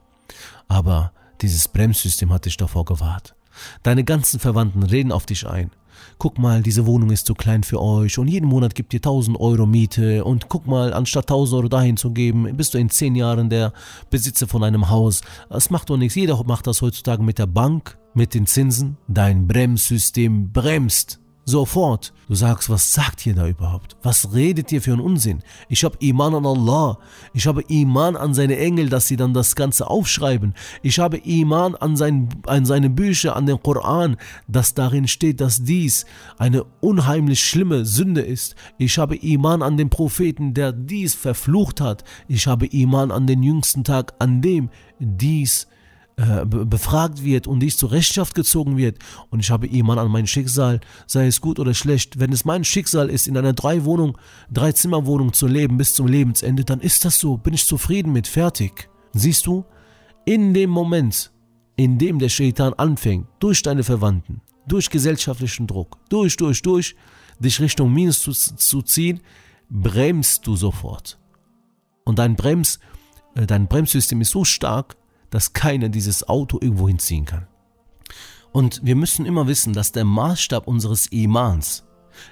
Aber 0.67 1.11
dieses 1.41 1.67
Bremssystem 1.67 2.31
hat 2.33 2.45
dich 2.45 2.57
davor 2.57 2.85
gewahrt. 2.85 3.35
Deine 3.83 4.03
ganzen 4.03 4.39
Verwandten 4.39 4.83
reden 4.83 5.11
auf 5.11 5.25
dich 5.25 5.47
ein. 5.47 5.71
Guck 6.17 6.37
mal, 6.37 6.61
diese 6.61 6.85
Wohnung 6.85 7.11
ist 7.11 7.25
zu 7.25 7.33
klein 7.33 7.63
für 7.63 7.81
euch 7.81 8.17
und 8.17 8.27
jeden 8.27 8.47
Monat 8.47 8.75
gibt 8.75 8.93
ihr 8.93 8.99
1000 8.99 9.39
Euro 9.39 9.65
Miete 9.65 10.23
und 10.23 10.49
guck 10.49 10.67
mal, 10.67 10.93
anstatt 10.93 11.25
1000 11.25 11.57
Euro 11.57 11.67
dahin 11.69 11.97
zu 11.97 12.11
geben, 12.11 12.55
bist 12.57 12.73
du 12.73 12.77
in 12.77 12.89
10 12.89 13.15
Jahren 13.15 13.49
der 13.49 13.73
Besitzer 14.09 14.47
von 14.47 14.63
einem 14.63 14.89
Haus. 14.89 15.21
Das 15.49 15.69
macht 15.69 15.89
doch 15.89 15.97
nichts. 15.97 16.15
Jeder 16.15 16.43
macht 16.43 16.67
das 16.67 16.81
heutzutage 16.81 17.23
mit 17.23 17.39
der 17.39 17.47
Bank, 17.47 17.97
mit 18.13 18.33
den 18.33 18.45
Zinsen. 18.45 18.97
Dein 19.07 19.47
Bremssystem 19.47 20.51
bremst. 20.51 21.20
Sofort. 21.45 22.13
Du 22.27 22.35
sagst, 22.35 22.69
was 22.69 22.93
sagt 22.93 23.25
ihr 23.25 23.33
da 23.33 23.47
überhaupt? 23.47 23.97
Was 24.03 24.33
redet 24.33 24.71
ihr 24.71 24.81
für 24.81 24.93
einen 24.93 25.01
Unsinn? 25.01 25.43
Ich 25.69 25.83
habe 25.83 25.97
Iman 25.99 26.35
an 26.35 26.45
Allah. 26.45 26.99
Ich 27.33 27.47
habe 27.47 27.63
Iman 27.67 28.15
an 28.15 28.33
seine 28.33 28.57
Engel, 28.57 28.89
dass 28.89 29.07
sie 29.07 29.17
dann 29.17 29.33
das 29.33 29.55
Ganze 29.55 29.89
aufschreiben. 29.89 30.53
Ich 30.81 30.99
habe 30.99 31.17
Iman 31.17 31.75
an, 31.75 31.97
sein, 31.97 32.29
an 32.45 32.65
seine 32.65 32.89
Bücher, 32.89 33.35
an 33.35 33.47
den 33.47 33.61
Koran, 33.61 34.17
dass 34.47 34.75
darin 34.75 35.07
steht, 35.07 35.41
dass 35.41 35.63
dies 35.63 36.05
eine 36.37 36.63
unheimlich 36.79 37.43
schlimme 37.43 37.85
Sünde 37.85 38.21
ist. 38.21 38.55
Ich 38.77 38.97
habe 38.97 39.15
Iman 39.15 39.61
an 39.61 39.77
den 39.77 39.89
Propheten, 39.89 40.53
der 40.53 40.71
dies 40.71 41.15
verflucht 41.15 41.81
hat. 41.81 42.03
Ich 42.27 42.47
habe 42.47 42.67
Iman 42.67 43.11
an 43.11 43.27
den 43.27 43.43
jüngsten 43.43 43.83
Tag, 43.83 44.13
an 44.19 44.41
dem 44.41 44.69
dies 44.99 45.67
äh, 46.17 46.45
befragt 46.45 47.23
wird 47.23 47.47
und 47.47 47.61
dies 47.61 47.77
zur 47.77 47.91
Rechenschaft 47.91 48.35
gezogen 48.35 48.77
wird 48.77 48.99
und 49.29 49.39
ich 49.39 49.49
habe 49.49 49.67
Iman 49.67 49.97
an 49.97 50.11
mein 50.11 50.27
Schicksal, 50.27 50.79
sei 51.07 51.27
es 51.27 51.41
gut 51.41 51.59
oder 51.59 51.73
schlecht, 51.73 52.19
wenn 52.19 52.33
es 52.33 52.45
mein 52.45 52.63
Schicksal 52.63 53.09
ist, 53.09 53.27
in 53.27 53.37
einer 53.37 53.53
drei 53.53 53.85
Wohnung, 53.85 54.17
drei 54.51 54.71
Zimmerwohnung 54.71 55.33
zu 55.33 55.47
leben 55.47 55.77
bis 55.77 55.93
zum 55.93 56.07
Lebensende, 56.07 56.63
dann 56.65 56.81
ist 56.81 57.05
das 57.05 57.19
so, 57.19 57.37
bin 57.37 57.53
ich 57.53 57.65
zufrieden 57.65 58.11
mit, 58.11 58.27
fertig. 58.27 58.89
Siehst 59.13 59.45
du, 59.45 59.65
in 60.25 60.53
dem 60.53 60.69
Moment, 60.69 61.31
in 61.75 61.97
dem 61.97 62.19
der 62.19 62.29
Shaitan 62.29 62.73
anfängt, 62.73 63.27
durch 63.39 63.61
deine 63.61 63.83
Verwandten, 63.83 64.41
durch 64.67 64.89
gesellschaftlichen 64.89 65.65
Druck, 65.65 65.97
durch, 66.09 66.37
durch, 66.37 66.61
durch, 66.61 66.95
dich 67.39 67.59
Richtung 67.59 67.91
Minus 67.91 68.21
zu, 68.21 68.31
zu 68.31 68.81
ziehen, 68.81 69.21
bremst 69.69 70.45
du 70.45 70.55
sofort. 70.55 71.17
Und 72.03 72.19
dein 72.19 72.35
Brems, 72.35 72.79
äh, 73.35 73.47
dein 73.47 73.67
Bremssystem 73.67 74.21
ist 74.21 74.31
so 74.31 74.43
stark, 74.43 74.97
dass 75.31 75.53
keiner 75.53 75.89
dieses 75.89 76.29
Auto 76.29 76.59
irgendwo 76.61 76.87
hinziehen 76.87 77.25
kann. 77.25 77.47
Und 78.51 78.81
wir 78.83 78.95
müssen 78.95 79.25
immer 79.25 79.47
wissen, 79.47 79.73
dass 79.73 79.91
der 79.91 80.05
Maßstab 80.05 80.67
unseres 80.67 81.07
Imans 81.07 81.83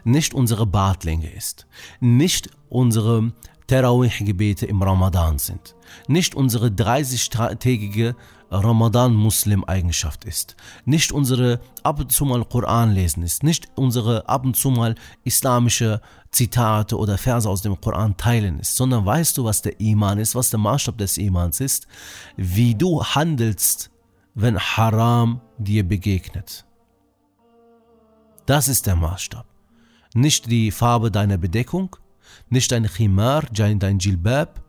nicht 0.03 0.33
unsere 0.33 0.67
Bartlänge 0.67 1.31
ist, 1.31 1.65
nicht 1.99 2.49
unsere 2.67 3.31
Terawih-Gebete 3.67 4.65
im 4.65 4.81
Ramadan 4.81 5.39
sind, 5.39 5.75
nicht 6.07 6.35
unsere 6.35 6.67
30-tägige 6.67 8.15
Ramadan-Muslim-Eigenschaft 8.51 10.25
ist, 10.25 10.55
nicht 10.85 11.11
unsere 11.11 11.59
ab 11.83 11.99
und 11.99 12.11
zu 12.11 12.25
mal 12.25 12.43
Koran 12.45 12.93
lesen 12.93 13.23
ist, 13.23 13.43
nicht 13.43 13.67
unsere 13.75 14.27
ab 14.27 14.45
und 14.45 14.55
zu 14.55 14.71
mal 14.71 14.95
islamische 15.23 16.01
Zitate 16.31 16.97
oder 16.97 17.17
Verse 17.17 17.47
aus 17.47 17.61
dem 17.61 17.79
Koran 17.79 18.17
teilen 18.17 18.59
ist, 18.59 18.75
sondern 18.75 19.05
weißt 19.05 19.37
du, 19.37 19.43
was 19.43 19.61
der 19.61 19.79
Iman 19.79 20.19
ist, 20.19 20.35
was 20.35 20.49
der 20.49 20.59
Maßstab 20.59 20.97
des 20.97 21.17
Imans 21.17 21.59
ist, 21.59 21.87
wie 22.35 22.75
du 22.75 23.03
handelst, 23.03 23.91
wenn 24.33 24.57
Haram 24.57 25.41
dir 25.57 25.87
begegnet. 25.87 26.65
Das 28.45 28.67
ist 28.67 28.87
der 28.87 28.95
Maßstab. 28.95 29.45
Nicht 30.15 30.49
die 30.49 30.71
Farbe 30.71 31.11
deiner 31.11 31.37
Bedeckung, 31.37 31.95
nicht 32.49 32.71
dein 32.71 32.85
Chimar, 32.85 33.43
dein 33.51 33.99
Jilbab, 33.99 34.61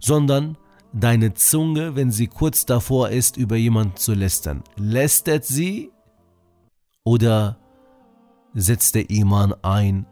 sondern 0.00 0.56
deine 0.92 1.34
Zunge, 1.34 1.96
wenn 1.96 2.10
sie 2.10 2.26
kurz 2.26 2.66
davor 2.66 3.10
ist, 3.10 3.36
über 3.36 3.56
jemanden 3.56 3.96
zu 3.96 4.14
lästern. 4.14 4.62
Lästert 4.76 5.44
sie 5.44 5.90
Oder 7.04 7.58
setzt 8.54 8.94
der 8.94 9.10
Iman 9.10 9.54
ein, 9.62 10.06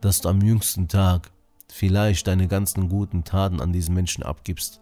dass 0.00 0.20
du 0.20 0.28
am 0.28 0.40
jüngsten 0.40 0.88
Tag 0.88 1.30
vielleicht 1.70 2.26
deine 2.26 2.48
ganzen 2.48 2.88
guten 2.88 3.22
Taten 3.22 3.60
an 3.60 3.72
diesen 3.72 3.94
Menschen 3.94 4.24
abgibst 4.24 4.80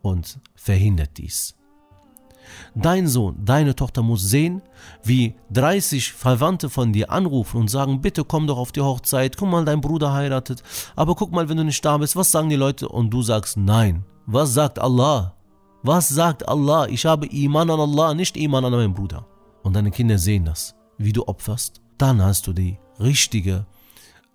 und 0.00 0.40
verhindert 0.54 1.18
dies. 1.18 1.54
Dein 2.74 3.06
Sohn, 3.06 3.36
deine 3.44 3.76
Tochter 3.76 4.02
muss 4.02 4.28
sehen, 4.28 4.62
wie 5.04 5.36
30 5.50 6.12
Verwandte 6.12 6.70
von 6.70 6.92
dir 6.92 7.10
anrufen 7.10 7.58
und 7.58 7.68
sagen, 7.68 8.00
bitte 8.00 8.24
komm 8.24 8.48
doch 8.48 8.58
auf 8.58 8.72
die 8.72 8.80
Hochzeit, 8.80 9.36
guck 9.36 9.48
mal, 9.48 9.64
dein 9.64 9.80
Bruder 9.80 10.12
heiratet, 10.12 10.62
aber 10.96 11.14
guck 11.14 11.30
mal, 11.30 11.48
wenn 11.48 11.56
du 11.56 11.64
nicht 11.64 11.84
da 11.84 11.98
bist, 11.98 12.16
was 12.16 12.32
sagen 12.32 12.48
die 12.48 12.56
Leute? 12.56 12.88
Und 12.88 13.10
du 13.10 13.22
sagst, 13.22 13.56
nein. 13.56 14.04
Was 14.26 14.54
sagt 14.54 14.78
Allah? 14.78 15.34
Was 15.82 16.08
sagt 16.08 16.48
Allah? 16.48 16.86
Ich 16.88 17.04
habe 17.06 17.26
Iman 17.26 17.70
an 17.70 17.80
Allah, 17.80 18.14
nicht 18.14 18.36
Iman 18.36 18.64
an 18.64 18.72
meinen 18.72 18.94
Bruder. 18.94 19.26
Und 19.62 19.74
deine 19.74 19.90
Kinder 19.90 20.18
sehen 20.18 20.44
das, 20.44 20.74
wie 20.98 21.12
du 21.12 21.26
opferst. 21.26 21.80
Dann 21.98 22.22
hast 22.22 22.46
du 22.46 22.52
die 22.52 22.78
richtige 23.00 23.66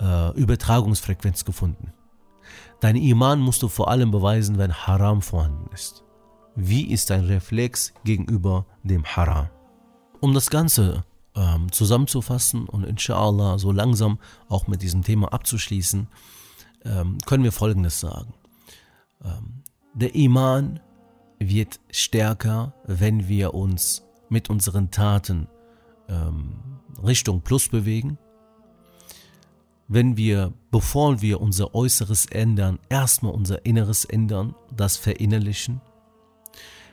äh, 0.01 0.31
Übertragungsfrequenz 0.37 1.45
gefunden. 1.45 1.93
Dein 2.79 2.95
Iman 2.95 3.39
musst 3.39 3.63
du 3.63 3.67
vor 3.67 3.89
allem 3.89 4.11
beweisen, 4.11 4.57
wenn 4.57 4.73
Haram 4.73 5.21
vorhanden 5.21 5.69
ist. 5.73 6.03
Wie 6.55 6.91
ist 6.91 7.09
dein 7.09 7.25
Reflex 7.25 7.93
gegenüber 8.03 8.65
dem 8.83 9.05
Haram? 9.05 9.49
Um 10.19 10.33
das 10.33 10.49
Ganze 10.49 11.03
ähm, 11.35 11.71
zusammenzufassen 11.71 12.67
und 12.67 12.83
inshallah 12.83 13.57
so 13.57 13.71
langsam 13.71 14.19
auch 14.49 14.67
mit 14.67 14.81
diesem 14.81 15.03
Thema 15.03 15.31
abzuschließen, 15.33 16.07
ähm, 16.83 17.17
können 17.25 17.43
wir 17.43 17.51
Folgendes 17.51 17.99
sagen. 17.99 18.33
Ähm, 19.23 19.63
der 19.97 20.13
Iman 20.13 20.79
wird 21.39 21.79
stärker, 21.89 22.73
wenn 22.85 23.27
wir 23.27 23.53
uns 23.55 24.03
mit 24.29 24.49
unseren 24.49 24.91
Taten 24.91 25.47
ähm, 26.07 26.53
Richtung 27.03 27.41
Plus 27.41 27.69
bewegen. 27.69 28.19
Wenn 29.87 30.15
wir, 30.15 30.53
bevor 30.69 31.21
wir 31.21 31.41
unser 31.41 31.73
Äußeres 31.73 32.27
ändern, 32.27 32.77
erstmal 32.89 33.33
unser 33.33 33.65
Inneres 33.65 34.05
ändern, 34.05 34.53
das 34.75 34.97
verinnerlichen. 34.97 35.81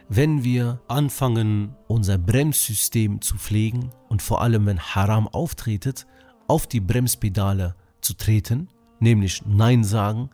Wenn 0.09 0.43
wir 0.45 0.81
anfangen, 0.89 1.77
unser 1.89 2.17
Bremssystem 2.17 3.21
zu 3.21 3.37
pflegen 3.37 3.91
und 4.09 4.23
vor 4.23 4.41
allem, 4.41 4.65
wenn 4.65 4.79
Haram 4.81 5.29
auftretet, 5.29 6.07
auf 6.47 6.67
die 6.67 6.81
Bremspedale 6.81 7.75
zu 8.01 8.15
treten, 8.15 8.69
nämlich 8.99 9.43
Nein 9.47 9.85
sagen, 9.85 10.31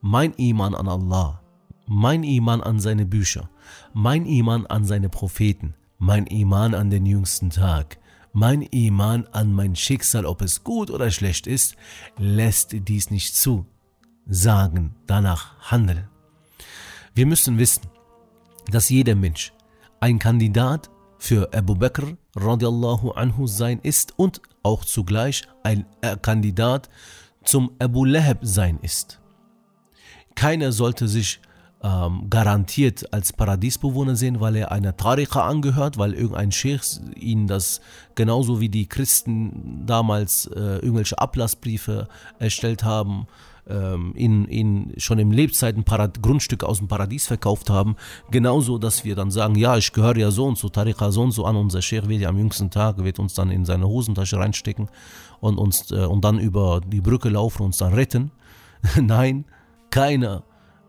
mein 0.00 0.34
Iman 0.34 0.74
an 0.74 0.88
Allah, 0.88 1.41
mein 1.86 2.22
Iman 2.24 2.60
an 2.60 2.80
seine 2.80 3.06
Bücher, 3.06 3.48
mein 3.92 4.26
Iman 4.26 4.66
an 4.66 4.84
seine 4.84 5.08
Propheten, 5.08 5.74
mein 5.98 6.26
Iman 6.26 6.74
an 6.74 6.90
den 6.90 7.06
jüngsten 7.06 7.50
Tag, 7.50 7.98
mein 8.32 8.62
Iman 8.62 9.26
an 9.32 9.52
mein 9.52 9.76
Schicksal, 9.76 10.26
ob 10.26 10.42
es 10.42 10.64
gut 10.64 10.90
oder 10.90 11.10
schlecht 11.10 11.46
ist, 11.46 11.76
lässt 12.18 12.70
dies 12.72 13.10
nicht 13.10 13.34
zu. 13.34 13.66
Sagen, 14.26 14.94
danach 15.06 15.70
handeln. 15.70 16.08
Wir 17.14 17.26
müssen 17.26 17.58
wissen, 17.58 17.82
dass 18.70 18.88
jeder 18.88 19.14
Mensch 19.14 19.52
ein 20.00 20.18
Kandidat 20.18 20.90
für 21.18 21.52
Abu 21.52 21.74
Bakr 21.74 22.16
radiallahu 22.34 23.10
anhu 23.10 23.46
sein 23.46 23.80
ist 23.82 24.18
und 24.18 24.40
auch 24.62 24.84
zugleich 24.84 25.42
ein 25.62 25.84
Kandidat 26.22 26.88
zum 27.44 27.72
Abu 27.78 28.04
Lahab 28.04 28.38
sein 28.42 28.78
ist. 28.80 29.20
Keiner 30.34 30.72
sollte 30.72 31.08
sich 31.08 31.40
ähm, 31.82 32.28
garantiert 32.30 33.12
als 33.12 33.32
Paradiesbewohner 33.32 34.14
sehen, 34.14 34.40
weil 34.40 34.56
er 34.56 34.70
einer 34.70 34.96
Tariqa 34.96 35.46
angehört, 35.48 35.98
weil 35.98 36.14
irgendein 36.14 36.52
Sheikh 36.52 37.00
ihnen 37.16 37.48
das 37.48 37.80
genauso 38.14 38.60
wie 38.60 38.68
die 38.68 38.86
Christen 38.88 39.82
damals 39.84 40.46
äh, 40.46 40.76
irgendwelche 40.76 41.18
Ablassbriefe 41.18 42.08
erstellt 42.38 42.84
haben, 42.84 43.26
ähm, 43.66 44.12
ihnen, 44.16 44.46
ihnen 44.48 44.92
schon 44.96 45.18
im 45.18 45.32
Lebzeiten 45.32 45.82
Parad 45.82 46.22
Grundstücke 46.22 46.68
aus 46.68 46.78
dem 46.78 46.86
Paradies 46.88 47.26
verkauft 47.26 47.68
haben. 47.68 47.96
Genauso, 48.30 48.78
dass 48.78 49.04
wir 49.04 49.16
dann 49.16 49.32
sagen, 49.32 49.56
ja, 49.56 49.76
ich 49.76 49.92
gehöre 49.92 50.16
ja 50.16 50.30
so 50.30 50.46
und 50.46 50.58
so, 50.58 50.68
Tariqa 50.68 51.10
so 51.10 51.22
und 51.22 51.32
so 51.32 51.44
an, 51.44 51.56
unser 51.56 51.82
Sheikh 51.82 52.08
wird 52.08 52.20
ja 52.20 52.28
am 52.28 52.38
jüngsten 52.38 52.70
Tag, 52.70 53.02
wird 53.02 53.18
uns 53.18 53.34
dann 53.34 53.50
in 53.50 53.64
seine 53.64 53.88
Hosentasche 53.88 54.38
reinstecken 54.38 54.88
und 55.40 55.58
uns 55.58 55.90
äh, 55.90 56.04
und 56.04 56.24
dann 56.24 56.38
über 56.38 56.80
die 56.86 57.00
Brücke 57.00 57.28
laufen 57.28 57.62
und 57.62 57.66
uns 57.66 57.78
dann 57.78 57.94
retten. 57.94 58.30
Nein, 59.00 59.44
keiner 59.90 60.44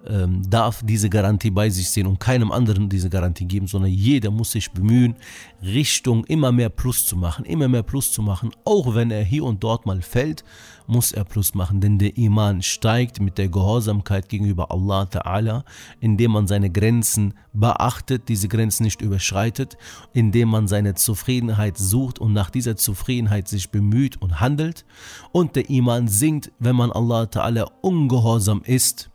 ähm, 0.08 0.42
darf 0.50 0.82
diese 0.84 1.10
Garantie 1.10 1.52
bei 1.52 1.70
sich 1.70 1.90
sehen 1.90 2.08
und 2.08 2.20
keinem 2.20 2.52
anderen 2.52 2.90
diese 2.90 3.10
Garantie 3.10 3.46
geben, 3.46 3.68
sondern 3.68 3.92
jeder 3.92 4.32
muss 4.32 4.52
sich 4.52 4.72
bemühen, 4.72 5.16
Richtung 5.62 6.26
immer 6.26 6.52
mehr 6.52 6.70
Plus 6.70 7.06
zu 7.06 7.16
machen, 7.16 7.46
immer 7.46 7.68
mehr 7.68 7.84
Plus 7.84 8.12
zu 8.12 8.22
machen. 8.22 8.52
Auch 8.66 8.96
wenn 8.96 9.12
er 9.12 9.24
hier 9.24 9.44
und 9.44 9.64
dort 9.64 9.86
mal 9.86 10.02
fällt, 10.02 10.44
muss 10.88 11.14
er 11.14 11.24
Plus 11.24 11.54
machen, 11.54 11.80
denn 11.80 11.98
der 11.98 12.18
Iman 12.18 12.62
steigt 12.62 13.22
mit 13.22 13.38
der 13.38 13.48
Gehorsamkeit 13.48 14.28
gegenüber 14.28 14.70
Allah 14.72 15.04
Ta'ala, 15.04 15.64
indem 16.02 16.32
man 16.32 16.48
seine 16.48 16.70
Grenzen 16.70 17.36
beachtet, 17.54 18.28
diese 18.28 18.50
Grenzen 18.50 18.84
nicht 18.84 19.02
überschreitet, 19.02 19.78
indem 20.12 20.50
man 20.50 20.68
seine 20.68 20.96
Zufriedenheit 20.96 21.78
sucht 21.78 22.20
und 22.20 22.34
nach 22.34 22.50
dieser 22.50 22.76
Zufriedenheit 22.76 23.48
sich 23.48 23.70
bemüht 23.70 24.22
und 24.22 24.42
handelt. 24.42 24.86
Und 25.32 25.56
der 25.56 25.70
Iman 25.70 26.10
sinkt, 26.10 26.52
wenn 26.60 26.76
man 26.76 26.92
Allah 26.92 27.24
Ta'ala 27.24 27.70
ungehorsam 27.82 28.62
ist 28.66 29.10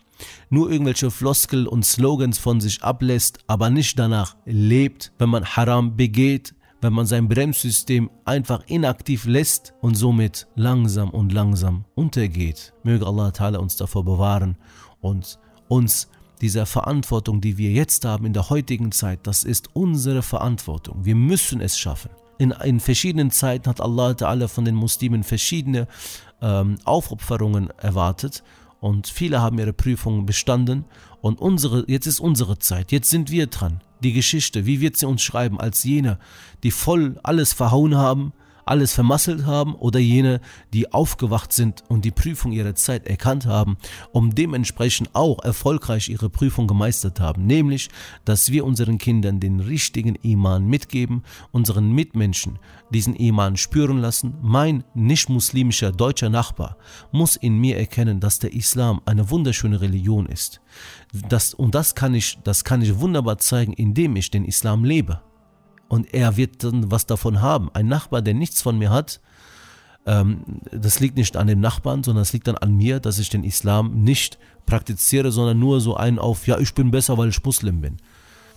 nur 0.50 0.70
irgendwelche 0.70 1.10
Floskel 1.10 1.66
und 1.66 1.84
Slogans 1.84 2.38
von 2.38 2.60
sich 2.60 2.82
ablässt, 2.82 3.38
aber 3.46 3.70
nicht 3.70 3.98
danach 3.98 4.36
lebt, 4.44 5.12
wenn 5.18 5.28
man 5.28 5.44
Haram 5.44 5.96
begeht, 5.96 6.54
wenn 6.80 6.92
man 6.92 7.06
sein 7.06 7.28
Bremssystem 7.28 8.10
einfach 8.24 8.62
inaktiv 8.66 9.24
lässt 9.26 9.74
und 9.80 9.96
somit 9.96 10.46
langsam 10.54 11.10
und 11.10 11.32
langsam 11.32 11.84
untergeht. 11.94 12.72
Möge 12.84 13.06
Allah 13.06 13.28
Ta'ala 13.28 13.56
uns 13.58 13.76
davor 13.76 14.04
bewahren 14.04 14.56
und 15.00 15.38
uns 15.68 16.08
dieser 16.40 16.66
Verantwortung, 16.66 17.40
die 17.40 17.58
wir 17.58 17.70
jetzt 17.70 18.04
haben 18.04 18.24
in 18.24 18.32
der 18.32 18.48
heutigen 18.48 18.92
Zeit, 18.92 19.26
das 19.26 19.42
ist 19.42 19.70
unsere 19.74 20.22
Verantwortung. 20.22 21.04
Wir 21.04 21.16
müssen 21.16 21.60
es 21.60 21.78
schaffen. 21.78 22.10
In, 22.38 22.52
in 22.52 22.78
verschiedenen 22.78 23.32
Zeiten 23.32 23.68
hat 23.68 23.80
Allah 23.80 24.10
Ta'ala 24.10 24.46
von 24.46 24.64
den 24.64 24.76
Muslimen 24.76 25.24
verschiedene 25.24 25.88
ähm, 26.40 26.76
Aufopferungen 26.84 27.70
erwartet 27.78 28.44
und 28.80 29.08
viele 29.08 29.40
haben 29.40 29.58
ihre 29.58 29.72
Prüfungen 29.72 30.26
bestanden 30.26 30.84
und 31.20 31.40
unsere, 31.40 31.84
jetzt 31.88 32.06
ist 32.06 32.20
unsere 32.20 32.58
Zeit, 32.58 32.92
jetzt 32.92 33.10
sind 33.10 33.30
wir 33.30 33.46
dran. 33.46 33.80
Die 34.02 34.12
Geschichte, 34.12 34.66
wie 34.66 34.80
wird 34.80 34.96
sie 34.96 35.06
uns 35.06 35.22
schreiben, 35.22 35.58
als 35.58 35.82
jene, 35.82 36.18
die 36.62 36.70
voll 36.70 37.18
alles 37.22 37.52
verhauen 37.52 37.96
haben, 37.96 38.32
alles 38.68 38.92
vermasselt 38.92 39.46
haben 39.46 39.74
oder 39.74 39.98
jene, 39.98 40.40
die 40.72 40.92
aufgewacht 40.92 41.52
sind 41.52 41.82
und 41.88 42.04
die 42.04 42.10
Prüfung 42.10 42.52
ihrer 42.52 42.74
Zeit 42.74 43.06
erkannt 43.06 43.46
haben, 43.46 43.76
um 44.12 44.34
dementsprechend 44.34 45.14
auch 45.14 45.42
erfolgreich 45.42 46.08
ihre 46.08 46.30
Prüfung 46.30 46.66
gemeistert 46.66 47.20
haben, 47.20 47.46
nämlich, 47.46 47.88
dass 48.24 48.52
wir 48.52 48.64
unseren 48.64 48.98
Kindern 48.98 49.40
den 49.40 49.60
richtigen 49.60 50.14
Iman 50.16 50.66
mitgeben, 50.66 51.22
unseren 51.52 51.92
Mitmenschen 51.92 52.58
diesen 52.90 53.16
Iman 53.16 53.56
spüren 53.56 53.98
lassen. 53.98 54.34
Mein 54.42 54.84
nicht-muslimischer 54.94 55.92
deutscher 55.92 56.30
Nachbar 56.30 56.76
muss 57.12 57.36
in 57.36 57.58
mir 57.58 57.76
erkennen, 57.76 58.20
dass 58.20 58.38
der 58.38 58.52
Islam 58.52 59.00
eine 59.04 59.30
wunderschöne 59.30 59.80
Religion 59.80 60.26
ist. 60.26 60.60
Das, 61.28 61.54
und 61.54 61.74
das 61.74 61.94
kann 61.94 62.14
ich, 62.14 62.38
das 62.44 62.64
kann 62.64 62.82
ich 62.82 62.98
wunderbar 62.98 63.38
zeigen, 63.38 63.72
indem 63.72 64.16
ich 64.16 64.30
den 64.30 64.44
Islam 64.44 64.84
lebe 64.84 65.20
und 65.88 66.12
er 66.14 66.36
wird 66.36 66.62
dann 66.64 66.90
was 66.90 67.06
davon 67.06 67.40
haben. 67.40 67.70
Ein 67.72 67.88
Nachbar, 67.88 68.22
der 68.22 68.34
nichts 68.34 68.62
von 68.62 68.78
mir 68.78 68.90
hat, 68.90 69.20
ähm, 70.06 70.42
das 70.70 71.00
liegt 71.00 71.16
nicht 71.16 71.36
an 71.36 71.46
dem 71.46 71.60
Nachbarn, 71.60 72.02
sondern 72.02 72.22
es 72.22 72.32
liegt 72.32 72.46
dann 72.46 72.56
an 72.56 72.76
mir, 72.76 73.00
dass 73.00 73.18
ich 73.18 73.28
den 73.28 73.44
Islam 73.44 74.02
nicht 74.04 74.38
praktiziere, 74.66 75.32
sondern 75.32 75.58
nur 75.58 75.80
so 75.80 75.96
einen 75.96 76.18
auf, 76.18 76.46
ja, 76.46 76.58
ich 76.58 76.74
bin 76.74 76.90
besser, 76.90 77.18
weil 77.18 77.28
ich 77.28 77.44
Muslim 77.44 77.80
bin. 77.80 77.96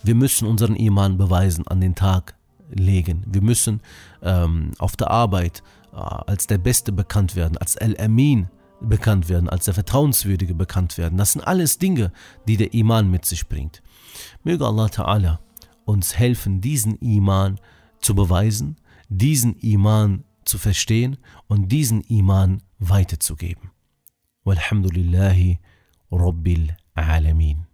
Wir 0.03 0.15
müssen 0.15 0.47
unseren 0.47 0.75
Iman 0.75 1.17
beweisen, 1.17 1.67
an 1.67 1.82
den 1.82 1.95
Tag 1.95 2.36
legen. 2.69 3.23
Wir 3.27 3.41
müssen 3.41 3.82
ähm, 4.21 4.71
auf 4.77 4.95
der 4.95 5.11
Arbeit 5.11 5.61
äh, 5.93 5.97
als 5.97 6.47
der 6.47 6.57
Beste 6.57 6.91
bekannt 6.91 7.36
werden, 7.36 7.57
als 7.57 7.75
El-Amin 7.75 8.47
bekannt 8.79 9.29
werden, 9.29 9.47
als 9.47 9.65
der 9.65 9.73
Vertrauenswürdige 9.73 10.55
bekannt 10.55 10.97
werden. 10.97 11.17
Das 11.17 11.34
sind 11.34 11.41
alles 11.41 11.77
Dinge, 11.77 12.11
die 12.47 12.57
der 12.57 12.73
Iman 12.73 13.11
mit 13.11 13.25
sich 13.25 13.47
bringt. 13.47 13.82
Möge 14.43 14.65
Allah 14.65 14.88
Ta'ala 14.88 15.38
uns 15.86 16.17
helfen, 16.17 16.61
diesen 16.61 16.95
Iman 16.97 17.59
zu 17.99 18.15
beweisen, 18.15 18.77
diesen 19.09 19.55
Iman 19.57 20.23
zu 20.45 20.57
verstehen 20.57 21.17
und 21.47 21.71
diesen 21.71 22.01
Iman 22.01 22.63
weiterzugeben. 22.79 23.71
Walhamdulillahi 24.43 25.59
Rabbil 26.11 26.75
Alamin. 26.93 27.67